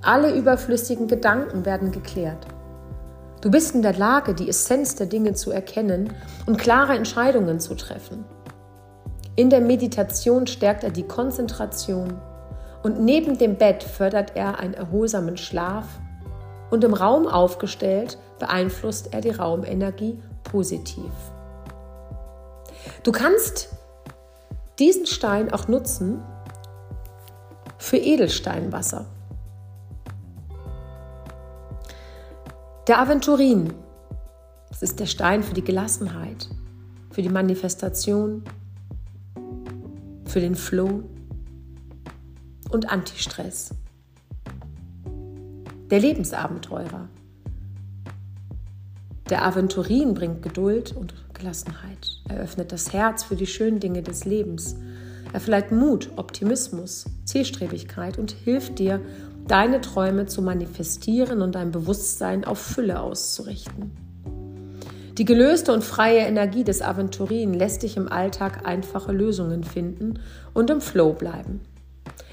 Alle 0.02 0.34
überflüssigen 0.34 1.08
Gedanken 1.08 1.64
werden 1.64 1.90
geklärt. 1.90 2.46
Du 3.40 3.50
bist 3.50 3.74
in 3.74 3.82
der 3.82 3.94
Lage, 3.94 4.34
die 4.34 4.48
Essenz 4.48 4.94
der 4.94 5.06
Dinge 5.06 5.32
zu 5.32 5.50
erkennen 5.50 6.12
und 6.46 6.58
klare 6.58 6.94
Entscheidungen 6.94 7.60
zu 7.60 7.74
treffen. 7.74 8.24
In 9.36 9.50
der 9.50 9.60
Meditation 9.60 10.46
stärkt 10.46 10.84
er 10.84 10.90
die 10.90 11.06
Konzentration 11.06 12.18
und 12.82 13.00
neben 13.00 13.38
dem 13.38 13.56
Bett 13.56 13.82
fördert 13.82 14.32
er 14.34 14.58
einen 14.58 14.74
erholsamen 14.74 15.36
Schlaf 15.36 15.86
und 16.70 16.84
im 16.84 16.94
Raum 16.94 17.26
aufgestellt 17.26 18.18
beeinflusst 18.38 19.14
er 19.14 19.22
die 19.22 19.30
Raumenergie 19.30 20.22
positiv. 20.44 21.10
Du 23.02 23.12
kannst 23.12 23.70
diesen 24.78 25.06
Stein 25.06 25.52
auch 25.52 25.68
nutzen 25.68 26.22
für 27.78 27.96
Edelsteinwasser. 27.96 29.06
Der 32.86 33.00
Aventurin, 33.00 33.72
das 34.68 34.82
ist 34.82 35.00
der 35.00 35.06
Stein 35.06 35.42
für 35.42 35.54
die 35.54 35.64
Gelassenheit, 35.64 36.48
für 37.10 37.22
die 37.22 37.28
Manifestation, 37.28 38.44
für 40.26 40.40
den 40.40 40.54
Flow 40.54 41.02
und 42.70 42.90
Antistress. 42.90 43.70
Der 45.90 46.00
Lebensabenteurer. 46.00 47.08
Der 49.30 49.44
Aventurin 49.44 50.14
bringt 50.14 50.42
Geduld 50.42 50.94
und 50.94 51.14
Gelassenheit. 51.38 52.20
Er 52.28 52.38
öffnet 52.38 52.72
das 52.72 52.92
Herz 52.92 53.24
für 53.24 53.36
die 53.36 53.46
schönen 53.46 53.80
Dinge 53.80 54.02
des 54.02 54.24
Lebens. 54.24 54.76
Er 55.32 55.40
verleiht 55.40 55.72
Mut, 55.72 56.10
Optimismus, 56.16 57.06
Zielstrebigkeit 57.24 58.18
und 58.18 58.32
hilft 58.32 58.78
dir, 58.78 59.00
deine 59.46 59.80
Träume 59.80 60.26
zu 60.26 60.42
manifestieren 60.42 61.42
und 61.42 61.54
dein 61.54 61.70
Bewusstsein 61.70 62.44
auf 62.44 62.58
Fülle 62.58 63.00
auszurichten. 63.00 63.92
Die 65.18 65.24
gelöste 65.24 65.72
und 65.72 65.82
freie 65.82 66.20
Energie 66.20 66.64
des 66.64 66.82
Aventurin 66.82 67.54
lässt 67.54 67.82
dich 67.82 67.96
im 67.96 68.10
Alltag 68.10 68.66
einfache 68.66 69.12
Lösungen 69.12 69.64
finden 69.64 70.18
und 70.52 70.68
im 70.68 70.80
Flow 70.80 71.14
bleiben. 71.14 71.60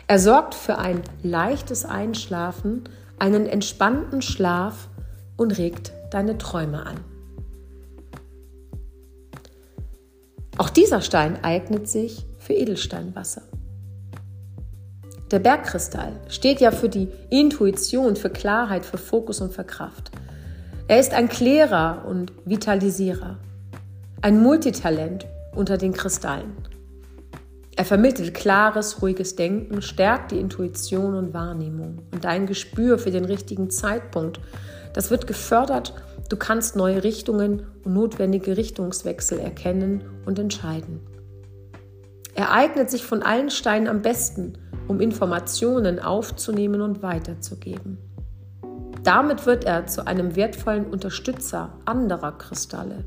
Er 0.07 0.19
sorgt 0.19 0.53
für 0.53 0.79
ein 0.79 1.01
leichtes 1.21 1.85
Einschlafen, 1.85 2.83
einen 3.19 3.45
entspannten 3.45 4.21
Schlaf 4.21 4.89
und 5.37 5.57
regt 5.57 5.93
deine 6.11 6.37
Träume 6.37 6.85
an. 6.85 7.12
Auch 10.57 10.69
dieser 10.69 11.01
Stein 11.01 11.43
eignet 11.43 11.89
sich 11.89 12.25
für 12.37 12.53
Edelsteinwasser. 12.53 13.41
Der 15.31 15.39
Bergkristall 15.39 16.13
steht 16.27 16.61
ja 16.61 16.69
für 16.69 16.89
die 16.89 17.07
Intuition, 17.31 18.15
für 18.15 18.29
Klarheit, 18.29 18.85
für 18.85 18.99
Fokus 18.99 19.41
und 19.41 19.51
für 19.51 19.63
Kraft. 19.63 20.11
Er 20.87 20.99
ist 20.99 21.13
ein 21.13 21.27
Klärer 21.27 22.03
und 22.07 22.33
Vitalisierer, 22.45 23.37
ein 24.21 24.43
Multitalent 24.43 25.25
unter 25.55 25.77
den 25.77 25.93
Kristallen. 25.93 26.53
Er 27.75 27.85
vermittelt 27.85 28.35
klares, 28.35 29.01
ruhiges 29.01 29.35
Denken, 29.35 29.81
stärkt 29.81 30.31
die 30.31 30.39
Intuition 30.39 31.15
und 31.15 31.33
Wahrnehmung 31.33 32.03
und 32.11 32.23
dein 32.23 32.45
Gespür 32.45 32.99
für 32.99 33.09
den 33.09 33.25
richtigen 33.25 33.71
Zeitpunkt. 33.71 34.39
Das 34.93 35.09
wird 35.09 35.25
gefördert 35.25 35.95
Du 36.33 36.39
kannst 36.39 36.75
neue 36.75 37.03
Richtungen 37.03 37.67
und 37.83 37.93
notwendige 37.93 38.57
Richtungswechsel 38.57 39.37
erkennen 39.37 40.03
und 40.25 40.39
entscheiden. 40.39 40.99
Er 42.33 42.51
eignet 42.51 42.89
sich 42.89 43.05
von 43.05 43.21
allen 43.21 43.51
Steinen 43.51 43.87
am 43.87 44.01
besten, 44.01 44.57
um 44.87 44.99
Informationen 44.99 45.99
aufzunehmen 45.99 46.81
und 46.81 47.03
weiterzugeben. 47.03 47.99
Damit 49.03 49.45
wird 49.45 49.65
er 49.65 49.85
zu 49.85 50.07
einem 50.07 50.35
wertvollen 50.35 50.87
Unterstützer 50.87 51.77
anderer 51.85 52.31
Kristalle. 52.31 53.05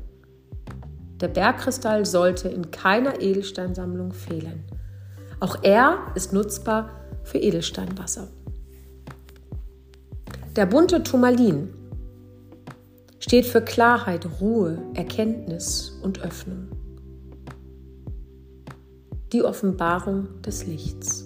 Der 1.19 1.27
Bergkristall 1.27 2.05
sollte 2.05 2.47
in 2.47 2.71
keiner 2.71 3.19
Edelsteinsammlung 3.19 4.13
fehlen. 4.13 4.63
Auch 5.41 5.57
er 5.63 5.97
ist 6.15 6.31
nutzbar 6.31 6.91
für 7.23 7.39
Edelsteinwasser. 7.39 8.29
Der 10.55 10.65
bunte 10.65 11.03
Turmalin 11.03 11.73
steht 13.27 13.45
für 13.45 13.59
Klarheit, 13.59 14.25
Ruhe, 14.39 14.77
Erkenntnis 14.93 15.99
und 16.01 16.21
Öffnung. 16.21 16.69
Die 19.33 19.43
Offenbarung 19.43 20.41
des 20.43 20.65
Lichts. 20.65 21.25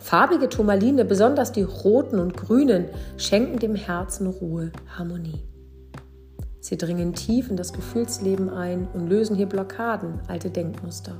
Farbige 0.00 0.48
Turmaline, 0.48 1.04
besonders 1.04 1.50
die 1.50 1.64
roten 1.64 2.20
und 2.20 2.36
grünen, 2.36 2.90
schenken 3.16 3.58
dem 3.58 3.74
Herzen 3.74 4.28
Ruhe, 4.28 4.70
Harmonie. 4.96 5.42
Sie 6.60 6.78
dringen 6.78 7.12
tief 7.12 7.50
in 7.50 7.56
das 7.56 7.72
Gefühlsleben 7.72 8.48
ein 8.48 8.86
und 8.94 9.08
lösen 9.08 9.34
hier 9.34 9.48
Blockaden, 9.48 10.20
alte 10.28 10.48
Denkmuster. 10.48 11.16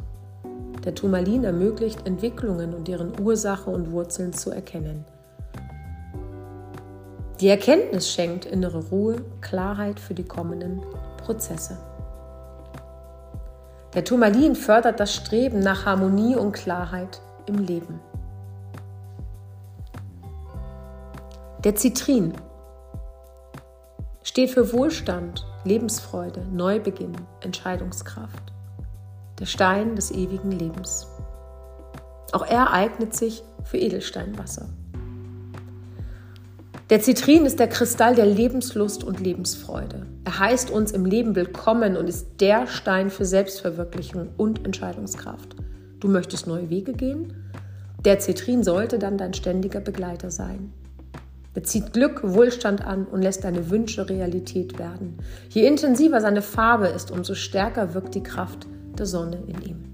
Der 0.85 0.95
Turmalin 0.95 1.43
ermöglicht 1.43 2.07
Entwicklungen 2.07 2.75
und 2.75 2.87
deren 2.87 3.19
Ursache 3.19 3.71
und 3.71 3.91
Wurzeln 3.91 4.33
zu 4.33 4.53
erkennen. 4.53 5.05
Die 7.41 7.49
Erkenntnis 7.49 8.11
schenkt 8.11 8.45
innere 8.45 8.79
Ruhe, 8.91 9.17
Klarheit 9.41 9.99
für 9.99 10.15
die 10.15 10.25
kommenden 10.25 10.83
Prozesse. 11.17 11.77
Der 13.95 14.05
Turmalin 14.05 14.55
fördert 14.55 15.01
das 15.01 15.15
Streben 15.15 15.59
nach 15.61 15.85
Harmonie 15.85 16.37
und 16.37 16.53
Klarheit 16.53 17.21
im 17.47 17.59
Leben. 17.59 18.01
Der 21.65 21.75
Zitrin 21.75 22.35
steht 24.23 24.51
für 24.51 24.73
Wohlstand, 24.73 25.47
Lebensfreude, 25.65 26.45
Neubeginn, 26.53 27.17
Entscheidungskraft. 27.41 28.53
Der 29.41 29.47
Stein 29.47 29.97
des 29.97 30.11
ewigen 30.11 30.53
Lebens. 30.53 31.09
Auch 32.33 32.47
er 32.47 32.73
eignet 32.73 33.15
sich 33.17 33.43
für 33.65 33.79
Edelsteinwasser. 33.79 34.69
Der 36.91 37.01
Zitrin 37.01 37.47
ist 37.47 37.61
der 37.61 37.69
Kristall 37.69 38.15
der 38.15 38.27
Lebenslust 38.27 39.05
und 39.05 39.19
Lebensfreude. 39.19 40.05
Er 40.25 40.39
heißt 40.39 40.71
uns 40.71 40.93
im 40.93 41.07
Leben 41.07 41.35
willkommen 41.35 41.97
und 41.97 42.09
ist 42.09 42.27
der 42.41 42.67
Stein 42.67 43.09
für 43.09 43.25
Selbstverwirklichung 43.25 44.29
und 44.37 44.67
Entscheidungskraft. 44.67 45.57
Du 46.01 46.09
möchtest 46.09 46.47
neue 46.47 46.69
Wege 46.69 46.93
gehen? 46.93 47.33
Der 48.05 48.19
Zitrin 48.19 48.63
sollte 48.63 48.99
dann 48.99 49.17
dein 49.17 49.33
ständiger 49.33 49.81
Begleiter 49.81 50.31
sein. 50.31 50.75
Er 51.55 51.65
zieht 51.65 51.95
Glück, 51.95 52.21
Wohlstand 52.23 52.85
an 52.85 53.07
und 53.07 53.23
lässt 53.23 53.45
deine 53.45 53.71
Wünsche 53.71 54.07
Realität 54.07 54.79
werden. 54.79 55.17
Je 55.49 55.67
intensiver 55.67 56.21
seine 56.21 56.43
Farbe 56.43 56.89
ist, 56.89 57.11
umso 57.11 57.35
stärker 57.35 57.95
wirkt 57.95 58.15
die 58.15 58.23
Kraft 58.23 58.67
der 58.99 59.07
Sonne 59.07 59.43
in 59.47 59.63
ihm. 59.63 59.85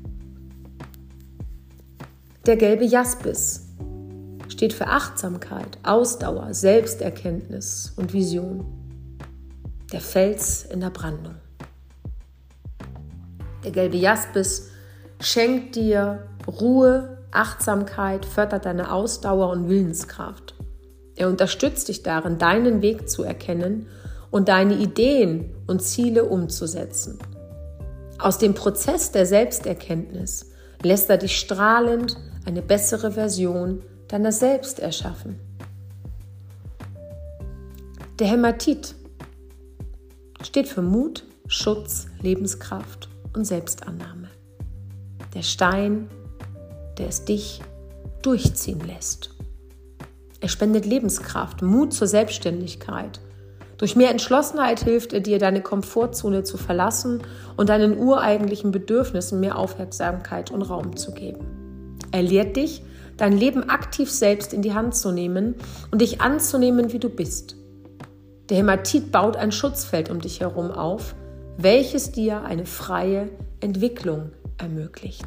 Der 2.46 2.56
gelbe 2.56 2.84
Jaspis 2.84 3.69
steht 4.50 4.72
für 4.72 4.88
Achtsamkeit, 4.88 5.78
Ausdauer, 5.82 6.52
Selbsterkenntnis 6.52 7.92
und 7.96 8.12
Vision. 8.12 8.66
Der 9.92 10.00
Fels 10.00 10.64
in 10.64 10.80
der 10.80 10.90
Brandung. 10.90 11.36
Der 13.64 13.70
gelbe 13.70 13.96
Jaspis 13.96 14.70
schenkt 15.20 15.76
dir 15.76 16.26
Ruhe, 16.46 17.18
Achtsamkeit, 17.30 18.24
fördert 18.24 18.64
deine 18.64 18.92
Ausdauer 18.92 19.50
und 19.50 19.68
Willenskraft. 19.68 20.54
Er 21.16 21.28
unterstützt 21.28 21.88
dich 21.88 22.02
darin, 22.02 22.38
deinen 22.38 22.82
Weg 22.82 23.08
zu 23.08 23.22
erkennen 23.22 23.86
und 24.30 24.48
deine 24.48 24.74
Ideen 24.74 25.54
und 25.66 25.82
Ziele 25.82 26.24
umzusetzen. 26.24 27.18
Aus 28.18 28.38
dem 28.38 28.54
Prozess 28.54 29.12
der 29.12 29.26
Selbsterkenntnis 29.26 30.50
lässt 30.82 31.10
er 31.10 31.18
dich 31.18 31.38
strahlend 31.38 32.16
eine 32.46 32.62
bessere 32.62 33.12
Version 33.12 33.82
deiner 34.10 34.32
selbst 34.32 34.80
erschaffen. 34.80 35.38
Der 38.18 38.26
Hämatit 38.26 38.96
steht 40.42 40.68
für 40.68 40.82
Mut, 40.82 41.24
Schutz, 41.46 42.06
Lebenskraft 42.20 43.08
und 43.34 43.44
Selbstannahme. 43.44 44.28
Der 45.34 45.42
Stein, 45.42 46.08
der 46.98 47.08
es 47.08 47.24
dich 47.24 47.62
durchziehen 48.22 48.80
lässt. 48.80 49.30
Er 50.40 50.48
spendet 50.48 50.86
Lebenskraft, 50.86 51.62
Mut 51.62 51.92
zur 51.92 52.08
Selbstständigkeit. 52.08 53.20
Durch 53.78 53.94
mehr 53.94 54.10
Entschlossenheit 54.10 54.82
hilft 54.82 55.12
er 55.12 55.20
dir, 55.20 55.38
deine 55.38 55.62
Komfortzone 55.62 56.42
zu 56.42 56.58
verlassen 56.58 57.22
und 57.56 57.68
deinen 57.68 57.96
ureigentlichen 57.96 58.72
Bedürfnissen 58.72 59.38
mehr 59.38 59.56
Aufmerksamkeit 59.56 60.50
und 60.50 60.62
Raum 60.62 60.96
zu 60.96 61.12
geben. 61.12 61.96
Er 62.10 62.22
lehrt 62.22 62.56
dich, 62.56 62.82
dein 63.20 63.36
Leben 63.36 63.68
aktiv 63.68 64.10
selbst 64.10 64.54
in 64.54 64.62
die 64.62 64.72
Hand 64.72 64.94
zu 64.94 65.12
nehmen 65.12 65.54
und 65.90 66.00
dich 66.00 66.20
anzunehmen, 66.20 66.92
wie 66.92 66.98
du 66.98 67.10
bist. 67.10 67.54
Der 68.48 68.56
Hämatit 68.56 69.12
baut 69.12 69.36
ein 69.36 69.52
Schutzfeld 69.52 70.10
um 70.10 70.20
dich 70.20 70.40
herum 70.40 70.70
auf, 70.70 71.14
welches 71.58 72.12
dir 72.12 72.42
eine 72.42 72.64
freie 72.64 73.28
Entwicklung 73.60 74.30
ermöglicht. 74.56 75.26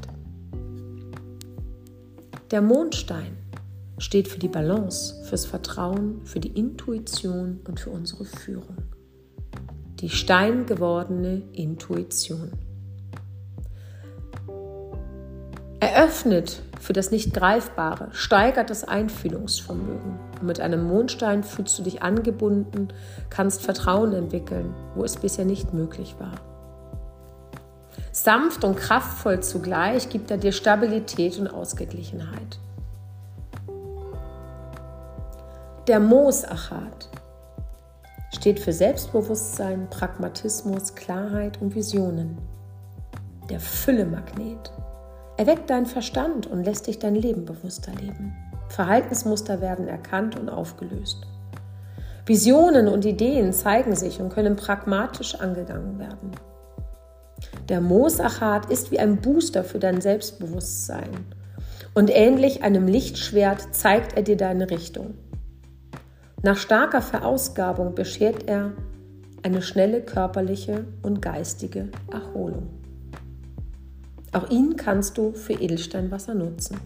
Der 2.50 2.62
Mondstein 2.62 3.38
steht 4.00 4.28
für 4.28 4.40
die 4.40 4.48
Balance, 4.48 5.24
fürs 5.26 5.46
Vertrauen, 5.46 6.22
für 6.26 6.40
die 6.40 6.58
Intuition 6.60 7.60
und 7.68 7.80
für 7.80 7.92
unsere 7.92 8.26
Führung. 8.26 8.78
Die 10.00 10.10
steingewordene 10.10 11.44
Intuition. 11.54 12.52
Eröffnet 15.84 16.62
für 16.80 16.94
das 16.94 17.12
Nicht-Greifbare, 17.12 18.08
steigert 18.14 18.70
das 18.70 18.86
Einfühlungsvermögen. 18.86 20.18
Und 20.40 20.48
mit 20.48 20.62
einem 20.62 20.86
Mondstein 20.86 21.44
fühlst 21.44 21.78
du 21.78 21.84
dich 21.84 22.02
angebunden, 22.02 22.88
kannst 23.30 23.64
Vertrauen 23.64 24.14
entwickeln, 24.14 24.74
wo 24.96 25.04
es 25.04 25.18
bisher 25.18 25.44
nicht 25.44 25.74
möglich 25.74 26.16
war. 26.20 26.36
Sanft 28.14 28.64
und 28.64 28.78
kraftvoll 28.78 29.42
zugleich 29.42 30.08
gibt 30.08 30.32
er 30.32 30.38
dir 30.38 30.54
Stabilität 30.54 31.38
und 31.38 31.48
Ausgeglichenheit. 31.48 32.60
Der 35.88 36.00
Moosachat 36.00 37.10
steht 38.34 38.62
für 38.62 38.72
Selbstbewusstsein, 38.72 39.90
Pragmatismus, 39.90 40.96
Klarheit 40.96 41.62
und 41.62 41.76
Visionen. 41.76 42.38
Der 43.50 43.60
Füllemagnet 43.60 44.72
erweckt 45.38 45.70
deinen 45.70 45.86
Verstand 45.86 46.48
und 46.48 46.64
lässt 46.64 46.88
dich 46.88 47.00
dein 47.00 47.16
Leben 47.16 47.46
bewusster 47.46 47.92
leben. 47.94 48.36
Verhaltensmuster 48.70 49.62
werden 49.62 49.88
erkannt 49.88 50.40
und 50.40 50.50
aufgelöst. 50.50 51.26
Visionen 52.26 52.88
und 52.88 53.06
Ideen 53.06 53.52
zeigen 53.54 53.96
sich 53.96 54.20
und 54.20 54.30
können 54.30 54.56
pragmatisch 54.56 55.36
angegangen 55.36 56.00
werden. 56.00 56.32
Der 57.70 57.82
Moosachat 57.82 58.70
ist 58.72 58.92
wie 58.92 59.00
ein 59.00 59.22
Booster 59.22 59.64
für 59.64 59.80
dein 59.80 60.02
Selbstbewusstsein 60.02 61.10
und 61.94 62.10
ähnlich 62.10 62.64
einem 62.64 62.88
Lichtschwert 62.88 63.76
zeigt 63.76 64.16
er 64.16 64.24
dir 64.24 64.38
deine 64.38 64.70
Richtung. 64.70 65.16
Nach 66.42 66.58
starker 66.58 67.02
Verausgabung 67.02 67.96
beschert 67.96 68.48
er 68.48 68.74
eine 69.44 69.62
schnelle 69.62 70.02
körperliche 70.02 70.86
und 71.02 71.22
geistige 71.22 71.90
Erholung. 72.12 72.83
Auch 74.34 74.50
ihn 74.50 74.76
kannst 74.76 75.18
du 75.20 75.34
für 75.34 75.54
Edelsteinwasser 75.54 76.34
nutzen. 76.34 76.80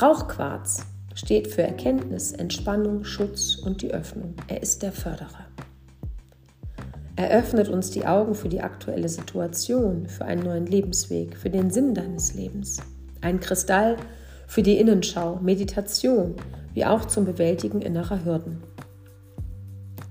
Rauchquarz 0.00 0.86
steht 1.16 1.48
für 1.48 1.62
Erkenntnis, 1.62 2.30
Entspannung, 2.30 3.02
Schutz 3.02 3.56
und 3.56 3.82
die 3.82 3.92
Öffnung. 3.92 4.34
Er 4.46 4.62
ist 4.62 4.84
der 4.84 4.92
Förderer. 4.92 5.46
Er 7.16 7.30
öffnet 7.30 7.68
uns 7.68 7.90
die 7.90 8.06
Augen 8.06 8.36
für 8.36 8.48
die 8.48 8.60
aktuelle 8.60 9.08
Situation, 9.08 10.06
für 10.06 10.24
einen 10.24 10.44
neuen 10.44 10.66
Lebensweg, 10.66 11.36
für 11.36 11.50
den 11.50 11.70
Sinn 11.70 11.92
deines 11.94 12.34
Lebens. 12.34 12.76
Ein 13.20 13.40
Kristall 13.40 13.96
für 14.46 14.62
die 14.62 14.78
Innenschau, 14.78 15.40
Meditation, 15.42 16.36
wie 16.74 16.84
auch 16.84 17.06
zum 17.06 17.24
Bewältigen 17.24 17.82
innerer 17.82 18.24
Hürden. 18.24 18.62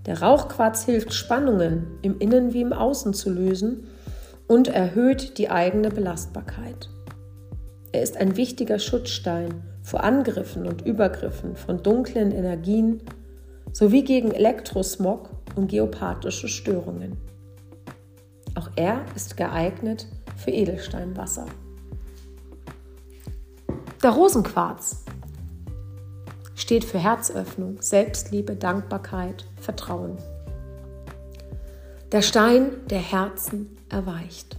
Der 0.06 0.22
Rauchquarz 0.22 0.84
hilft, 0.84 1.14
Spannungen 1.14 1.88
im 2.02 2.20
Innen 2.20 2.54
wie 2.54 2.62
im 2.62 2.74
Außen 2.74 3.14
zu 3.14 3.30
lösen 3.30 3.88
und 4.48 4.68
erhöht 4.70 5.38
die 5.38 5.50
eigene 5.50 5.90
Belastbarkeit. 5.90 6.90
Er 7.92 8.02
ist 8.02 8.18
ein 8.18 8.38
wichtiger 8.38 8.80
Schutzstein 8.80 9.64
vor 9.84 10.04
Angriffen 10.04 10.68
und 10.68 10.86
Übergriffen 10.86 11.56
von 11.56 11.82
dunklen 11.84 12.32
Energien, 12.32 13.02
sowie 13.72 14.04
gegen 14.04 14.32
Elektrosmog 14.32 15.30
und 15.56 15.70
geopathische 15.70 16.48
Störungen. 16.48 17.18
Auch 18.56 18.70
er 18.76 19.06
ist 19.16 19.38
geeignet 19.38 20.08
für 20.36 20.52
Edelsteinwasser. 20.52 21.46
Der 24.04 24.12
Rosenquarz 24.12 25.06
steht 26.56 26.84
für 26.84 27.00
Herzöffnung, 27.00 27.82
Selbstliebe, 27.82 28.56
Dankbarkeit, 28.56 29.46
Vertrauen. 29.62 30.18
Der 32.12 32.22
Stein 32.22 32.72
der 32.90 33.00
Herzen 33.00 33.77
erweicht. 33.90 34.58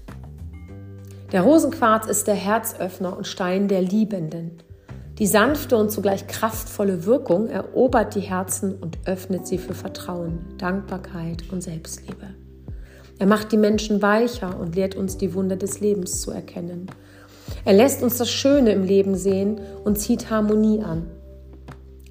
Der 1.32 1.42
Rosenquarz 1.42 2.06
ist 2.06 2.26
der 2.26 2.34
Herzöffner 2.34 3.16
und 3.16 3.26
Stein 3.26 3.68
der 3.68 3.82
Liebenden. 3.82 4.62
Die 5.18 5.26
sanfte 5.26 5.76
und 5.76 5.90
zugleich 5.90 6.26
kraftvolle 6.26 7.04
Wirkung 7.04 7.48
erobert 7.48 8.14
die 8.14 8.20
Herzen 8.20 8.74
und 8.76 8.98
öffnet 9.04 9.46
sie 9.46 9.58
für 9.58 9.74
Vertrauen, 9.74 10.38
Dankbarkeit 10.58 11.42
und 11.50 11.62
Selbstliebe. 11.62 12.34
Er 13.18 13.26
macht 13.26 13.52
die 13.52 13.56
Menschen 13.56 14.00
weicher 14.00 14.58
und 14.58 14.76
lehrt 14.76 14.94
uns 14.94 15.18
die 15.18 15.34
Wunder 15.34 15.56
des 15.56 15.80
Lebens 15.80 16.22
zu 16.22 16.30
erkennen. 16.30 16.86
Er 17.64 17.72
lässt 17.72 18.02
uns 18.02 18.16
das 18.16 18.30
Schöne 18.30 18.72
im 18.72 18.84
Leben 18.84 19.16
sehen 19.16 19.60
und 19.84 19.98
zieht 19.98 20.30
Harmonie 20.30 20.82
an. 20.82 21.06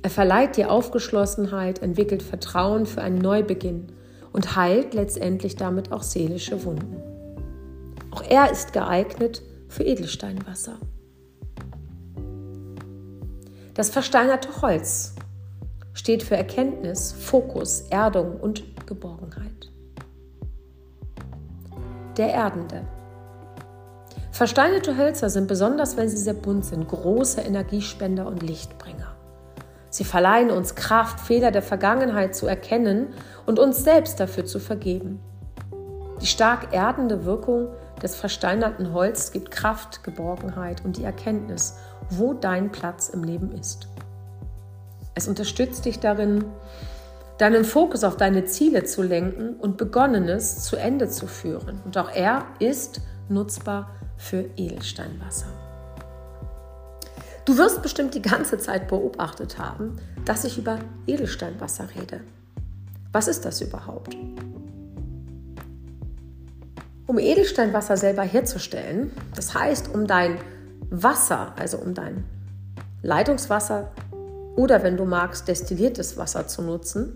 Er 0.01 0.09
verleiht 0.09 0.57
die 0.57 0.65
Aufgeschlossenheit, 0.65 1.81
entwickelt 1.81 2.21
Vertrauen 2.21 2.85
für 2.85 3.01
einen 3.01 3.17
Neubeginn 3.17 3.87
und 4.37 4.55
heilt 4.55 4.93
letztendlich 4.93 5.55
damit 5.55 5.91
auch 5.91 6.03
seelische 6.03 6.63
Wunden. 6.63 7.01
Auch 8.11 8.21
er 8.21 8.51
ist 8.51 8.71
geeignet 8.71 9.41
für 9.67 9.81
Edelsteinwasser. 9.81 10.77
Das 13.73 13.89
versteinerte 13.89 14.61
Holz 14.61 15.15
steht 15.93 16.21
für 16.21 16.37
Erkenntnis, 16.37 17.13
Fokus, 17.13 17.85
Erdung 17.89 18.39
und 18.39 18.63
Geborgenheit. 18.85 19.71
Der 22.17 22.29
Erdende. 22.29 22.83
Versteinerte 24.31 24.97
Hölzer 24.97 25.31
sind 25.31 25.47
besonders, 25.47 25.97
wenn 25.97 26.09
sie 26.09 26.17
sehr 26.17 26.35
bunt 26.35 26.63
sind, 26.63 26.87
große 26.87 27.41
Energiespender 27.41 28.27
und 28.27 28.43
Lichtbringer. 28.43 28.76
Sie 29.97 30.03
verleihen 30.03 30.51
uns 30.51 30.75
Kraft, 30.75 31.19
Fehler 31.19 31.49
der 31.49 31.63
Vergangenheit 31.63 32.35
zu 32.35 32.45
erkennen 32.45 33.07
und 33.47 33.57
uns 33.57 33.83
selbst 33.83 34.19
dafür 34.19 34.45
zu 34.45 34.59
vergeben. 34.59 35.19
Die 36.21 36.27
stark 36.27 36.71
erdende 36.71 37.25
Wirkung 37.25 37.69
des 38.03 38.15
versteinerten 38.15 38.93
Holz 38.93 39.31
gibt 39.31 39.49
Kraft, 39.49 40.03
Geborgenheit 40.03 40.85
und 40.85 40.97
die 40.97 41.03
Erkenntnis, 41.03 41.77
wo 42.11 42.35
dein 42.35 42.71
Platz 42.71 43.09
im 43.09 43.23
Leben 43.23 43.51
ist. 43.51 43.87
Es 45.15 45.27
unterstützt 45.27 45.85
dich 45.85 45.99
darin, 45.99 46.45
deinen 47.39 47.65
Fokus 47.65 48.03
auf 48.03 48.17
deine 48.17 48.45
Ziele 48.45 48.83
zu 48.83 49.01
lenken 49.01 49.55
und 49.55 49.77
Begonnenes 49.77 50.63
zu 50.63 50.75
Ende 50.75 51.09
zu 51.09 51.25
führen. 51.25 51.81
Und 51.85 51.97
auch 51.97 52.11
er 52.13 52.45
ist 52.59 53.01
nutzbar 53.29 53.89
für 54.15 54.45
Edelsteinwasser. 54.57 55.47
Du 57.47 57.57
wirst 57.57 57.81
bestimmt 57.81 58.13
die 58.13 58.21
ganze 58.21 58.57
Zeit 58.57 58.89
beobachtet 58.89 59.57
haben, 59.57 59.95
dass 60.25 60.43
ich 60.43 60.57
über 60.57 60.79
Edelsteinwasser 61.07 61.87
rede. 61.95 62.19
Was 63.13 63.29
ist 63.29 63.45
das 63.45 63.61
überhaupt? 63.61 64.17
Um 67.05 67.17
Edelsteinwasser 67.17 67.95
selber 67.95 68.23
herzustellen, 68.23 69.11
das 69.33 69.53
heißt, 69.53 69.95
um 69.95 70.07
dein 70.07 70.39
Wasser, 70.89 71.53
also 71.57 71.77
um 71.77 71.93
dein 71.93 72.25
Leitungswasser 73.01 73.93
oder 74.57 74.83
wenn 74.83 74.97
du 74.97 75.05
magst, 75.05 75.47
destilliertes 75.47 76.17
Wasser 76.17 76.49
zu 76.49 76.61
nutzen, 76.61 77.15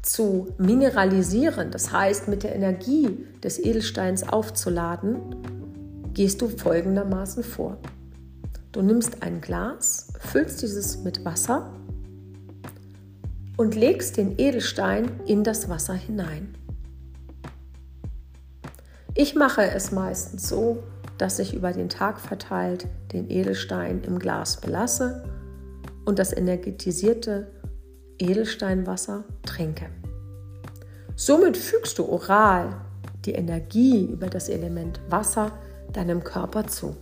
zu 0.00 0.54
mineralisieren, 0.58 1.72
das 1.72 1.90
heißt 1.90 2.28
mit 2.28 2.44
der 2.44 2.54
Energie 2.54 3.26
des 3.42 3.58
Edelsteins 3.58 4.28
aufzuladen, 4.28 5.18
gehst 6.12 6.40
du 6.40 6.48
folgendermaßen 6.48 7.42
vor. 7.42 7.78
Du 8.74 8.82
nimmst 8.82 9.22
ein 9.22 9.40
Glas, 9.40 10.08
füllst 10.18 10.60
dieses 10.60 11.04
mit 11.04 11.24
Wasser 11.24 11.72
und 13.56 13.76
legst 13.76 14.16
den 14.16 14.36
Edelstein 14.36 15.20
in 15.26 15.44
das 15.44 15.68
Wasser 15.68 15.94
hinein. 15.94 16.56
Ich 19.14 19.36
mache 19.36 19.62
es 19.62 19.92
meistens 19.92 20.48
so, 20.48 20.82
dass 21.18 21.38
ich 21.38 21.54
über 21.54 21.72
den 21.72 21.88
Tag 21.88 22.18
verteilt 22.18 22.88
den 23.12 23.30
Edelstein 23.30 24.02
im 24.02 24.18
Glas 24.18 24.60
belasse 24.60 25.22
und 26.04 26.18
das 26.18 26.36
energetisierte 26.36 27.46
Edelsteinwasser 28.18 29.22
trinke. 29.46 29.86
Somit 31.14 31.56
fügst 31.56 32.00
du 32.00 32.08
oral 32.08 32.74
die 33.24 33.34
Energie 33.34 34.04
über 34.04 34.26
das 34.26 34.48
Element 34.48 35.00
Wasser 35.08 35.52
deinem 35.92 36.24
Körper 36.24 36.66
zu. 36.66 36.96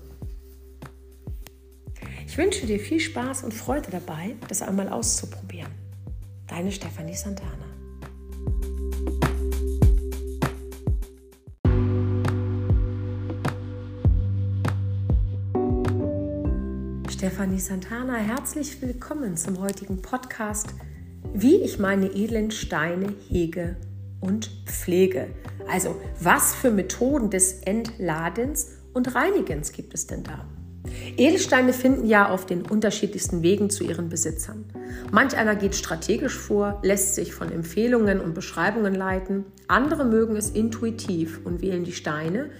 Ich 2.32 2.38
wünsche 2.38 2.64
dir 2.64 2.80
viel 2.80 2.98
Spaß 2.98 3.44
und 3.44 3.52
Freude 3.52 3.90
dabei, 3.90 4.36
das 4.48 4.62
einmal 4.62 4.88
auszuprobieren. 4.88 5.70
Deine 6.46 6.72
Stefanie 6.72 7.14
Santana. 7.14 7.66
Stefanie 17.10 17.60
Santana, 17.60 18.16
herzlich 18.16 18.80
willkommen 18.80 19.36
zum 19.36 19.60
heutigen 19.60 20.00
Podcast, 20.00 20.68
wie 21.34 21.56
ich 21.56 21.78
meine 21.78 22.06
edlen 22.06 22.50
Steine 22.50 23.14
hege 23.28 23.76
und 24.22 24.46
pflege. 24.64 25.28
Also, 25.68 26.00
was 26.18 26.54
für 26.54 26.70
Methoden 26.70 27.28
des 27.28 27.60
Entladens 27.64 28.68
und 28.94 29.14
Reinigens 29.14 29.72
gibt 29.72 29.92
es 29.92 30.06
denn 30.06 30.22
da? 30.22 30.46
Edelsteine 31.16 31.72
finden 31.72 32.06
ja 32.06 32.28
auf 32.28 32.46
den 32.46 32.62
unterschiedlichsten 32.62 33.42
Wegen 33.42 33.70
zu 33.70 33.84
ihren 33.84 34.08
Besitzern. 34.08 34.64
Manch 35.10 35.36
einer 35.36 35.54
geht 35.54 35.76
strategisch 35.76 36.36
vor, 36.36 36.80
lässt 36.82 37.14
sich 37.14 37.34
von 37.34 37.52
Empfehlungen 37.52 38.20
und 38.20 38.34
Beschreibungen 38.34 38.94
leiten. 38.94 39.44
Andere 39.68 40.04
mögen 40.04 40.36
es 40.36 40.50
intuitiv 40.50 41.40
und 41.44 41.62
wählen 41.62 41.84
die 41.84 41.92
Steine, 41.92 42.50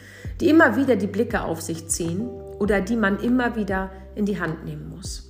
die 0.41 0.49
immer 0.49 0.77
wieder 0.77 0.97
die 0.97 1.07
Blicke 1.07 1.43
auf 1.43 1.61
sich 1.61 1.89
ziehen 1.89 2.29
oder 2.59 2.81
die 2.81 2.97
man 2.97 3.18
immer 3.20 3.57
wieder 3.57 3.91
in 4.14 4.27
die 4.27 4.39
Hand 4.39 4.64
nehmen 4.64 4.91
muss. 4.91 5.29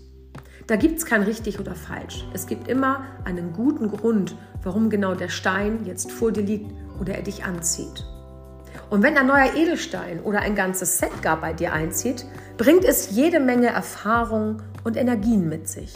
Da 0.66 0.76
gibt 0.76 0.98
es 0.98 1.06
kein 1.06 1.22
richtig 1.22 1.58
oder 1.58 1.74
falsch. 1.74 2.24
Es 2.34 2.46
gibt 2.46 2.68
immer 2.68 3.04
einen 3.24 3.52
guten 3.52 3.88
Grund, 3.88 4.36
warum 4.62 4.90
genau 4.90 5.14
der 5.14 5.28
Stein 5.28 5.84
jetzt 5.86 6.12
vor 6.12 6.30
dir 6.30 6.42
liegt 6.42 6.70
oder 7.00 7.14
er 7.14 7.22
dich 7.22 7.44
anzieht. 7.44 8.04
Und 8.90 9.02
wenn 9.02 9.16
ein 9.16 9.26
neuer 9.26 9.54
Edelstein 9.56 10.20
oder 10.20 10.40
ein 10.40 10.54
ganzes 10.54 10.98
Set 10.98 11.22
gar 11.22 11.40
bei 11.40 11.52
dir 11.52 11.72
einzieht, 11.72 12.26
bringt 12.62 12.84
es 12.84 13.10
jede 13.10 13.40
Menge 13.40 13.66
Erfahrung 13.66 14.62
und 14.84 14.96
Energien 14.96 15.48
mit 15.48 15.66
sich. 15.66 15.92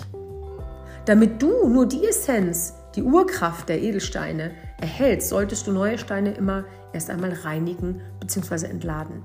Damit 1.05 1.41
du 1.41 1.69
nur 1.69 1.87
die 1.87 2.05
Essenz, 2.05 2.75
die 2.97 3.05
Urkraft 3.05 3.69
der 3.69 3.81
Edelsteine 3.81 4.51
erhältst, 4.81 5.29
solltest 5.29 5.69
du 5.69 5.71
neue 5.71 5.97
Steine 5.97 6.35
immer 6.35 6.65
erst 6.93 7.09
einmal 7.09 7.33
reinigen 7.45 8.01
bzw. 8.19 8.67
entladen. 8.67 9.23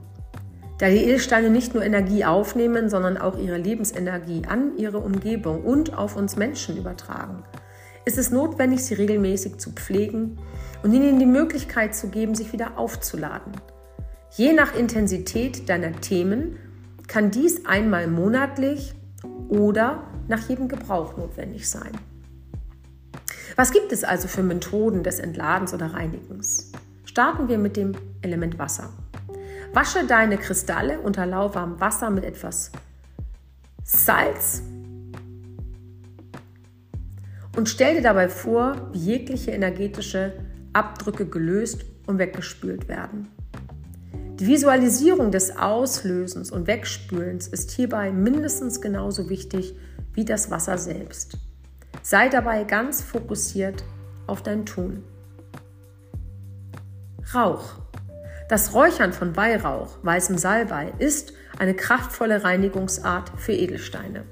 Da 0.78 0.90
die 0.90 0.98
Edelsteine 0.98 1.50
nicht 1.50 1.74
nur 1.74 1.84
Energie 1.84 2.26
aufnehmen, 2.26 2.92
sondern 2.92 3.18
auch 3.18 3.40
ihre 3.40 3.58
Lebensenergie 3.58 4.44
an 4.48 4.78
ihre 4.78 5.00
Umgebung 5.00 5.64
und 5.64 5.98
auf 5.98 6.16
uns 6.16 6.36
Menschen 6.36 6.78
übertragen, 6.78 7.42
ist 8.06 8.20
es 8.20 8.30
notwendig, 8.30 8.86
sie 8.86 8.94
regelmäßig 8.94 9.58
zu 9.58 9.72
pflegen 9.72 10.38
und 10.84 10.94
ihnen 10.94 11.18
die 11.18 11.26
Möglichkeit 11.26 11.96
zu 11.96 12.10
geben, 12.10 12.36
sich 12.36 12.54
wieder 12.54 12.78
aufzuladen. 12.78 13.54
Je 14.30 14.54
nach 14.54 14.76
Intensität 14.76 15.68
deiner 15.70 16.00
Themen 16.02 16.60
kann 17.12 17.30
dies 17.30 17.66
einmal 17.66 18.08
monatlich 18.08 18.94
oder 19.50 20.08
nach 20.30 20.48
jedem 20.48 20.70
Gebrauch 20.70 21.18
notwendig 21.18 21.70
sein. 21.70 21.92
Was 23.58 23.74
gibt 23.74 23.92
es 23.92 24.06
also 24.06 24.30
für 24.30 24.44
Methoden 24.44 25.04
des 25.04 25.20
Entladens 25.20 25.74
oder 25.74 25.88
Reinigens? 25.88 26.72
Starten 27.04 27.50
wir 27.50 27.58
mit 27.58 27.76
dem 27.76 27.96
Element 28.22 28.58
Wasser. 28.58 28.94
Wasche 29.74 30.06
deine 30.08 30.38
Kristalle 30.38 31.02
unter 31.02 31.26
lauwarmem 31.26 31.82
Wasser 31.82 32.10
mit 32.10 32.24
etwas 32.24 32.72
Salz 33.84 34.62
und 37.58 37.68
stell 37.68 37.96
dir 37.96 38.04
dabei 38.04 38.30
vor, 38.30 38.90
wie 38.94 39.00
jegliche 39.00 39.52
energetische 39.52 40.32
Abdrücke 40.72 41.26
gelöst 41.26 41.84
und 42.08 42.20
weggespült 42.20 42.88
werden. 42.88 43.28
Die 44.42 44.48
Visualisierung 44.48 45.30
des 45.30 45.56
Auslösens 45.56 46.50
und 46.50 46.66
Wegspülens 46.66 47.48
ist 47.48 47.70
hierbei 47.70 48.12
mindestens 48.12 48.82
genauso 48.82 49.30
wichtig 49.30 49.76
wie 50.16 50.26
das 50.26 50.50
Wasser 50.50 50.80
selbst. 50.80 51.38
Sei 52.02 52.28
dabei 52.28 52.64
ganz 52.64 53.04
fokussiert 53.04 53.84
auf 54.26 54.42
dein 54.42 54.66
Tun. 54.66 55.04
Rauch. 57.36 57.76
Das 58.50 58.74
Räuchern 58.74 59.14
von 59.14 59.36
Weihrauch, 59.36 60.00
weißem 60.02 60.40
Salbei, 60.40 60.92
ist 60.98 61.34
eine 61.60 61.76
kraftvolle 61.76 62.44
Reinigungsart 62.44 63.32
für 63.38 63.54
Edelsteine. 63.54 64.24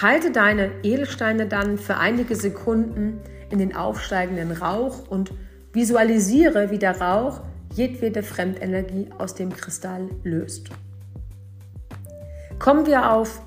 Halte 0.00 0.30
deine 0.30 0.70
Edelsteine 0.84 1.48
dann 1.48 1.76
für 1.76 1.96
einige 1.96 2.36
Sekunden 2.36 3.18
in 3.50 3.58
den 3.58 3.74
aufsteigenden 3.74 4.52
Rauch 4.52 5.08
und 5.08 5.32
visualisiere, 5.72 6.70
wie 6.70 6.78
der 6.78 7.00
Rauch 7.00 7.40
jedwede 7.78 8.24
Fremdenergie 8.24 9.08
aus 9.18 9.36
dem 9.36 9.54
Kristall 9.54 10.10
löst. 10.24 10.68
Kommen 12.58 12.86
wir 12.86 13.12
auf 13.12 13.40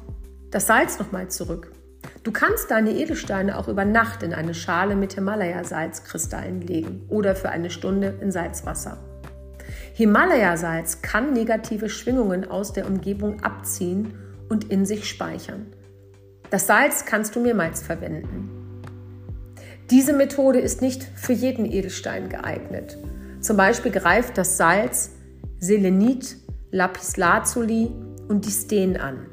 das 0.51 0.67
Salz 0.67 0.99
nochmal 0.99 1.27
zurück. 1.27 1.73
Du 2.23 2.31
kannst 2.31 2.71
deine 2.71 2.91
Edelsteine 2.91 3.57
auch 3.57 3.67
über 3.67 3.83
Nacht 3.83 4.23
in 4.23 4.33
eine 4.33 4.53
Schale 4.53 4.95
mit 4.95 5.13
Himalaya-Salzkristallen 5.13 6.61
legen 6.61 7.05
oder 7.09 7.35
für 7.35 7.49
eine 7.49 7.69
Stunde 7.69 8.13
in 8.21 8.31
Salzwasser. 8.31 8.97
Himalaya-Salz 9.95 11.01
kann 11.01 11.33
negative 11.33 11.89
Schwingungen 11.89 12.49
aus 12.49 12.71
der 12.71 12.87
Umgebung 12.87 13.43
abziehen 13.43 14.13
und 14.47 14.71
in 14.71 14.85
sich 14.85 15.09
speichern. 15.09 15.73
Das 16.49 16.67
Salz 16.67 17.05
kannst 17.05 17.35
du 17.35 17.41
mehrmals 17.41 17.81
verwenden. 17.81 18.49
Diese 19.89 20.13
Methode 20.13 20.59
ist 20.59 20.81
nicht 20.81 21.03
für 21.03 21.33
jeden 21.33 21.65
Edelstein 21.65 22.29
geeignet. 22.29 22.97
Zum 23.41 23.57
Beispiel 23.57 23.91
greift 23.91 24.37
das 24.37 24.57
Salz 24.57 25.11
Selenit, 25.59 26.37
Lapislazuli 26.71 27.91
und 28.27 28.45
Distel 28.45 28.97
an. 28.97 29.25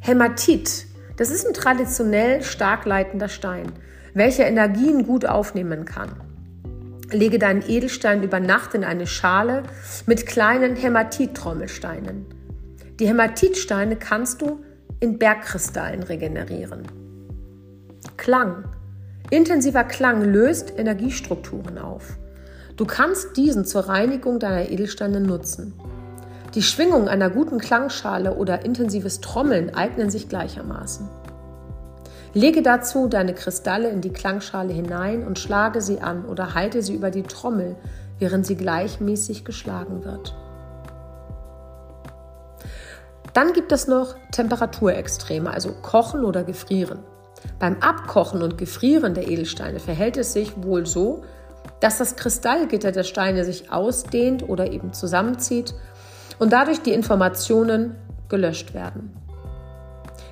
Hämatit, 0.00 0.86
das 1.16 1.30
ist 1.30 1.46
ein 1.46 1.54
traditionell 1.54 2.42
stark 2.42 2.86
leitender 2.86 3.28
Stein, 3.28 3.72
welcher 4.14 4.46
Energien 4.46 5.06
gut 5.06 5.26
aufnehmen 5.26 5.84
kann. 5.84 6.10
Lege 7.10 7.38
deinen 7.38 7.62
Edelstein 7.68 8.22
über 8.22 8.40
Nacht 8.40 8.74
in 8.74 8.84
eine 8.84 9.06
Schale 9.06 9.64
mit 10.06 10.26
kleinen 10.26 10.76
Hämatit-Trommelsteinen. 10.76 12.26
Die 12.98 13.06
Hämatitsteine 13.06 13.96
kannst 13.96 14.40
du 14.40 14.64
in 15.00 15.18
Bergkristallen 15.18 16.04
regenerieren. 16.04 16.82
Klang. 18.16 18.64
Intensiver 19.30 19.84
Klang 19.84 20.22
löst 20.22 20.72
Energiestrukturen 20.76 21.78
auf. 21.78 22.18
Du 22.82 22.88
kannst 22.88 23.36
diesen 23.36 23.64
zur 23.64 23.82
Reinigung 23.88 24.40
deiner 24.40 24.68
Edelsteine 24.68 25.20
nutzen. 25.20 25.72
Die 26.56 26.62
Schwingung 26.62 27.06
einer 27.06 27.30
guten 27.30 27.58
Klangschale 27.58 28.34
oder 28.34 28.64
intensives 28.64 29.20
Trommeln 29.20 29.72
eignen 29.72 30.10
sich 30.10 30.28
gleichermaßen. 30.28 31.08
Lege 32.34 32.60
dazu 32.60 33.06
deine 33.06 33.34
Kristalle 33.34 33.88
in 33.88 34.00
die 34.00 34.12
Klangschale 34.12 34.72
hinein 34.72 35.24
und 35.24 35.38
schlage 35.38 35.80
sie 35.80 36.00
an 36.00 36.24
oder 36.24 36.54
halte 36.54 36.82
sie 36.82 36.96
über 36.96 37.12
die 37.12 37.22
Trommel, 37.22 37.76
während 38.18 38.46
sie 38.46 38.56
gleichmäßig 38.56 39.44
geschlagen 39.44 40.04
wird. 40.04 40.34
Dann 43.32 43.52
gibt 43.52 43.70
es 43.70 43.86
noch 43.86 44.16
Temperaturextreme, 44.32 45.48
also 45.48 45.70
Kochen 45.70 46.24
oder 46.24 46.42
Gefrieren. 46.42 46.98
Beim 47.60 47.76
Abkochen 47.78 48.42
und 48.42 48.58
Gefrieren 48.58 49.14
der 49.14 49.28
Edelsteine 49.28 49.78
verhält 49.78 50.16
es 50.16 50.32
sich 50.32 50.64
wohl 50.64 50.84
so, 50.84 51.22
dass 51.80 51.98
das 51.98 52.16
Kristallgitter 52.16 52.92
der 52.92 53.02
Steine 53.02 53.44
sich 53.44 53.72
ausdehnt 53.72 54.48
oder 54.48 54.70
eben 54.70 54.92
zusammenzieht 54.92 55.74
und 56.38 56.52
dadurch 56.52 56.80
die 56.80 56.92
Informationen 56.92 57.96
gelöscht 58.28 58.74
werden. 58.74 59.16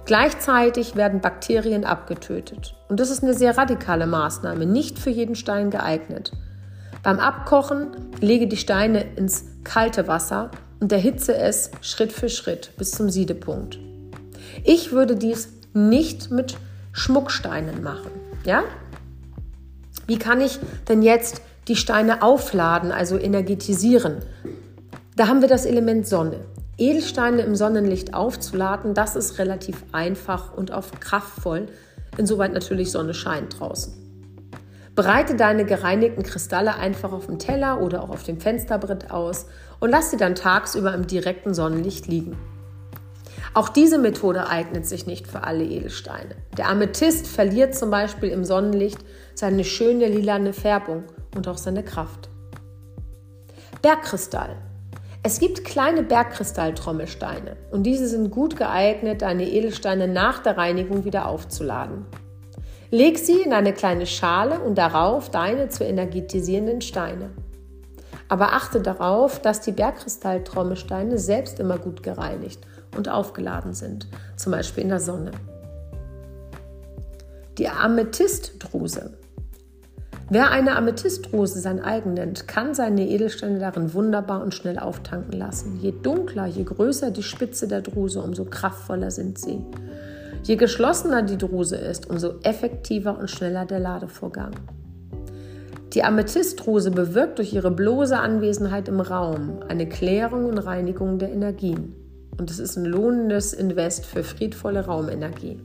Gleichzeitig 0.06 0.96
werden 0.96 1.20
Bakterien 1.20 1.84
abgetötet. 1.84 2.74
Und 2.88 2.98
das 2.98 3.10
ist 3.10 3.22
eine 3.22 3.34
sehr 3.34 3.56
radikale 3.56 4.06
Maßnahme, 4.06 4.66
nicht 4.66 4.98
für 4.98 5.10
jeden 5.10 5.36
Stein 5.36 5.70
geeignet. 5.70 6.32
Beim 7.02 7.18
Abkochen 7.18 7.88
lege 8.20 8.46
die 8.46 8.56
Steine 8.56 9.04
ins 9.16 9.44
kalte 9.64 10.08
Wasser 10.08 10.50
und 10.80 10.90
erhitze 10.92 11.36
es 11.36 11.70
Schritt 11.80 12.12
für 12.12 12.28
Schritt 12.28 12.72
bis 12.76 12.90
zum 12.92 13.08
Siedepunkt. 13.10 13.78
Ich 14.64 14.92
würde 14.92 15.14
dies 15.14 15.52
nicht 15.72 16.30
mit 16.30 16.56
Schmucksteinen 16.92 17.82
machen. 17.82 18.10
Ja? 18.44 18.64
Wie 20.10 20.18
kann 20.18 20.40
ich 20.40 20.58
denn 20.88 21.02
jetzt 21.02 21.40
die 21.68 21.76
Steine 21.76 22.20
aufladen, 22.20 22.90
also 22.90 23.16
energetisieren? 23.16 24.16
Da 25.14 25.28
haben 25.28 25.40
wir 25.40 25.46
das 25.46 25.66
Element 25.66 26.04
Sonne. 26.04 26.40
Edelsteine 26.78 27.42
im 27.42 27.54
Sonnenlicht 27.54 28.12
aufzuladen, 28.12 28.92
das 28.92 29.14
ist 29.14 29.38
relativ 29.38 29.84
einfach 29.92 30.52
und 30.52 30.72
auch 30.72 30.86
kraftvoll, 30.98 31.68
insoweit 32.18 32.52
natürlich 32.52 32.90
Sonne 32.90 33.14
scheint 33.14 33.60
draußen. 33.60 33.94
Bereite 34.96 35.36
deine 35.36 35.64
gereinigten 35.64 36.24
Kristalle 36.24 36.74
einfach 36.74 37.12
auf 37.12 37.26
dem 37.26 37.38
Teller 37.38 37.80
oder 37.80 38.02
auch 38.02 38.10
auf 38.10 38.24
dem 38.24 38.40
Fensterbrett 38.40 39.12
aus 39.12 39.46
und 39.78 39.90
lass 39.90 40.10
sie 40.10 40.16
dann 40.16 40.34
tagsüber 40.34 40.92
im 40.92 41.06
direkten 41.06 41.54
Sonnenlicht 41.54 42.08
liegen. 42.08 42.36
Auch 43.54 43.68
diese 43.68 43.98
Methode 43.98 44.48
eignet 44.48 44.86
sich 44.86 45.06
nicht 45.06 45.28
für 45.28 45.44
alle 45.44 45.64
Edelsteine. 45.64 46.34
Der 46.56 46.68
Amethyst 46.68 47.28
verliert 47.28 47.76
zum 47.76 47.90
Beispiel 47.90 48.30
im 48.30 48.44
Sonnenlicht 48.44 48.98
seine 49.40 49.64
schöne 49.64 50.06
lilane 50.06 50.52
Färbung 50.52 51.04
und 51.34 51.48
auch 51.48 51.58
seine 51.58 51.82
Kraft. 51.82 52.28
Bergkristall 53.82 54.56
es 55.22 55.38
gibt 55.38 55.66
kleine 55.66 56.02
Bergkristalltrommelsteine 56.02 57.58
und 57.70 57.82
diese 57.82 58.08
sind 58.08 58.30
gut 58.30 58.56
geeignet, 58.56 59.20
deine 59.20 59.50
Edelsteine 59.50 60.08
nach 60.08 60.38
der 60.38 60.56
Reinigung 60.56 61.04
wieder 61.04 61.28
aufzuladen. 61.28 62.06
Leg 62.90 63.18
sie 63.18 63.42
in 63.42 63.52
eine 63.52 63.74
kleine 63.74 64.06
Schale 64.06 64.60
und 64.60 64.78
darauf 64.78 65.30
deine 65.30 65.68
zu 65.68 65.84
energetisierenden 65.84 66.80
Steine. 66.80 67.28
Aber 68.28 68.54
achte 68.54 68.80
darauf, 68.80 69.42
dass 69.42 69.60
die 69.60 69.72
Bergkristalltrommelsteine 69.72 71.18
selbst 71.18 71.60
immer 71.60 71.76
gut 71.76 72.02
gereinigt 72.02 72.60
und 72.96 73.10
aufgeladen 73.10 73.74
sind, 73.74 74.08
zum 74.36 74.52
Beispiel 74.52 74.84
in 74.84 74.88
der 74.88 75.00
Sonne. 75.00 75.32
Die 77.58 77.68
Amethystdruse 77.68 79.19
Wer 80.32 80.52
eine 80.52 80.76
Amethystrose 80.76 81.58
sein 81.58 81.80
eigen 81.80 82.14
nennt, 82.14 82.46
kann 82.46 82.72
seine 82.72 83.08
Edelsteine 83.08 83.58
darin 83.58 83.94
wunderbar 83.94 84.42
und 84.42 84.54
schnell 84.54 84.78
auftanken 84.78 85.36
lassen. 85.36 85.80
Je 85.80 85.90
dunkler, 85.90 86.46
je 86.46 86.62
größer 86.62 87.10
die 87.10 87.24
Spitze 87.24 87.66
der 87.66 87.80
Druse, 87.80 88.22
umso 88.22 88.44
kraftvoller 88.44 89.10
sind 89.10 89.40
sie. 89.40 89.58
Je 90.44 90.54
geschlossener 90.54 91.22
die 91.22 91.36
Druse 91.36 91.74
ist, 91.74 92.08
umso 92.08 92.34
effektiver 92.44 93.18
und 93.18 93.28
schneller 93.28 93.66
der 93.66 93.80
Ladevorgang. 93.80 94.52
Die 95.94 96.04
Amethystdruse 96.04 96.92
bewirkt 96.92 97.38
durch 97.38 97.52
ihre 97.52 97.72
bloße 97.72 98.16
Anwesenheit 98.16 98.86
im 98.86 99.00
Raum 99.00 99.58
eine 99.66 99.88
Klärung 99.88 100.44
und 100.44 100.58
Reinigung 100.58 101.18
der 101.18 101.32
Energien. 101.32 101.96
Und 102.38 102.52
es 102.52 102.60
ist 102.60 102.76
ein 102.76 102.84
lohnendes 102.84 103.52
Invest 103.52 104.06
für 104.06 104.22
friedvolle 104.22 104.86
Raumenergie. 104.86 105.58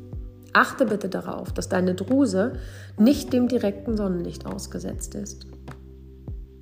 Achte 0.55 0.85
bitte 0.85 1.09
darauf, 1.09 1.51
dass 1.51 1.67
deine 1.67 1.95
Druse 1.95 2.53
nicht 2.97 3.33
dem 3.33 3.49
direkten 3.49 3.97
Sonnenlicht 3.97 4.45
ausgesetzt 4.45 5.13
ist. 5.13 5.45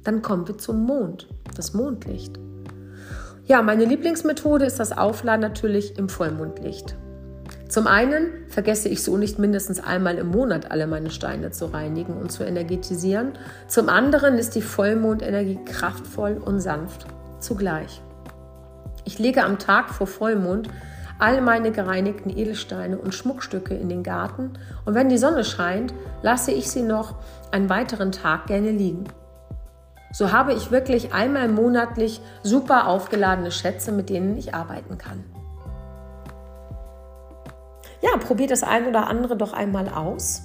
Dann 0.04 0.24
kommen 0.24 0.48
wir 0.48 0.58
zum 0.58 0.84
Mond, 0.84 1.28
das 1.56 1.76
Mondlicht. 1.76 2.40
Ja, 3.46 3.62
meine 3.62 3.86
Lieblingsmethode 3.86 4.66
ist 4.66 4.80
das 4.80 4.98
Aufladen 4.98 5.42
natürlich 5.42 6.00
im 6.00 6.10
Vollmondlicht. 6.10 6.96
Zum 7.70 7.86
einen 7.86 8.32
vergesse 8.48 8.90
ich 8.90 9.04
so 9.04 9.16
nicht 9.18 9.38
mindestens 9.38 9.80
einmal 9.80 10.18
im 10.18 10.30
Monat 10.30 10.72
alle 10.72 10.88
meine 10.88 11.12
Steine 11.12 11.52
zu 11.52 11.68
reinigen 11.68 12.14
und 12.14 12.32
zu 12.32 12.44
energetisieren. 12.44 13.34
Zum 13.68 13.90
anderen 13.90 14.40
ist 14.40 14.56
die 14.56 14.62
Vollmondenergie 14.64 15.60
kraftvoll 15.66 16.42
und 16.44 16.62
sanft 16.62 17.06
zugleich. 17.40 18.02
Ich 19.06 19.20
lege 19.20 19.44
am 19.44 19.60
Tag 19.60 19.92
vor 19.92 20.08
Vollmond 20.08 20.70
all 21.24 21.40
meine 21.40 21.72
gereinigten 21.72 22.30
Edelsteine 22.30 22.98
und 22.98 23.16
Schmuckstücke 23.16 23.74
in 23.74 23.88
den 23.88 24.04
Garten 24.04 24.60
und 24.84 24.94
wenn 24.94 25.08
die 25.08 25.18
Sonne 25.18 25.46
scheint, 25.46 25.94
lasse 26.22 26.52
ich 26.52 26.70
sie 26.70 26.82
noch 26.82 27.16
einen 27.50 27.70
weiteren 27.70 28.12
Tag 28.12 28.48
gerne 28.48 28.72
liegen. 28.72 29.06
So 30.12 30.34
habe 30.34 30.52
ich 30.52 30.70
wirklich 30.70 31.14
einmal 31.14 31.48
monatlich 31.48 32.20
super 32.44 32.88
aufgeladene 32.88 33.52
Schätze, 33.52 33.94
mit 33.94 34.10
denen 34.10 34.38
ich 34.38 34.54
arbeiten 34.54 34.98
kann. 34.98 35.24
Ja, 38.02 38.18
probier 38.18 38.48
das 38.48 38.62
ein 38.62 38.86
oder 38.86 39.08
andere 39.08 39.38
doch 39.38 39.54
einmal 39.54 39.88
aus 39.88 40.44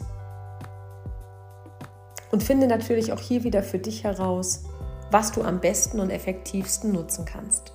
und 2.31 2.45
finde 2.45 2.68
natürlich 2.68 3.12
auch 3.12 3.20
hier 3.20 3.43
wieder 3.43 3.64
für 3.64 3.81
dich 3.81 4.05
heraus, 4.05 4.62
was 5.11 5.33
du 5.33 5.43
am 5.43 5.59
besten 5.59 5.99
und 5.99 6.11
effektivsten 6.11 6.93
nutzen 6.93 7.24
kannst. 7.24 7.72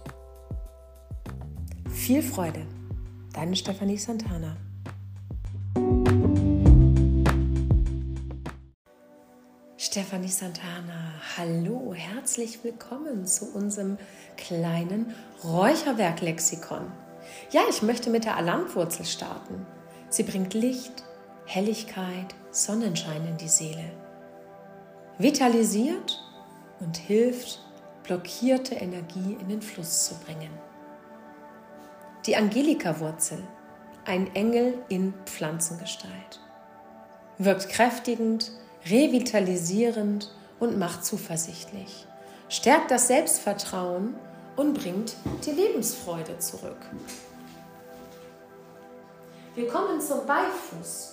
Viel 1.89 2.23
Freude! 2.23 2.65
Deine 3.33 3.55
Stefanie 3.55 3.97
Santana. 3.97 4.55
Stefanie 9.75 10.27
Santana, 10.27 11.13
hallo, 11.35 11.95
herzlich 11.95 12.63
willkommen 12.63 13.25
zu 13.25 13.51
unserem 13.55 13.97
kleinen 14.37 15.15
Räucherwerk-Lexikon. 15.43 16.91
Ja, 17.49 17.61
ich 17.71 17.81
möchte 17.81 18.11
mit 18.11 18.25
der 18.25 18.37
Alarmwurzel 18.37 19.03
starten. 19.03 19.65
Sie 20.09 20.23
bringt 20.23 20.53
Licht, 20.53 21.03
Helligkeit, 21.47 22.35
Sonnenschein 22.51 23.27
in 23.27 23.37
die 23.37 23.49
Seele, 23.49 23.91
vitalisiert 25.17 26.21
und 26.79 26.97
hilft, 26.97 27.65
blockierte 28.03 28.75
Energie 28.75 29.37
in 29.41 29.49
den 29.49 29.61
Fluss 29.63 30.05
zu 30.05 30.15
bringen. 30.19 30.51
Die 32.25 32.37
Angelika-Wurzel, 32.37 33.43
ein 34.05 34.33
Engel 34.33 34.75
in 34.87 35.13
Pflanzengestalt. 35.25 36.39
wirkt 37.37 37.67
kräftigend, 37.67 38.53
revitalisierend 38.85 40.33
und 40.59 40.79
macht 40.79 41.03
zuversichtlich, 41.03 42.07
stärkt 42.47 42.91
das 42.91 43.07
Selbstvertrauen 43.07 44.15
und 44.55 44.73
bringt 44.73 45.15
die 45.45 45.51
Lebensfreude 45.51 46.39
zurück. 46.39 46.77
Wir 49.55 49.67
kommen 49.67 49.99
zum 49.99 50.25
Beifuß. 50.25 51.12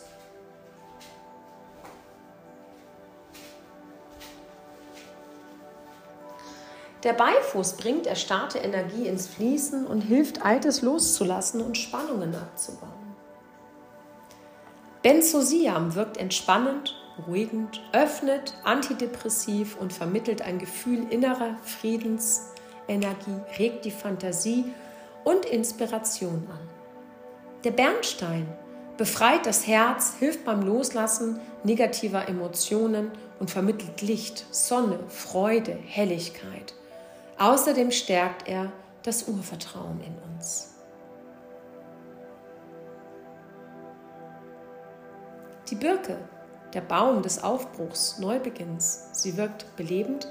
Der 7.03 7.15
Beifuß 7.15 7.75
bringt 7.75 8.07
erstarrte 8.07 8.59
Energie 8.59 9.07
ins 9.07 9.27
Fließen 9.27 9.87
und 9.87 10.03
hilft, 10.03 10.45
Altes 10.45 10.83
loszulassen 10.83 11.63
und 11.63 11.79
Spannungen 11.79 12.35
abzubauen. 12.35 12.93
Benzosiam 15.03 15.95
wirkt 15.95 16.19
entspannend, 16.19 16.95
beruhigend, 17.17 17.81
öffnet, 17.93 18.55
antidepressiv 18.65 19.79
und 19.81 19.95
vermittelt 19.95 20.43
ein 20.43 20.59
Gefühl 20.59 21.07
innerer 21.11 21.57
Friedensenergie, 21.63 23.41
regt 23.59 23.87
die 23.87 23.91
Fantasie 23.91 24.67
und 25.25 25.47
Inspiration 25.47 26.47
an. 26.51 26.69
Der 27.65 27.71
Bernstein 27.71 28.47
befreit 28.99 29.47
das 29.47 29.67
Herz, 29.67 30.17
hilft 30.19 30.45
beim 30.45 30.61
Loslassen 30.61 31.41
negativer 31.65 32.29
Emotionen 32.29 33.11
und 33.39 33.51
vermittelt 33.51 34.03
Licht, 34.03 34.45
Sonne, 34.51 34.99
Freude, 35.09 35.79
Helligkeit. 35.87 36.75
Außerdem 37.41 37.91
stärkt 37.91 38.47
er 38.47 38.71
das 39.03 39.27
Urvertrauen 39.27 39.99
in 40.03 40.15
uns. 40.31 40.75
Die 45.71 45.75
Birke, 45.75 46.19
der 46.75 46.83
Baum 46.83 47.23
des 47.23 47.43
Aufbruchs, 47.43 48.19
Neubeginns, 48.19 49.09
sie 49.13 49.39
wirkt 49.39 49.75
belebend, 49.77 50.29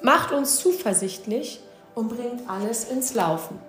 macht 0.00 0.32
uns 0.32 0.56
zuversichtlich 0.60 1.62
und 1.94 2.08
bringt 2.08 2.48
alles 2.48 2.84
ins 2.84 3.12
Laufen. 3.12 3.60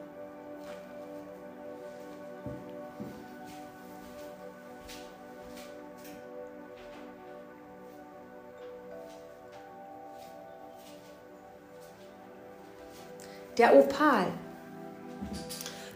Der 13.58 13.76
Opal. 13.76 14.26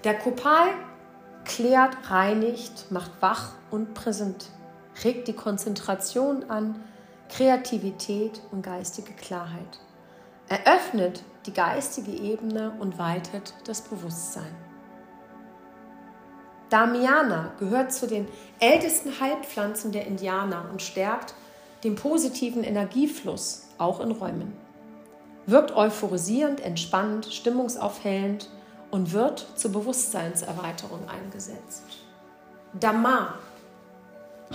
Der 0.04 0.14
Kopal 0.20 0.68
klärt, 1.44 1.98
reinigt, 2.12 2.92
macht 2.92 3.12
wach 3.20 3.54
und 3.72 3.96
präsent, 3.96 4.52
regt 5.04 5.28
die 5.28 5.34
Konzentration 5.34 6.52
an, 6.52 6.84
Kreativität 7.30 8.42
und 8.52 8.62
geistige 8.62 9.14
Klarheit. 9.14 9.80
Eröffnet 10.48 11.24
die 11.48 11.54
geistige 11.54 12.12
Ebene 12.12 12.74
und 12.80 13.00
weitet 13.00 13.56
das 13.66 13.82
Bewusstsein. 13.82 14.56
Damiana 16.70 17.54
gehört 17.58 17.92
zu 17.92 18.06
den 18.06 18.28
ältesten 18.60 19.20
Heilpflanzen 19.20 19.92
der 19.92 20.06
Indianer 20.06 20.70
und 20.70 20.84
stärkt 20.84 21.34
den 21.84 21.96
positiven 21.96 22.64
Energiefluss 22.64 23.70
auch 23.80 24.00
in 24.00 24.12
Räumen 24.12 24.67
wirkt 25.48 25.76
euphorisierend, 25.76 26.60
entspannend, 26.60 27.26
stimmungsaufhellend 27.26 28.50
und 28.92 29.14
wird 29.14 29.48
zur 29.56 29.72
Bewusstseinserweiterung 29.72 31.10
eingesetzt. 31.10 31.84
Dhamma 32.74 33.34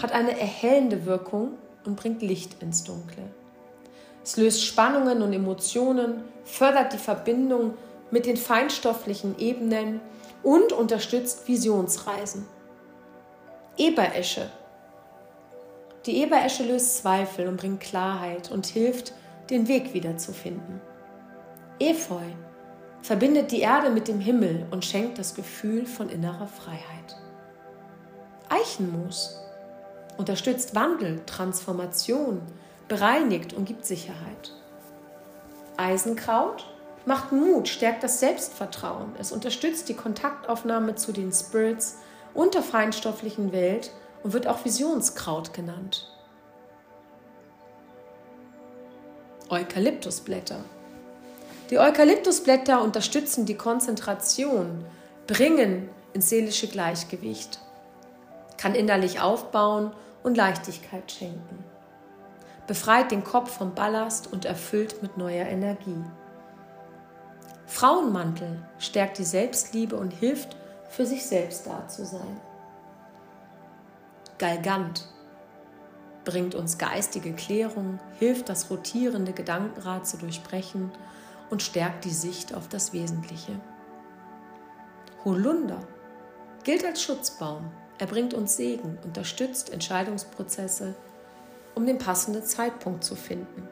hat 0.00 0.12
eine 0.12 0.38
erhellende 0.38 1.04
Wirkung 1.06 1.54
und 1.84 1.96
bringt 1.96 2.22
Licht 2.22 2.62
ins 2.62 2.84
Dunkle. 2.84 3.24
Es 4.22 4.36
löst 4.36 4.64
Spannungen 4.64 5.22
und 5.22 5.32
Emotionen, 5.32 6.22
fördert 6.44 6.92
die 6.92 6.98
Verbindung 6.98 7.74
mit 8.10 8.26
den 8.26 8.36
feinstofflichen 8.36 9.38
Ebenen 9.38 10.00
und 10.42 10.72
unterstützt 10.72 11.48
Visionsreisen. 11.48 12.46
Eberesche. 13.76 14.50
Die 16.06 16.22
Eberesche 16.22 16.64
löst 16.64 16.98
Zweifel 16.98 17.48
und 17.48 17.56
bringt 17.56 17.80
Klarheit 17.80 18.50
und 18.50 18.66
hilft, 18.66 19.14
den 19.52 19.68
Weg 19.68 19.94
wiederzufinden. 19.94 20.80
Efeu 21.78 22.24
verbindet 23.02 23.52
die 23.52 23.60
Erde 23.60 23.90
mit 23.90 24.08
dem 24.08 24.18
Himmel 24.18 24.66
und 24.70 24.84
schenkt 24.84 25.18
das 25.18 25.34
Gefühl 25.34 25.86
von 25.86 26.08
innerer 26.08 26.46
Freiheit. 26.46 27.16
Eichenmoos 28.48 29.38
unterstützt 30.16 30.74
Wandel, 30.74 31.20
Transformation, 31.26 32.40
bereinigt 32.88 33.52
und 33.52 33.64
gibt 33.64 33.84
Sicherheit. 33.84 34.52
Eisenkraut 35.76 36.64
macht 37.06 37.32
Mut, 37.32 37.68
stärkt 37.68 38.02
das 38.02 38.20
Selbstvertrauen. 38.20 39.12
Es 39.18 39.32
unterstützt 39.32 39.88
die 39.88 39.94
Kontaktaufnahme 39.94 40.94
zu 40.94 41.12
den 41.12 41.32
Spirits 41.32 41.98
und 42.34 42.54
der 42.54 42.62
feinstofflichen 42.62 43.52
Welt 43.52 43.90
und 44.22 44.32
wird 44.32 44.46
auch 44.46 44.64
Visionskraut 44.64 45.52
genannt. 45.52 46.11
Eukalyptusblätter. 49.52 50.64
Die 51.68 51.78
Eukalyptusblätter 51.78 52.80
unterstützen 52.80 53.44
die 53.44 53.54
Konzentration, 53.54 54.82
bringen 55.26 55.90
ins 56.14 56.30
seelische 56.30 56.68
Gleichgewicht, 56.68 57.60
kann 58.56 58.74
innerlich 58.74 59.20
aufbauen 59.20 59.92
und 60.22 60.38
Leichtigkeit 60.38 61.12
schenken, 61.12 61.62
befreit 62.66 63.10
den 63.10 63.24
Kopf 63.24 63.58
vom 63.58 63.74
Ballast 63.74 64.32
und 64.32 64.46
erfüllt 64.46 65.02
mit 65.02 65.18
neuer 65.18 65.46
Energie. 65.46 66.02
Frauenmantel 67.66 68.58
stärkt 68.78 69.18
die 69.18 69.24
Selbstliebe 69.24 69.96
und 69.96 70.12
hilft, 70.12 70.56
für 70.88 71.04
sich 71.04 71.26
selbst 71.26 71.66
da 71.66 71.86
zu 71.88 72.06
sein. 72.06 72.40
Galgant 74.38 75.11
bringt 76.24 76.54
uns 76.54 76.78
geistige 76.78 77.32
Klärung, 77.32 77.98
hilft 78.18 78.48
das 78.48 78.70
rotierende 78.70 79.32
Gedankenrad 79.32 80.06
zu 80.06 80.16
durchbrechen 80.16 80.90
und 81.50 81.62
stärkt 81.62 82.04
die 82.04 82.10
Sicht 82.10 82.54
auf 82.54 82.68
das 82.68 82.92
Wesentliche. 82.92 83.60
Holunder 85.24 85.80
gilt 86.64 86.84
als 86.84 87.02
Schutzbaum. 87.02 87.70
Er 87.98 88.06
bringt 88.06 88.34
uns 88.34 88.56
Segen, 88.56 88.98
unterstützt 89.04 89.70
Entscheidungsprozesse, 89.70 90.94
um 91.74 91.86
den 91.86 91.98
passenden 91.98 92.42
Zeitpunkt 92.42 93.04
zu 93.04 93.14
finden. 93.14 93.68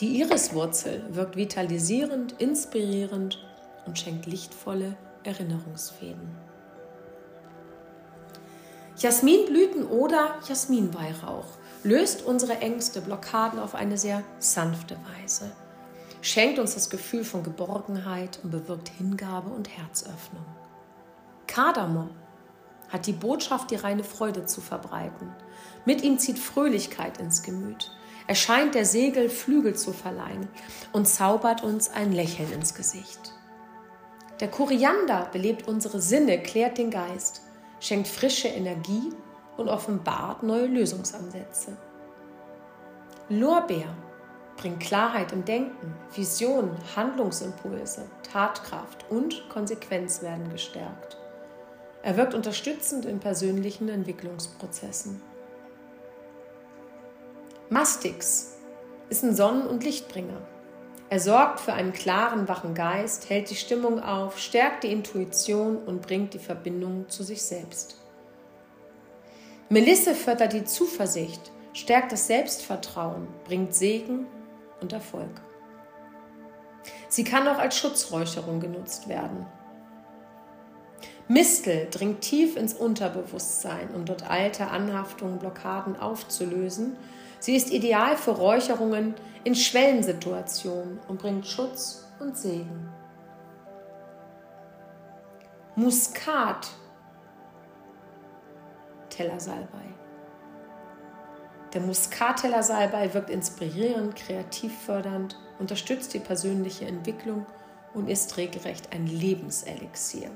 Die 0.00 0.20
Iriswurzel 0.20 1.04
wirkt 1.10 1.36
vitalisierend, 1.36 2.40
inspirierend 2.40 3.38
und 3.86 3.98
schenkt 3.98 4.26
lichtvolle 4.26 4.96
Erinnerungsfäden. 5.22 6.43
Jasminblüten 8.96 9.86
oder 9.86 10.36
Jasminweihrauch 10.48 11.46
löst 11.82 12.24
unsere 12.24 12.58
Ängste, 12.58 13.00
Blockaden 13.00 13.58
auf 13.58 13.74
eine 13.74 13.98
sehr 13.98 14.22
sanfte 14.38 14.96
Weise, 15.14 15.50
schenkt 16.22 16.60
uns 16.60 16.74
das 16.74 16.90
Gefühl 16.90 17.24
von 17.24 17.42
Geborgenheit 17.42 18.38
und 18.42 18.50
bewirkt 18.52 18.88
Hingabe 18.88 19.50
und 19.50 19.68
Herzöffnung. 19.68 20.44
Kardamom 21.48 22.10
hat 22.88 23.06
die 23.06 23.12
Botschaft, 23.12 23.72
die 23.72 23.76
reine 23.76 24.04
Freude 24.04 24.46
zu 24.46 24.60
verbreiten. 24.60 25.32
Mit 25.84 26.02
ihm 26.02 26.18
zieht 26.18 26.38
Fröhlichkeit 26.38 27.18
ins 27.18 27.42
Gemüt. 27.42 27.90
Er 28.28 28.36
scheint 28.36 28.76
der 28.76 28.84
Segel 28.84 29.28
Flügel 29.28 29.74
zu 29.74 29.92
verleihen 29.92 30.48
und 30.92 31.08
zaubert 31.08 31.64
uns 31.64 31.90
ein 31.90 32.12
Lächeln 32.12 32.52
ins 32.52 32.74
Gesicht. 32.74 33.32
Der 34.40 34.48
Koriander 34.48 35.28
belebt 35.32 35.66
unsere 35.66 36.00
Sinne, 36.00 36.40
klärt 36.40 36.78
den 36.78 36.90
Geist 36.90 37.43
schenkt 37.84 38.08
frische 38.08 38.48
Energie 38.48 39.12
und 39.58 39.68
offenbart 39.68 40.42
neue 40.42 40.66
Lösungsansätze. 40.66 41.76
Lorbeer 43.28 43.94
bringt 44.56 44.80
Klarheit 44.80 45.32
im 45.32 45.44
Denken, 45.44 45.94
Visionen, 46.14 46.76
Handlungsimpulse, 46.96 48.06
Tatkraft 48.32 49.04
und 49.10 49.48
Konsequenz 49.50 50.22
werden 50.22 50.48
gestärkt. 50.50 51.18
Er 52.02 52.16
wirkt 52.16 52.32
unterstützend 52.34 53.04
in 53.04 53.20
persönlichen 53.20 53.90
Entwicklungsprozessen. 53.90 55.20
Mastix 57.68 58.56
ist 59.10 59.24
ein 59.24 59.34
Sonnen- 59.34 59.66
und 59.66 59.84
Lichtbringer. 59.84 60.40
Er 61.10 61.20
sorgt 61.20 61.60
für 61.60 61.72
einen 61.72 61.92
klaren, 61.92 62.48
wachen 62.48 62.74
Geist, 62.74 63.28
hält 63.30 63.50
die 63.50 63.56
Stimmung 63.56 64.02
auf, 64.02 64.38
stärkt 64.38 64.84
die 64.84 64.92
Intuition 64.92 65.76
und 65.78 66.02
bringt 66.02 66.34
die 66.34 66.38
Verbindung 66.38 67.08
zu 67.08 67.22
sich 67.22 67.42
selbst. 67.42 68.00
Melisse 69.68 70.14
fördert 70.14 70.52
die 70.52 70.64
Zuversicht, 70.64 71.52
stärkt 71.72 72.12
das 72.12 72.26
Selbstvertrauen, 72.26 73.28
bringt 73.44 73.74
Segen 73.74 74.26
und 74.80 74.92
Erfolg. 74.92 75.40
Sie 77.08 77.24
kann 77.24 77.46
auch 77.48 77.58
als 77.58 77.78
Schutzräucherung 77.78 78.60
genutzt 78.60 79.08
werden. 79.08 79.46
Mistel 81.28 81.88
dringt 81.90 82.20
tief 82.20 82.56
ins 82.56 82.74
Unterbewusstsein, 82.74 83.88
um 83.94 84.04
dort 84.04 84.28
alte 84.28 84.68
Anhaftungen, 84.68 85.38
Blockaden 85.38 85.96
aufzulösen. 85.96 86.96
Sie 87.44 87.54
ist 87.54 87.70
ideal 87.70 88.16
für 88.16 88.30
Räucherungen 88.30 89.14
in 89.44 89.54
Schwellensituationen 89.54 90.98
und 91.08 91.18
bringt 91.18 91.46
Schutz 91.46 92.08
und 92.18 92.38
Segen. 92.38 92.88
Muskat 95.76 96.68
Tellersalbei. 99.10 99.84
Der 101.74 101.82
Muskatellersalbei 101.82 103.12
wirkt 103.12 103.28
inspirierend, 103.28 104.16
kreativ 104.16 104.72
fördernd, 104.78 105.38
unterstützt 105.58 106.14
die 106.14 106.20
persönliche 106.20 106.86
Entwicklung 106.86 107.44
und 107.92 108.08
ist 108.08 108.38
regelrecht 108.38 108.94
ein 108.94 109.06
Lebenselixier. 109.06 110.30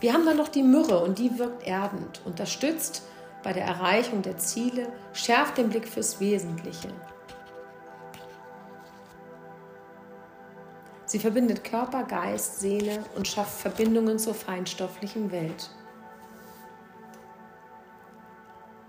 Wir 0.00 0.12
haben 0.12 0.26
dann 0.26 0.36
noch 0.36 0.48
die 0.48 0.62
Myrrhe 0.62 0.98
und 0.98 1.18
die 1.18 1.38
wirkt 1.38 1.66
erdend, 1.66 2.20
unterstützt 2.26 3.02
bei 3.46 3.52
der 3.52 3.64
Erreichung 3.64 4.22
der 4.22 4.38
Ziele, 4.38 4.88
schärft 5.12 5.56
den 5.56 5.68
Blick 5.68 5.86
fürs 5.86 6.18
Wesentliche. 6.18 6.88
Sie 11.04 11.20
verbindet 11.20 11.62
Körper, 11.62 12.02
Geist, 12.02 12.58
Seele 12.58 13.04
und 13.14 13.28
schafft 13.28 13.60
Verbindungen 13.60 14.18
zur 14.18 14.34
feinstofflichen 14.34 15.30
Welt. 15.30 15.70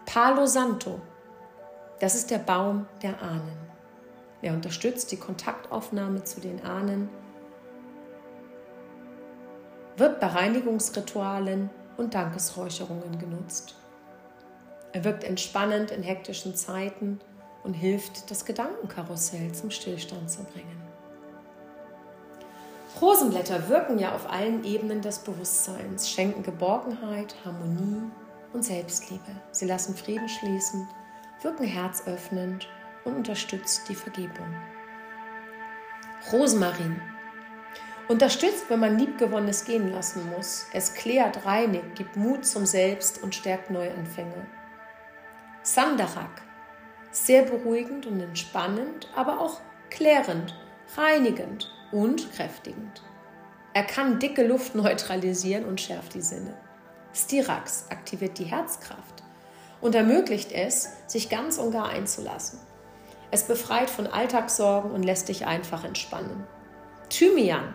Palo 0.08 0.48
Santo, 0.48 1.02
das 2.00 2.16
ist 2.16 2.32
der 2.32 2.40
Baum 2.40 2.88
der 3.04 3.22
Ahnen. 3.22 3.60
Er 4.42 4.54
unterstützt 4.54 5.12
die 5.12 5.18
Kontaktaufnahme 5.18 6.24
zu 6.24 6.42
den 6.42 6.66
Ahnen, 6.66 7.10
wird 9.98 10.20
bei 10.20 10.26
Reinigungsritualen 10.26 11.70
und 11.98 12.16
Dankesräucherungen 12.16 13.20
genutzt. 13.20 13.76
Er 14.98 15.04
wirkt 15.04 15.24
entspannend 15.24 15.92
in 15.92 16.02
hektischen 16.02 16.56
Zeiten 16.56 17.20
und 17.64 17.76
hilft, 17.76 18.32
das 18.32 18.46
Gedankenkarussell 18.46 19.52
zum 19.52 19.70
Stillstand 19.70 20.32
zu 20.32 20.44
bringen. 20.44 20.82
Rosenblätter 23.00 23.70
wirken 23.70 24.00
ja 24.00 24.16
auf 24.16 24.28
allen 24.28 24.64
Ebenen 24.64 25.02
des 25.02 25.20
Bewusstseins, 25.20 26.10
schenken 26.10 26.42
Geborgenheit, 26.42 27.36
Harmonie 27.46 28.10
und 28.54 28.66
Selbstliebe. 28.66 29.22
Sie 29.52 29.68
lassen 29.68 29.96
Frieden 29.96 30.28
schließen, 30.28 30.88
wirken 31.44 31.68
herzöffnend 31.68 32.68
und 33.06 33.18
unterstützt 33.18 33.88
die 33.90 33.96
Vergebung. 33.96 34.52
Rosmarin 36.34 37.00
unterstützt, 38.08 38.66
wenn 38.70 38.80
man 38.80 38.98
Liebgewonnenes 38.98 39.64
gehen 39.64 39.92
lassen 39.92 40.28
muss. 40.36 40.66
Es 40.74 40.96
klärt, 40.96 41.46
reinigt, 41.46 41.94
gibt 41.94 42.16
Mut 42.16 42.48
zum 42.48 42.66
Selbst 42.66 43.22
und 43.22 43.36
stärkt 43.36 43.70
Neuanfänge. 43.70 44.57
Sandarak 45.68 46.44
sehr 47.12 47.44
beruhigend 47.44 48.06
und 48.06 48.22
entspannend, 48.22 49.10
aber 49.14 49.42
auch 49.42 49.60
klärend, 49.90 50.56
reinigend 50.96 51.70
und 51.92 52.32
kräftigend. 52.32 53.04
Er 53.74 53.84
kann 53.84 54.18
dicke 54.18 54.48
Luft 54.48 54.76
neutralisieren 54.76 55.66
und 55.66 55.82
schärft 55.82 56.14
die 56.14 56.22
Sinne. 56.22 56.56
Stirax 57.14 57.88
aktiviert 57.90 58.40
die 58.40 58.46
Herzkraft 58.46 59.24
und 59.82 59.94
ermöglicht 59.94 60.54
es, 60.54 60.94
sich 61.06 61.30
ganz 61.30 61.58
und 61.58 61.72
gar 61.72 61.90
einzulassen. 61.90 62.60
Es 63.30 63.44
befreit 63.44 63.90
von 63.90 64.08
Alltagssorgen 64.08 64.92
und 64.92 65.04
lässt 65.04 65.28
dich 65.28 65.48
einfach 65.48 65.84
entspannen. 65.84 66.48
Thymian 67.10 67.74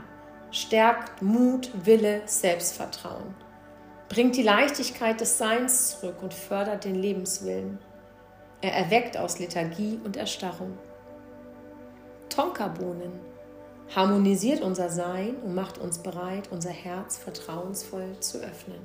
stärkt 0.51 1.21
Mut, 1.21 1.71
Wille, 1.85 2.23
Selbstvertrauen, 2.25 3.35
bringt 4.13 4.37
die 4.37 4.43
Leichtigkeit 4.43 5.19
des 5.23 5.39
Seins 5.39 5.99
zurück 5.99 6.17
und 6.21 6.35
fördert 6.35 6.85
den 6.85 6.97
Lebenswillen. 6.97 7.79
Er 8.61 8.75
erweckt 8.75 9.17
aus 9.17 9.39
Lethargie 9.39 9.99
und 10.05 10.19
Erstarrung. 10.19 10.77
Tonkabohnen 12.29 13.13
harmonisiert 13.97 14.61
unser 14.61 14.91
Sein 14.91 15.37
und 15.37 15.55
macht 15.55 15.79
uns 15.79 15.97
bereit, 15.97 16.49
unser 16.51 16.69
Herz 16.69 17.17
vertrauensvoll 17.17 18.21
zu 18.21 18.37
öffnen. 18.41 18.85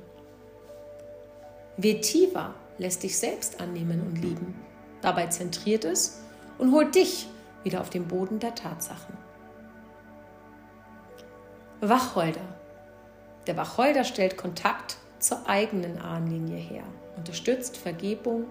Vetiva 1.76 2.54
lässt 2.78 3.02
dich 3.02 3.18
selbst 3.18 3.60
annehmen 3.60 4.00
und 4.00 4.16
lieben. 4.16 4.58
Dabei 5.02 5.26
zentriert 5.26 5.84
es 5.84 6.22
und 6.56 6.72
holt 6.72 6.94
dich 6.94 7.28
wieder 7.64 7.82
auf 7.82 7.90
den 7.90 8.08
Boden 8.08 8.38
der 8.38 8.54
Tatsachen. 8.54 9.14
Wacholder. 11.82 12.40
Der 13.46 13.58
Wacholder 13.58 14.04
stellt 14.04 14.38
Kontakt 14.38 14.96
zur 15.18 15.48
eigenen 15.48 15.98
Ahnenlinie 15.98 16.58
her, 16.58 16.84
unterstützt 17.16 17.76
Vergebung, 17.76 18.46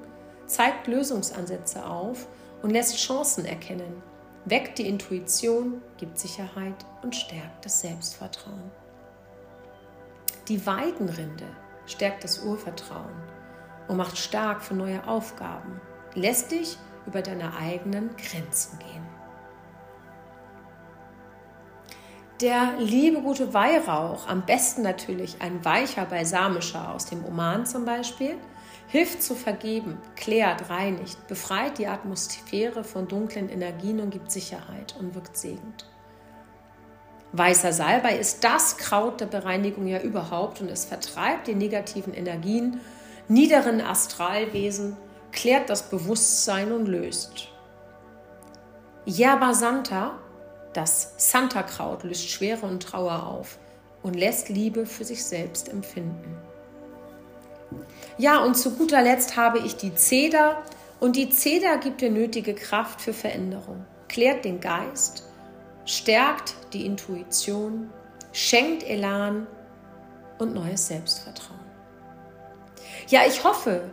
zeigt 0.46 0.88
Lösungsansätze 0.88 1.86
auf 1.86 2.28
und 2.62 2.72
lässt 2.72 2.98
Chancen 2.98 3.46
erkennen, 3.46 4.02
weckt 4.46 4.78
die 4.78 4.88
Intuition, 4.88 5.82
gibt 5.98 6.18
Sicherheit 6.18 6.86
und 7.02 7.16
stärkt 7.16 7.66
das 7.66 7.82
Selbstvertrauen. 7.82 8.72
Die 10.48 10.66
Weidenrinde 10.66 11.46
stärkt 11.86 12.24
das 12.24 12.40
Urvertrauen 12.40 13.16
und 13.88 13.98
macht 13.98 14.18
stark 14.18 14.62
für 14.62 14.76
neue 14.76 15.06
Aufgaben, 15.08 15.82
lässt 16.14 16.52
dich 16.52 16.78
über 17.06 17.22
deine 17.22 17.56
eigenen 17.58 18.10
Grenzen 18.18 18.80
gehen. 18.80 19.17
Der 22.42 22.76
liebe 22.78 23.22
gute 23.22 23.52
Weihrauch, 23.56 24.28
am 24.28 24.46
besten 24.46 24.84
natürlich 24.84 25.42
ein 25.42 25.66
weicher 25.66 26.06
balsamischer 26.06 26.94
aus 26.94 27.08
dem 27.08 27.26
Oman 27.26 27.66
zum 27.66 27.84
Beispiel, 27.84 28.36
hilft 28.88 29.24
zu 29.24 29.34
vergeben, 29.34 29.98
klärt, 30.16 30.70
reinigt, 30.70 31.26
befreit 31.28 31.80
die 31.80 31.88
Atmosphäre 31.88 32.84
von 32.84 33.08
dunklen 33.08 33.50
Energien 33.50 34.00
und 34.00 34.12
gibt 34.12 34.32
Sicherheit 34.32 34.96
und 35.00 35.16
wirkt 35.16 35.36
segend. 35.36 35.88
Weißer 37.32 37.74
Salbei 37.74 38.18
ist 38.18 38.44
das 38.44 38.78
Kraut 38.78 39.20
der 39.20 39.26
Bereinigung 39.26 39.88
ja 39.88 40.00
überhaupt 40.00 40.62
und 40.62 40.70
es 40.70 40.86
vertreibt 40.86 41.48
die 41.48 41.56
negativen 41.56 42.14
Energien, 42.14 42.82
niederen 43.28 43.82
Astralwesen, 43.82 44.96
klärt 45.32 45.72
das 45.72 45.90
Bewusstsein 45.90 46.72
und 46.72 46.86
löst. 46.86 47.50
Yerba 49.06 49.56
Santa, 49.56 50.20
das 50.78 51.14
Santa-Kraut, 51.18 52.04
löst 52.04 52.30
Schwere 52.30 52.66
und 52.68 52.84
Trauer 52.84 53.26
auf 53.26 53.58
und 54.04 54.14
lässt 54.16 54.50
Liebe 54.50 54.86
für 54.86 55.04
sich 55.04 55.26
selbst 55.26 55.70
empfinden. 55.70 56.38
Ja, 58.20 58.44
und 58.44 58.56
zu 58.56 58.76
guter 58.76 59.02
Letzt 59.02 59.36
habe 59.36 59.58
ich 59.60 59.76
die 59.76 59.96
Zeder 59.96 60.64
und 61.00 61.16
die 61.16 61.30
Zeder 61.30 61.78
gibt 61.78 62.02
dir 62.02 62.12
nötige 62.12 62.54
Kraft 62.54 63.02
für 63.02 63.14
Veränderung, 63.14 63.86
klärt 64.08 64.46
den 64.46 64.60
Geist, 64.60 65.24
stärkt 65.86 66.54
die 66.74 66.86
Intuition, 66.86 67.90
schenkt 68.32 68.84
Elan 68.84 69.48
und 70.38 70.54
neues 70.54 70.88
Selbstvertrauen. 70.88 71.60
Ja, 73.08 73.22
ich 73.28 73.44
hoffe, 73.44 73.90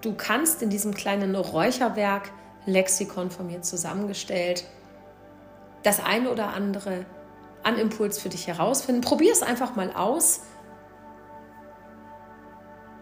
du 0.00 0.14
kannst 0.14 0.62
in 0.62 0.70
diesem 0.70 0.94
kleinen 0.94 1.34
Räucherwerk 1.34 2.30
Lexikon 2.66 3.30
von 3.30 3.48
mir 3.48 3.62
zusammengestellt 3.62 4.64
das 5.82 6.02
eine 6.04 6.30
oder 6.30 6.48
andere 6.48 7.06
an 7.62 7.78
Impuls 7.78 8.18
für 8.18 8.28
dich 8.28 8.46
herausfinden. 8.46 9.00
Probier 9.00 9.32
es 9.32 9.42
einfach 9.42 9.76
mal 9.76 9.92
aus. 9.92 10.42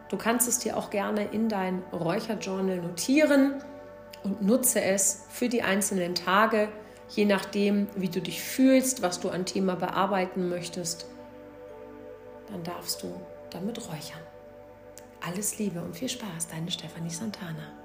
Du 0.08 0.16
kannst 0.16 0.48
es 0.48 0.58
dir 0.58 0.76
auch 0.76 0.90
gerne 0.90 1.26
in 1.26 1.48
dein 1.48 1.82
Räucherjournal 1.92 2.78
notieren 2.78 3.62
und 4.24 4.42
nutze 4.42 4.80
es 4.80 5.26
für 5.28 5.48
die 5.48 5.62
einzelnen 5.62 6.14
Tage 6.14 6.68
je 7.08 7.24
nachdem, 7.24 7.88
wie 7.96 8.08
du 8.08 8.20
dich 8.20 8.42
fühlst, 8.42 9.02
was 9.02 9.20
du 9.20 9.30
an 9.30 9.46
Thema 9.46 9.76
bearbeiten 9.76 10.48
möchtest, 10.48 11.06
dann 12.50 12.62
darfst 12.62 13.02
du 13.02 13.20
damit 13.50 13.78
räuchern. 13.88 14.20
Alles 15.20 15.58
Liebe 15.58 15.80
und 15.80 15.96
viel 15.96 16.08
Spaß, 16.08 16.48
deine 16.48 16.70
Stefanie 16.70 17.10
Santana. 17.10 17.77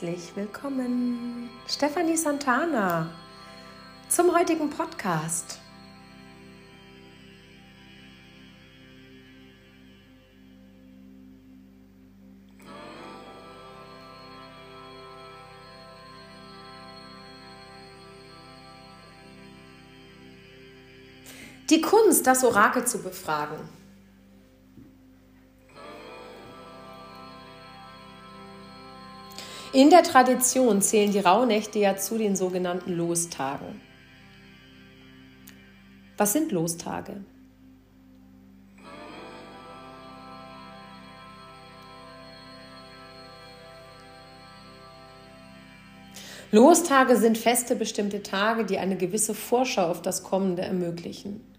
Herzlich 0.00 0.34
willkommen, 0.34 1.50
Stefanie 1.68 2.16
Santana, 2.16 3.10
zum 4.08 4.34
heutigen 4.34 4.70
Podcast. 4.70 5.58
Die 21.68 21.82
Kunst, 21.82 22.26
das 22.26 22.42
Orakel 22.42 22.86
zu 22.86 23.02
befragen. 23.02 23.58
In 29.72 29.88
der 29.88 30.02
Tradition 30.02 30.82
zählen 30.82 31.12
die 31.12 31.20
Rauhnächte 31.20 31.78
ja 31.78 31.96
zu 31.96 32.18
den 32.18 32.34
sogenannten 32.34 32.92
Lostagen. 32.92 33.80
Was 36.16 36.32
sind 36.32 36.50
Lostage? 36.50 37.24
Lostage 46.50 47.16
sind 47.16 47.38
feste 47.38 47.76
bestimmte 47.76 48.24
Tage, 48.24 48.64
die 48.64 48.78
eine 48.78 48.96
gewisse 48.96 49.34
Vorschau 49.34 49.86
auf 49.86 50.02
das 50.02 50.24
Kommende 50.24 50.62
ermöglichen. 50.62 51.49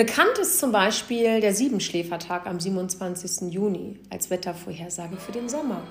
Bekannt 0.00 0.38
ist 0.38 0.58
zum 0.58 0.72
Beispiel 0.72 1.42
der 1.42 1.52
Siebenschläfertag 1.52 2.46
am 2.46 2.58
27. 2.58 3.52
Juni 3.52 4.00
als 4.08 4.30
Wettervorhersage 4.30 5.18
für 5.18 5.30
den 5.30 5.46
Sommer. 5.46 5.82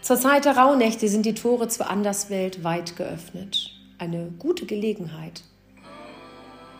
Zur 0.00 0.16
Zeit 0.16 0.44
der 0.44 0.56
Rauhnächte 0.56 1.06
sind 1.06 1.24
die 1.24 1.34
Tore 1.34 1.68
zur 1.68 1.88
Anderswelt 1.88 2.64
weit 2.64 2.96
geöffnet 2.96 3.70
eine 3.96 4.32
gute 4.40 4.66
Gelegenheit, 4.66 5.44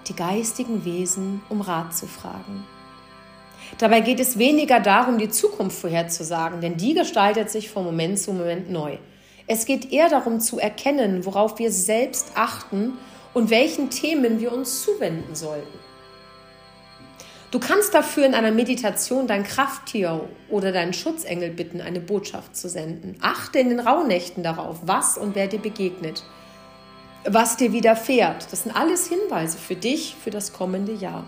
die 0.08 0.16
geistigen 0.16 0.84
Wesen 0.84 1.42
um 1.48 1.60
Rat 1.60 1.94
zu 1.94 2.08
fragen. 2.08 2.64
Dabei 3.78 4.00
geht 4.00 4.18
es 4.18 4.36
weniger 4.36 4.80
darum, 4.80 5.18
die 5.18 5.28
Zukunft 5.28 5.78
vorherzusagen, 5.78 6.60
denn 6.60 6.76
die 6.76 6.94
gestaltet 6.94 7.50
sich 7.50 7.70
von 7.70 7.84
Moment 7.84 8.18
zu 8.18 8.32
Moment 8.32 8.68
neu. 8.68 8.98
Es 9.52 9.66
geht 9.66 9.92
eher 9.92 10.08
darum 10.08 10.40
zu 10.40 10.58
erkennen, 10.58 11.26
worauf 11.26 11.58
wir 11.58 11.70
selbst 11.70 12.32
achten 12.36 12.94
und 13.34 13.50
welchen 13.50 13.90
Themen 13.90 14.40
wir 14.40 14.50
uns 14.50 14.82
zuwenden 14.82 15.34
sollten. 15.34 15.78
Du 17.50 17.58
kannst 17.58 17.92
dafür 17.92 18.24
in 18.24 18.34
einer 18.34 18.50
Meditation 18.50 19.26
dein 19.26 19.44
Krafttier 19.44 20.26
oder 20.48 20.72
deinen 20.72 20.94
Schutzengel 20.94 21.50
bitten, 21.50 21.82
eine 21.82 22.00
Botschaft 22.00 22.56
zu 22.56 22.70
senden. 22.70 23.16
Achte 23.20 23.58
in 23.58 23.68
den 23.68 23.80
Rauhnächten 23.80 24.42
darauf, 24.42 24.78
was 24.86 25.18
und 25.18 25.34
wer 25.34 25.48
dir 25.48 25.60
begegnet 25.60 26.24
was 27.24 27.56
dir 27.56 27.72
widerfährt. 27.72 28.52
Das 28.52 28.64
sind 28.64 28.74
alles 28.74 29.06
Hinweise 29.06 29.56
für 29.56 29.76
dich 29.76 30.16
für 30.20 30.30
das 30.30 30.52
kommende 30.52 30.92
Jahr. 30.92 31.24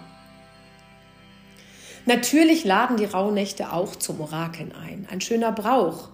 Natürlich 2.04 2.64
laden 2.64 2.96
die 2.96 3.04
Rauhnächte 3.04 3.72
auch 3.72 3.94
zum 3.94 4.20
Orakeln 4.20 4.72
ein. 4.72 5.06
Ein 5.10 5.20
schöner 5.20 5.52
Brauch 5.52 6.08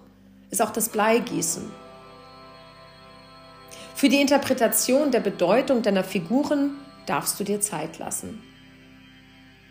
ist 0.51 0.61
auch 0.61 0.69
das 0.69 0.89
Bleigießen. 0.89 1.80
Für 4.01 4.09
die 4.09 4.19
Interpretation 4.19 5.11
der 5.11 5.19
Bedeutung 5.19 5.83
deiner 5.83 6.03
Figuren 6.03 6.71
darfst 7.05 7.39
du 7.39 7.43
dir 7.43 7.61
Zeit 7.61 7.99
lassen. 7.99 8.41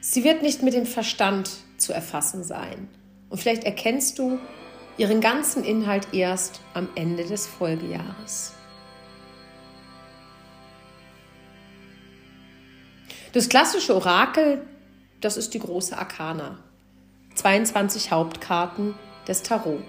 Sie 0.01 0.23
wird 0.23 0.43
nicht 0.43 0.63
mit 0.63 0.73
dem 0.73 0.87
Verstand 0.87 1.51
zu 1.79 1.93
erfassen 1.93 2.45
sein. 2.45 2.89
Und 3.29 3.39
vielleicht 3.39 3.65
erkennst 3.65 4.21
du 4.21 4.39
ihren 4.97 5.21
ganzen 5.21 5.65
Inhalt 5.65 6.15
erst 6.15 6.61
am 6.75 6.89
Ende 6.95 7.25
des 7.25 7.49
Folgejahres. 7.49 8.55
Das 13.33 13.49
klassische 13.49 13.97
Orakel, 13.97 14.65
das 15.21 15.37
ist 15.37 15.55
die 15.55 15.59
große 15.59 15.99
Arkana. 15.99 16.61
22 17.35 18.13
Hauptkarten 18.13 18.95
des 19.27 19.43
Tarot. 19.43 19.83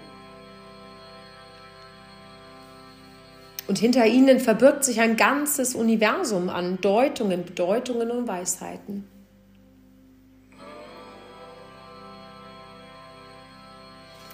Und 3.68 3.78
hinter 3.78 4.06
ihnen 4.06 4.40
verbirgt 4.40 4.84
sich 4.84 5.00
ein 5.00 5.16
ganzes 5.16 5.74
Universum 5.74 6.50
an 6.50 6.80
Deutungen, 6.80 7.44
Bedeutungen 7.44 8.10
und 8.10 8.26
Weisheiten. 8.26 9.04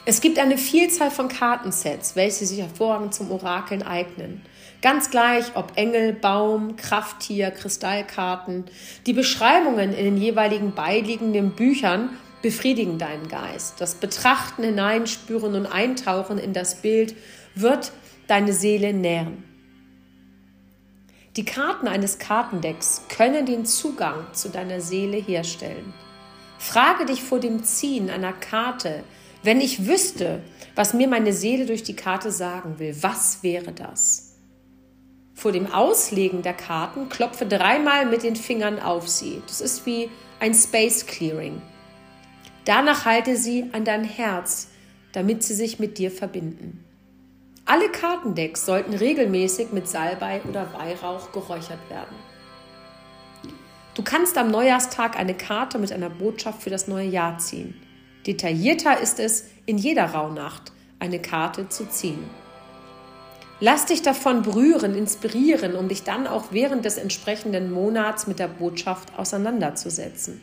Es 0.06 0.22
gibt 0.22 0.38
eine 0.38 0.56
Vielzahl 0.56 1.10
von 1.10 1.28
Kartensets, 1.28 2.16
welche 2.16 2.46
sich 2.46 2.60
hervorragend 2.60 3.12
zum 3.12 3.30
Orakeln 3.30 3.82
eignen. 3.82 4.40
Ganz 4.80 5.10
gleich, 5.10 5.44
ob 5.54 5.72
Engel, 5.76 6.14
Baum, 6.14 6.76
Krafttier, 6.76 7.50
Kristallkarten. 7.50 8.64
Die 9.04 9.12
Beschreibungen 9.12 9.92
in 9.92 10.04
den 10.06 10.16
jeweiligen 10.16 10.72
beiliegenden 10.72 11.50
Büchern 11.50 12.16
befriedigen 12.40 12.96
deinen 12.96 13.28
Geist. 13.28 13.82
Das 13.82 13.96
Betrachten, 13.96 14.62
Hineinspüren 14.62 15.54
und 15.54 15.66
Eintauchen 15.66 16.38
in 16.38 16.54
das 16.54 16.76
Bild 16.76 17.14
wird 17.54 17.92
deine 18.28 18.52
Seele 18.52 18.92
nähren. 18.92 19.42
Die 21.36 21.44
Karten 21.44 21.88
eines 21.88 22.18
Kartendecks 22.18 23.02
können 23.08 23.46
den 23.46 23.64
Zugang 23.64 24.26
zu 24.32 24.50
deiner 24.50 24.80
Seele 24.80 25.16
herstellen. 25.16 25.94
Frage 26.58 27.06
dich 27.06 27.22
vor 27.22 27.40
dem 27.40 27.64
Ziehen 27.64 28.10
einer 28.10 28.32
Karte, 28.32 29.02
wenn 29.42 29.60
ich 29.60 29.86
wüsste, 29.86 30.42
was 30.74 30.94
mir 30.94 31.08
meine 31.08 31.32
Seele 31.32 31.64
durch 31.66 31.84
die 31.84 31.96
Karte 31.96 32.30
sagen 32.30 32.78
will, 32.78 32.96
was 33.00 33.42
wäre 33.42 33.72
das? 33.72 34.34
Vor 35.34 35.52
dem 35.52 35.72
Auslegen 35.72 36.42
der 36.42 36.54
Karten 36.54 37.08
klopfe 37.08 37.46
dreimal 37.46 38.06
mit 38.06 38.24
den 38.24 38.34
Fingern 38.34 38.80
auf 38.80 39.08
sie. 39.08 39.40
Das 39.46 39.60
ist 39.60 39.86
wie 39.86 40.10
ein 40.40 40.52
Space 40.52 41.06
Clearing. 41.06 41.62
Danach 42.64 43.04
halte 43.04 43.36
sie 43.36 43.66
an 43.72 43.84
dein 43.84 44.02
Herz, 44.04 44.68
damit 45.12 45.44
sie 45.44 45.54
sich 45.54 45.78
mit 45.78 45.98
dir 45.98 46.10
verbinden. 46.10 46.84
Alle 47.70 47.90
Kartendecks 47.90 48.64
sollten 48.64 48.94
regelmäßig 48.94 49.72
mit 49.72 49.86
Salbei 49.86 50.40
oder 50.48 50.72
Weihrauch 50.72 51.32
geräuchert 51.32 51.90
werden. 51.90 52.16
Du 53.94 54.02
kannst 54.02 54.38
am 54.38 54.50
Neujahrstag 54.50 55.18
eine 55.18 55.34
Karte 55.34 55.78
mit 55.78 55.92
einer 55.92 56.08
Botschaft 56.08 56.62
für 56.62 56.70
das 56.70 56.88
neue 56.88 57.08
Jahr 57.08 57.36
ziehen. 57.36 57.74
Detaillierter 58.26 58.98
ist 58.98 59.20
es, 59.20 59.50
in 59.66 59.76
jeder 59.76 60.06
Rauhnacht 60.06 60.72
eine 60.98 61.20
Karte 61.20 61.68
zu 61.68 61.86
ziehen. 61.90 62.30
Lass 63.60 63.84
dich 63.84 64.00
davon 64.00 64.40
berühren, 64.40 64.94
inspirieren, 64.94 65.74
um 65.76 65.88
dich 65.88 66.04
dann 66.04 66.26
auch 66.26 66.44
während 66.52 66.86
des 66.86 66.96
entsprechenden 66.96 67.70
Monats 67.70 68.26
mit 68.26 68.38
der 68.38 68.48
Botschaft 68.48 69.18
auseinanderzusetzen. 69.18 70.40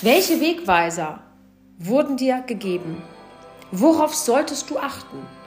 Welche 0.00 0.40
Wegweiser 0.40 1.24
wurden 1.76 2.16
dir 2.16 2.44
gegeben? 2.46 3.02
Worauf 3.72 4.14
solltest 4.14 4.70
du 4.70 4.78
achten? 4.78 5.39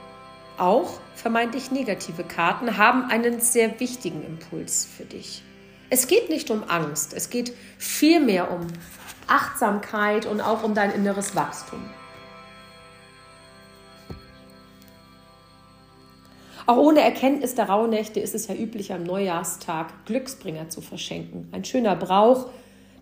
Auch 0.56 1.00
vermeintlich 1.16 1.72
negative 1.72 2.22
Karten 2.22 2.76
haben 2.76 3.10
einen 3.10 3.40
sehr 3.40 3.80
wichtigen 3.80 4.24
Impuls 4.24 4.86
für 4.86 5.04
dich. 5.04 5.42
Es 5.90 6.06
geht 6.06 6.30
nicht 6.30 6.50
um 6.50 6.64
Angst, 6.68 7.12
es 7.12 7.28
geht 7.28 7.52
vielmehr 7.78 8.50
um 8.50 8.66
Achtsamkeit 9.26 10.26
und 10.26 10.40
auch 10.40 10.62
um 10.62 10.74
dein 10.74 10.92
inneres 10.92 11.34
Wachstum. 11.34 11.80
Auch 16.66 16.78
ohne 16.78 17.00
Erkenntnis 17.00 17.54
der 17.54 17.68
Rauhnächte 17.68 18.20
ist 18.20 18.34
es 18.34 18.46
ja 18.46 18.54
üblich, 18.54 18.92
am 18.92 19.02
Neujahrstag 19.02 20.06
Glücksbringer 20.06 20.70
zu 20.70 20.80
verschenken. 20.80 21.48
Ein 21.52 21.64
schöner 21.64 21.94
Brauch, 21.94 22.48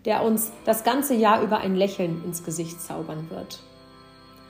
der 0.03 0.23
uns 0.23 0.51
das 0.65 0.83
ganze 0.83 1.13
Jahr 1.13 1.41
über 1.41 1.59
ein 1.59 1.75
Lächeln 1.75 2.23
ins 2.25 2.43
Gesicht 2.43 2.81
zaubern 2.81 3.29
wird. 3.29 3.61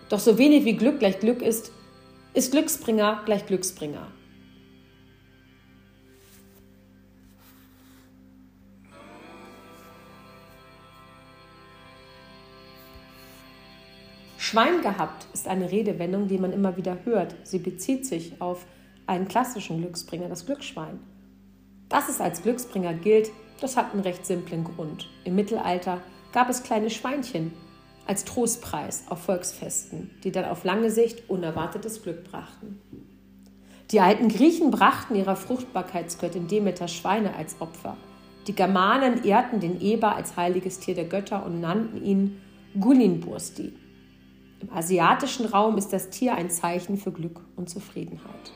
Doch 0.10 0.20
so 0.20 0.40
wenig 0.40 0.66
wie 0.66 0.78
Glück 0.78 1.00
gleich 1.00 1.20
Glück 1.20 1.44
ist, 1.44 1.72
ist 2.34 2.52
Glücksbringer 2.52 3.22
gleich 3.26 3.46
Glücksbringer. 3.46 4.08
Schwein 14.38 14.82
gehabt 14.82 15.28
ist 15.34 15.48
eine 15.48 15.72
Redewendung, 15.72 16.28
die 16.28 16.38
man 16.38 16.52
immer 16.54 16.76
wieder 16.78 16.98
hört. 17.06 17.36
Sie 17.44 17.60
bezieht 17.60 18.06
sich 18.06 18.40
auf 18.42 18.66
einen 19.08 19.28
klassischen 19.28 19.80
Glücksbringer, 19.80 20.28
das 20.28 20.46
Glücksschwein. 20.46 21.00
Dass 21.90 22.10
es 22.10 22.20
als 22.20 22.44
Glücksbringer 22.44 22.94
gilt, 22.94 23.32
das 23.62 23.78
hat 23.78 23.94
einen 23.94 24.02
recht 24.02 24.26
simplen 24.26 24.64
Grund. 24.64 25.10
Im 25.24 25.36
Mittelalter 25.36 26.02
gab 26.34 26.50
es 26.50 26.64
kleine 26.64 26.90
Schweinchen 26.90 27.54
als 28.06 28.26
Trostpreis 28.26 29.04
auf 29.10 29.24
Volksfesten, 29.24 30.12
die 30.24 30.32
dann 30.32 30.46
auf 30.46 30.64
lange 30.64 30.92
Sicht 30.92 31.30
unerwartetes 31.30 32.04
Glück 32.04 32.24
brachten. 32.30 32.82
Die 33.92 34.00
alten 34.00 34.28
Griechen 34.28 34.72
brachten 34.72 35.16
ihrer 35.16 35.36
Fruchtbarkeitsgöttin 35.36 36.48
Demeter 36.48 36.88
Schweine 36.88 37.36
als 37.36 37.56
Opfer. 37.60 37.98
Die 38.48 38.56
Germanen 38.56 39.24
ehrten 39.24 39.60
den 39.60 39.80
Eber 39.80 40.16
als 40.16 40.36
heiliges 40.36 40.80
Tier 40.80 40.96
der 40.96 41.06
Götter 41.06 41.46
und 41.46 41.62
nannten 41.62 42.04
ihn 42.04 42.42
Gulinbursti, 42.80 43.74
im 44.64 44.72
asiatischen 44.72 45.46
Raum 45.46 45.78
ist 45.78 45.92
das 45.92 46.10
Tier 46.10 46.36
ein 46.36 46.50
Zeichen 46.50 46.96
für 46.96 47.12
Glück 47.12 47.42
und 47.58 47.70
Zufriedenheit. 47.70 48.54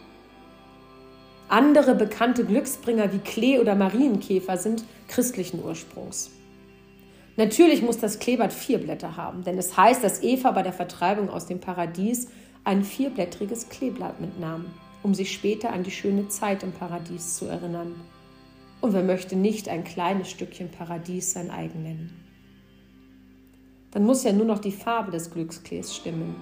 Andere 1.49 1.95
bekannte 1.95 2.45
Glücksbringer 2.45 3.11
wie 3.11 3.19
Klee 3.19 3.59
oder 3.59 3.75
Marienkäfer 3.75 4.55
sind 4.55 4.85
christlichen 5.09 5.61
Ursprungs. 5.61 6.31
Natürlich 7.37 7.83
muss 7.83 7.99
das 7.99 8.17
Kleeblatt 8.17 8.51
vier 8.51 8.79
Blätter 8.79 9.15
haben, 9.15 9.43
denn 9.43 9.59
es 9.59 9.77
heißt, 9.77 10.03
dass 10.03 10.23
Eva 10.23 10.51
bei 10.51 10.63
der 10.63 10.73
Vertreibung 10.73 11.29
aus 11.29 11.45
dem 11.45 11.59
Paradies 11.59 12.29
ein 12.63 12.83
vierblättriges 12.83 13.69
Kleeblatt 13.69 14.19
mitnahm. 14.19 14.65
um 15.03 15.13
sich 15.13 15.31
später 15.31 15.71
an 15.71 15.83
die 15.83 15.91
schöne 15.91 16.27
Zeit 16.27 16.63
im 16.63 16.71
Paradies 16.73 17.37
zu 17.37 17.45
erinnern. 17.45 17.95
Und 18.81 18.93
wer 18.93 19.03
möchte 19.03 19.35
nicht 19.35 19.69
ein 19.69 19.83
kleines 19.83 20.29
Stückchen 20.29 20.69
Paradies 20.69 21.31
sein 21.31 21.51
eigen 21.51 21.83
nennen? 21.83 22.25
Dann 23.91 24.03
muss 24.03 24.23
ja 24.23 24.33
nur 24.33 24.45
noch 24.45 24.59
die 24.59 24.71
Farbe 24.71 25.11
des 25.11 25.31
Glücksklees 25.31 25.95
stimmen. 25.95 26.35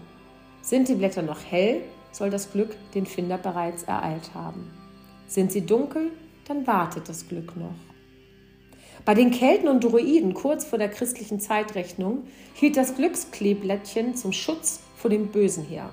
Sind 0.61 0.87
die 0.87 0.95
Blätter 0.95 1.21
noch 1.21 1.43
hell, 1.43 1.81
soll 2.11 2.29
das 2.29 2.51
Glück 2.51 2.75
den 2.93 3.05
Finder 3.05 3.37
bereits 3.37 3.83
ereilt 3.83 4.33
haben. 4.33 4.71
Sind 5.27 5.51
sie 5.51 5.65
dunkel, 5.65 6.11
dann 6.47 6.65
wartet 6.65 7.07
das 7.07 7.27
Glück 7.27 7.55
noch. 7.57 7.94
Bei 9.05 9.13
den 9.13 9.29
Kelten 9.29 9.67
und 9.67 9.83
Druiden 9.83 10.33
kurz 10.33 10.65
vor 10.65 10.79
der 10.79 10.89
christlichen 10.89 11.39
Zeitrechnung 11.39 12.23
hielt 12.55 12.75
das 12.75 12.95
Glückskleeblättchen 12.95 14.15
zum 14.15 14.31
Schutz 14.33 14.81
vor 14.97 15.11
dem 15.11 15.27
Bösen 15.27 15.63
her. 15.63 15.91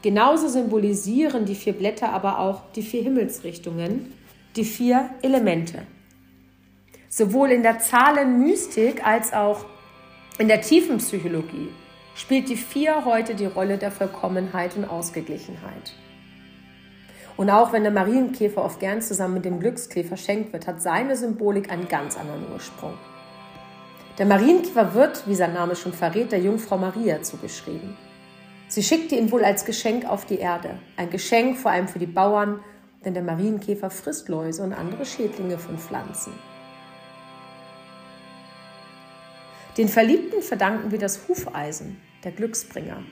Genauso 0.00 0.48
symbolisieren 0.48 1.44
die 1.44 1.54
vier 1.54 1.74
Blätter 1.74 2.10
aber 2.10 2.38
auch 2.38 2.62
die 2.74 2.82
vier 2.82 3.02
Himmelsrichtungen, 3.02 4.14
die 4.56 4.64
vier 4.64 5.10
Elemente. 5.20 5.82
Sowohl 7.10 7.50
in 7.50 7.62
der 7.62 7.78
Zahlenmystik 7.78 9.06
als 9.06 9.34
auch 9.34 9.66
in 10.38 10.48
der 10.48 10.62
tiefen 10.62 10.98
Psychologie 10.98 11.68
spielt 12.14 12.48
die 12.48 12.56
Vier 12.56 13.04
heute 13.04 13.34
die 13.34 13.46
Rolle 13.46 13.76
der 13.76 13.90
Vollkommenheit 13.90 14.76
und 14.76 14.84
Ausgeglichenheit. 14.84 15.92
Und 17.38 17.50
auch 17.50 17.72
wenn 17.72 17.84
der 17.84 17.92
Marienkäfer 17.92 18.64
oft 18.64 18.80
gern 18.80 19.00
zusammen 19.00 19.34
mit 19.34 19.44
dem 19.44 19.60
Glücksklee 19.60 20.02
verschenkt 20.02 20.52
wird, 20.52 20.66
hat 20.66 20.82
seine 20.82 21.16
Symbolik 21.16 21.70
einen 21.70 21.86
ganz 21.86 22.18
anderen 22.18 22.52
Ursprung. 22.52 22.94
Der 24.18 24.26
Marienkäfer 24.26 24.92
wird, 24.92 25.24
wie 25.28 25.36
sein 25.36 25.54
Name 25.54 25.76
schon 25.76 25.92
verrät, 25.92 26.32
der 26.32 26.40
Jungfrau 26.40 26.76
Maria 26.76 27.22
zugeschrieben. 27.22 27.96
Sie 28.66 28.82
schickte 28.82 29.14
ihn 29.14 29.30
wohl 29.30 29.44
als 29.44 29.64
Geschenk 29.64 30.04
auf 30.04 30.26
die 30.26 30.38
Erde. 30.38 30.80
Ein 30.96 31.10
Geschenk 31.10 31.56
vor 31.56 31.70
allem 31.70 31.86
für 31.86 32.00
die 32.00 32.06
Bauern, 32.06 32.58
denn 33.04 33.14
der 33.14 33.22
Marienkäfer 33.22 33.88
frisst 33.88 34.28
Läuse 34.28 34.64
und 34.64 34.72
andere 34.72 35.06
Schädlinge 35.06 35.58
von 35.58 35.78
Pflanzen. 35.78 36.32
Den 39.76 39.86
Verliebten 39.86 40.42
verdanken 40.42 40.90
wir 40.90 40.98
das 40.98 41.28
Hufeisen, 41.28 42.00
der 42.24 42.32
Glücksbringer, 42.32 43.04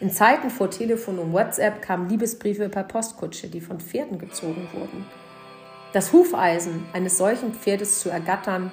in 0.00 0.10
Zeiten 0.10 0.48
vor 0.48 0.70
Telefon 0.70 1.18
und 1.18 1.32
WhatsApp 1.32 1.82
kamen 1.82 2.08
Liebesbriefe 2.08 2.68
per 2.68 2.84
Postkutsche, 2.84 3.48
die 3.48 3.60
von 3.60 3.80
Pferden 3.80 4.18
gezogen 4.18 4.68
wurden. 4.72 5.04
Das 5.92 6.12
Hufeisen 6.12 6.86
eines 6.92 7.18
solchen 7.18 7.52
Pferdes 7.52 8.00
zu 8.00 8.08
ergattern, 8.08 8.72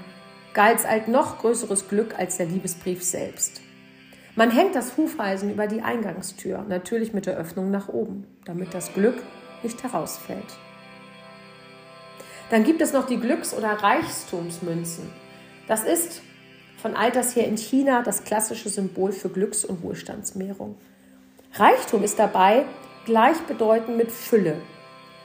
galt 0.54 0.86
als 0.86 1.08
noch 1.08 1.40
größeres 1.40 1.90
Glück 1.90 2.18
als 2.18 2.38
der 2.38 2.46
Liebesbrief 2.46 3.04
selbst. 3.04 3.62
Man 4.36 4.52
hängt 4.52 4.76
das 4.76 4.96
Hufeisen 4.98 5.52
über 5.52 5.68
die 5.68 5.82
Eingangstür, 5.82 6.64
natürlich 6.68 7.14
mit 7.14 7.26
der 7.26 7.38
Öffnung 7.38 7.72
nach 7.72 7.90
oben, 7.90 8.26
damit 8.46 8.74
das 8.74 8.94
Glück 8.94 9.16
nicht 9.64 9.84
herausfällt. 9.84 10.58
Dann 12.50 12.64
gibt 12.64 12.82
es 12.82 12.94
noch 12.94 13.06
die 13.06 13.20
Glücks- 13.20 13.54
oder 13.54 13.70
Reichtumsmünzen. 13.70 15.10
Das 15.68 15.84
ist 15.84 16.22
von 16.78 16.96
alters 16.96 17.36
her 17.36 17.48
in 17.48 17.58
China 17.58 18.04
das 18.04 18.24
klassische 18.24 18.70
Symbol 18.70 19.12
für 19.12 19.30
Glücks- 19.30 19.66
und 19.66 19.84
Wohlstandsmehrung. 19.84 20.78
Reichtum 21.54 22.04
ist 22.04 22.20
dabei 22.20 22.66
gleichbedeutend 23.06 23.98
mit 23.98 24.12
Fülle, 24.12 24.58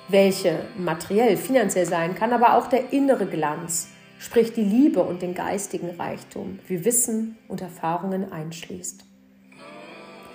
welche 0.08 0.60
materiell, 0.78 1.36
finanziell 1.36 1.86
sein 1.86 2.14
kann, 2.14 2.32
aber 2.32 2.56
auch 2.56 2.68
der 2.68 2.92
innere 2.92 3.26
Glanz, 3.26 3.88
sprich 4.18 4.52
die 4.52 4.64
Liebe 4.64 5.02
und 5.02 5.20
den 5.20 5.34
geistigen 5.34 5.90
Reichtum, 5.98 6.60
wie 6.66 6.84
Wissen 6.84 7.36
und 7.48 7.60
Erfahrungen 7.60 8.32
einschließt. 8.32 9.04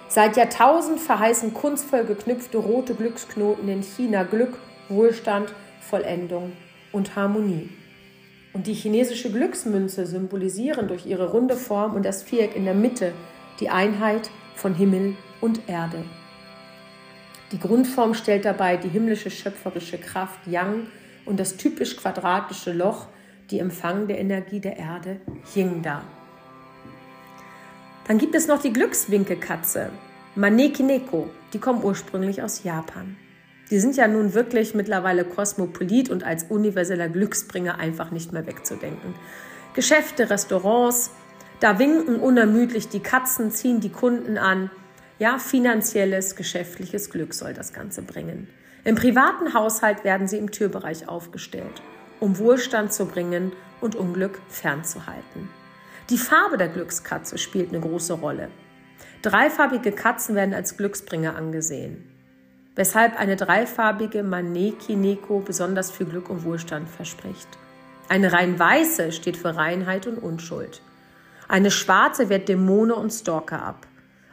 Seit 0.10 0.38
Jahrtausend 0.38 1.00
verheißen 1.00 1.54
kunstvoll 1.54 2.06
geknüpfte 2.06 2.58
rote 2.58 2.96
Glücksknoten 2.96 3.68
in 3.68 3.82
China 3.82 4.24
Glück, 4.24 4.58
Wohlstand, 4.90 5.54
Vollendung 5.82 6.54
und 6.92 7.16
Harmonie. 7.16 7.70
Und 8.54 8.68
die 8.68 8.74
chinesische 8.74 9.32
Glücksmünze 9.32 10.06
symbolisieren 10.06 10.88
durch 10.88 11.06
ihre 11.06 11.32
runde 11.32 11.56
Form 11.56 11.94
und 11.94 12.04
das 12.04 12.24
Viereck 12.24 12.56
in 12.56 12.66
der 12.66 12.74
Mitte 12.74 13.14
die 13.60 13.70
Einheit 13.70 14.30
von 14.56 14.74
Himmel 14.74 15.16
und 15.42 15.68
Erde. 15.68 16.04
Die 17.52 17.60
Grundform 17.60 18.14
stellt 18.14 18.46
dabei 18.46 18.78
die 18.78 18.90
himmlische 18.90 19.30
schöpferische 19.30 19.98
Kraft 19.98 20.46
Yang 20.48 20.88
und 21.26 21.40
das 21.40 21.58
typisch 21.58 21.96
quadratische 21.98 22.74
Loch, 22.74 23.08
die 23.50 23.60
empfangende 23.60 24.16
Energie 24.16 24.60
der 24.60 24.78
Erde, 24.78 25.22
Yin 25.56 25.82
dar. 25.82 26.04
Dann 28.08 28.18
gibt 28.18 28.36
es 28.36 28.48
noch 28.48 28.62
die 28.62 28.74
Glückswinkelkatze, 28.74 29.92
Manekineko, 30.36 31.30
die 31.54 31.60
kommen 31.60 31.84
ursprünglich 31.84 32.44
aus 32.44 32.64
Japan. 32.64 33.18
Die 33.70 33.80
sind 33.80 33.98
ja 33.98 34.08
nun 34.08 34.34
wirklich 34.34 34.76
mittlerweile 34.76 35.26
kosmopolit 35.26 36.10
und 36.10 36.24
als 36.24 36.44
universeller 36.44 37.10
Glücksbringer 37.10 37.80
einfach 37.80 38.12
nicht 38.12 38.32
mehr 38.32 38.46
wegzudenken. 38.46 39.16
Geschäfte, 39.74 40.30
Restaurants, 40.30 41.12
da 41.60 41.80
winken 41.80 42.20
unermüdlich 42.20 42.88
die 42.88 43.00
Katzen, 43.00 43.52
ziehen 43.52 43.80
die 43.80 43.90
Kunden 43.90 44.38
an. 44.38 44.70
Ja, 45.20 45.40
finanzielles, 45.40 46.36
geschäftliches 46.36 47.10
Glück 47.10 47.34
soll 47.34 47.54
das 47.54 47.74
Ganze 47.74 48.04
bringen. 48.04 48.48
Im 48.84 48.96
privaten 48.96 49.56
Haushalt 49.56 50.04
werden 50.04 50.28
sie 50.28 50.38
im 50.38 50.52
Türbereich 50.52 51.10
aufgestellt, 51.10 51.82
um 52.20 52.38
Wohlstand 52.38 52.94
zu 52.94 53.08
bringen 53.08 53.52
und 53.82 53.96
Unglück 53.96 54.40
fernzuhalten. 54.48 55.50
Die 56.12 56.20
Farbe 56.20 56.58
der 56.58 56.70
Glückskatze 56.70 57.40
spielt 57.40 57.70
eine 57.70 57.80
große 57.80 58.14
Rolle. 58.14 58.50
Dreifarbige 59.24 59.92
Katzen 59.92 60.36
werden 60.36 60.54
als 60.54 60.78
Glücksbringer 60.78 61.36
angesehen, 61.36 62.08
weshalb 62.76 63.20
eine 63.20 63.36
dreifarbige 63.38 64.22
Maneki 64.22 64.96
Neko 64.96 65.40
besonders 65.40 65.90
viel 65.90 66.06
Glück 66.06 66.30
und 66.30 66.44
Wohlstand 66.44 66.88
verspricht. 66.88 67.48
Eine 68.08 68.34
rein 68.34 68.60
weiße 68.60 69.12
steht 69.12 69.36
für 69.36 69.56
Reinheit 69.56 70.06
und 70.06 70.20
Unschuld. 70.20 70.82
Eine 71.48 71.72
schwarze 71.72 72.30
wehrt 72.30 72.48
Dämonen 72.48 72.96
und 72.96 73.10
Stalker 73.10 73.64
ab. 73.64 73.87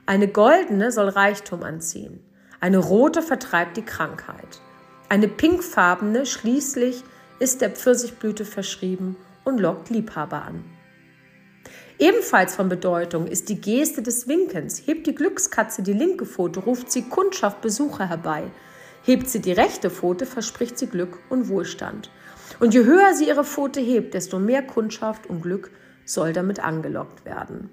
Eine 0.06 0.28
goldene 0.28 0.92
soll 0.92 1.08
Reichtum 1.08 1.62
anziehen. 1.62 2.20
Eine 2.60 2.76
rote 2.76 3.22
vertreibt 3.22 3.78
die 3.78 3.84
Krankheit. 3.84 4.60
Eine 5.08 5.28
pinkfarbene 5.28 6.26
schließlich 6.26 7.02
ist 7.38 7.62
der 7.62 7.70
Pfirsichblüte 7.70 8.44
verschrieben 8.44 9.16
und 9.44 9.60
lockt 9.60 9.88
Liebhaber 9.88 10.42
an. 10.42 10.62
Ebenfalls 11.98 12.54
von 12.54 12.68
Bedeutung 12.68 13.26
ist 13.26 13.48
die 13.48 13.60
Geste 13.60 14.02
des 14.02 14.28
Winkens. 14.28 14.86
Hebt 14.86 15.06
die 15.06 15.14
Glückskatze 15.14 15.82
die 15.82 15.94
linke 15.94 16.26
Pfote, 16.26 16.60
ruft 16.60 16.92
sie 16.92 17.02
Kundschaft, 17.02 17.62
Besucher 17.62 18.06
herbei. 18.06 18.42
Hebt 19.04 19.28
sie 19.30 19.40
die 19.40 19.52
rechte 19.52 19.88
Pfote, 19.88 20.26
verspricht 20.26 20.78
sie 20.78 20.86
Glück 20.86 21.18
und 21.30 21.48
Wohlstand. 21.48 22.10
Und 22.60 22.74
je 22.74 22.84
höher 22.84 23.14
sie 23.14 23.28
ihre 23.28 23.44
Pfote 23.44 23.80
hebt, 23.80 24.12
desto 24.12 24.38
mehr 24.38 24.62
Kundschaft 24.62 25.26
und 25.26 25.40
Glück 25.40 25.70
soll 26.04 26.34
damit 26.34 26.60
angelockt 26.60 27.24
werden. 27.24 27.70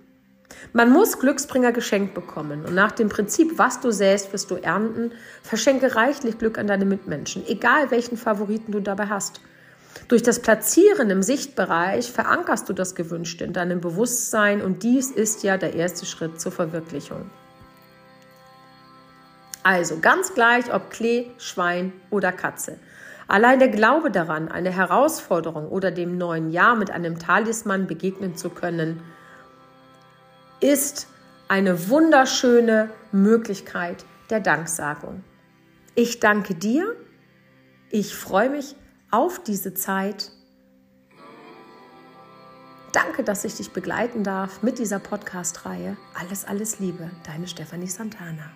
Man 0.74 0.92
muss 0.92 1.20
Glücksbringer 1.20 1.72
geschenkt 1.72 2.14
bekommen 2.14 2.66
und 2.66 2.74
nach 2.74 2.92
dem 2.92 3.10
Prinzip, 3.10 3.58
was 3.58 3.80
du 3.80 3.92
säst, 3.92 4.32
wirst 4.34 4.52
du 4.52 4.56
ernten, 4.56 5.12
verschenke 5.44 5.96
reichlich 5.96 6.38
Glück 6.38 6.58
an 6.58 6.68
deine 6.68 6.86
Mitmenschen, 6.86 7.46
egal 7.48 7.92
welchen 7.92 8.18
Favoriten 8.18 8.72
du 8.72 8.80
dabei 8.80 9.08
hast. 9.08 9.42
Durch 10.08 10.24
das 10.24 10.40
Platzieren 10.40 11.10
im 11.10 11.24
Sichtbereich 11.24 12.12
verankerst 12.12 12.68
du 12.70 12.74
das 12.74 12.96
Gewünschte 12.96 13.44
in 13.44 13.54
deinem 13.54 13.82
Bewusstsein 13.82 14.62
und 14.62 14.84
dies 14.84 15.12
ist 15.12 15.44
ja 15.44 15.58
der 15.58 15.74
erste 15.74 16.06
Schritt 16.06 16.40
zur 16.40 16.52
Verwirklichung. 16.52 17.30
Also 19.64 20.00
ganz 20.00 20.34
gleich, 20.34 20.74
ob 20.74 20.90
Klee, 20.90 21.28
Schwein 21.38 21.94
oder 22.10 22.32
Katze. 22.32 22.80
Allein 23.28 23.60
der 23.60 23.70
Glaube 23.70 24.12
daran, 24.12 24.50
eine 24.50 24.72
Herausforderung 24.72 25.70
oder 25.70 25.92
dem 25.92 26.18
neuen 26.18 26.50
Jahr 26.50 26.76
mit 26.76 26.92
einem 26.92 27.20
Talisman 27.20 27.88
begegnen 27.88 28.36
zu 28.36 28.50
können, 28.50 29.02
ist 30.62 31.08
eine 31.48 31.90
wunderschöne 31.90 32.90
Möglichkeit 33.12 34.06
der 34.30 34.40
Danksagung. 34.40 35.24
Ich 35.96 36.20
danke 36.22 36.56
dir. 36.56 36.96
Ich 37.90 38.16
freue 38.16 38.50
mich 38.50 38.76
auf 39.10 39.44
diese 39.44 39.74
Zeit. 39.74 40.32
Danke, 42.94 43.24
dass 43.24 43.44
ich 43.44 43.56
dich 43.56 43.72
begleiten 43.72 44.24
darf 44.24 44.64
mit 44.64 44.80
dieser 44.80 45.00
Podcast-Reihe. 45.00 45.98
Alles, 46.14 46.46
alles 46.46 46.80
Liebe, 46.80 47.10
deine 47.26 47.48
Stefanie 47.48 47.88
Santana. 47.88 48.52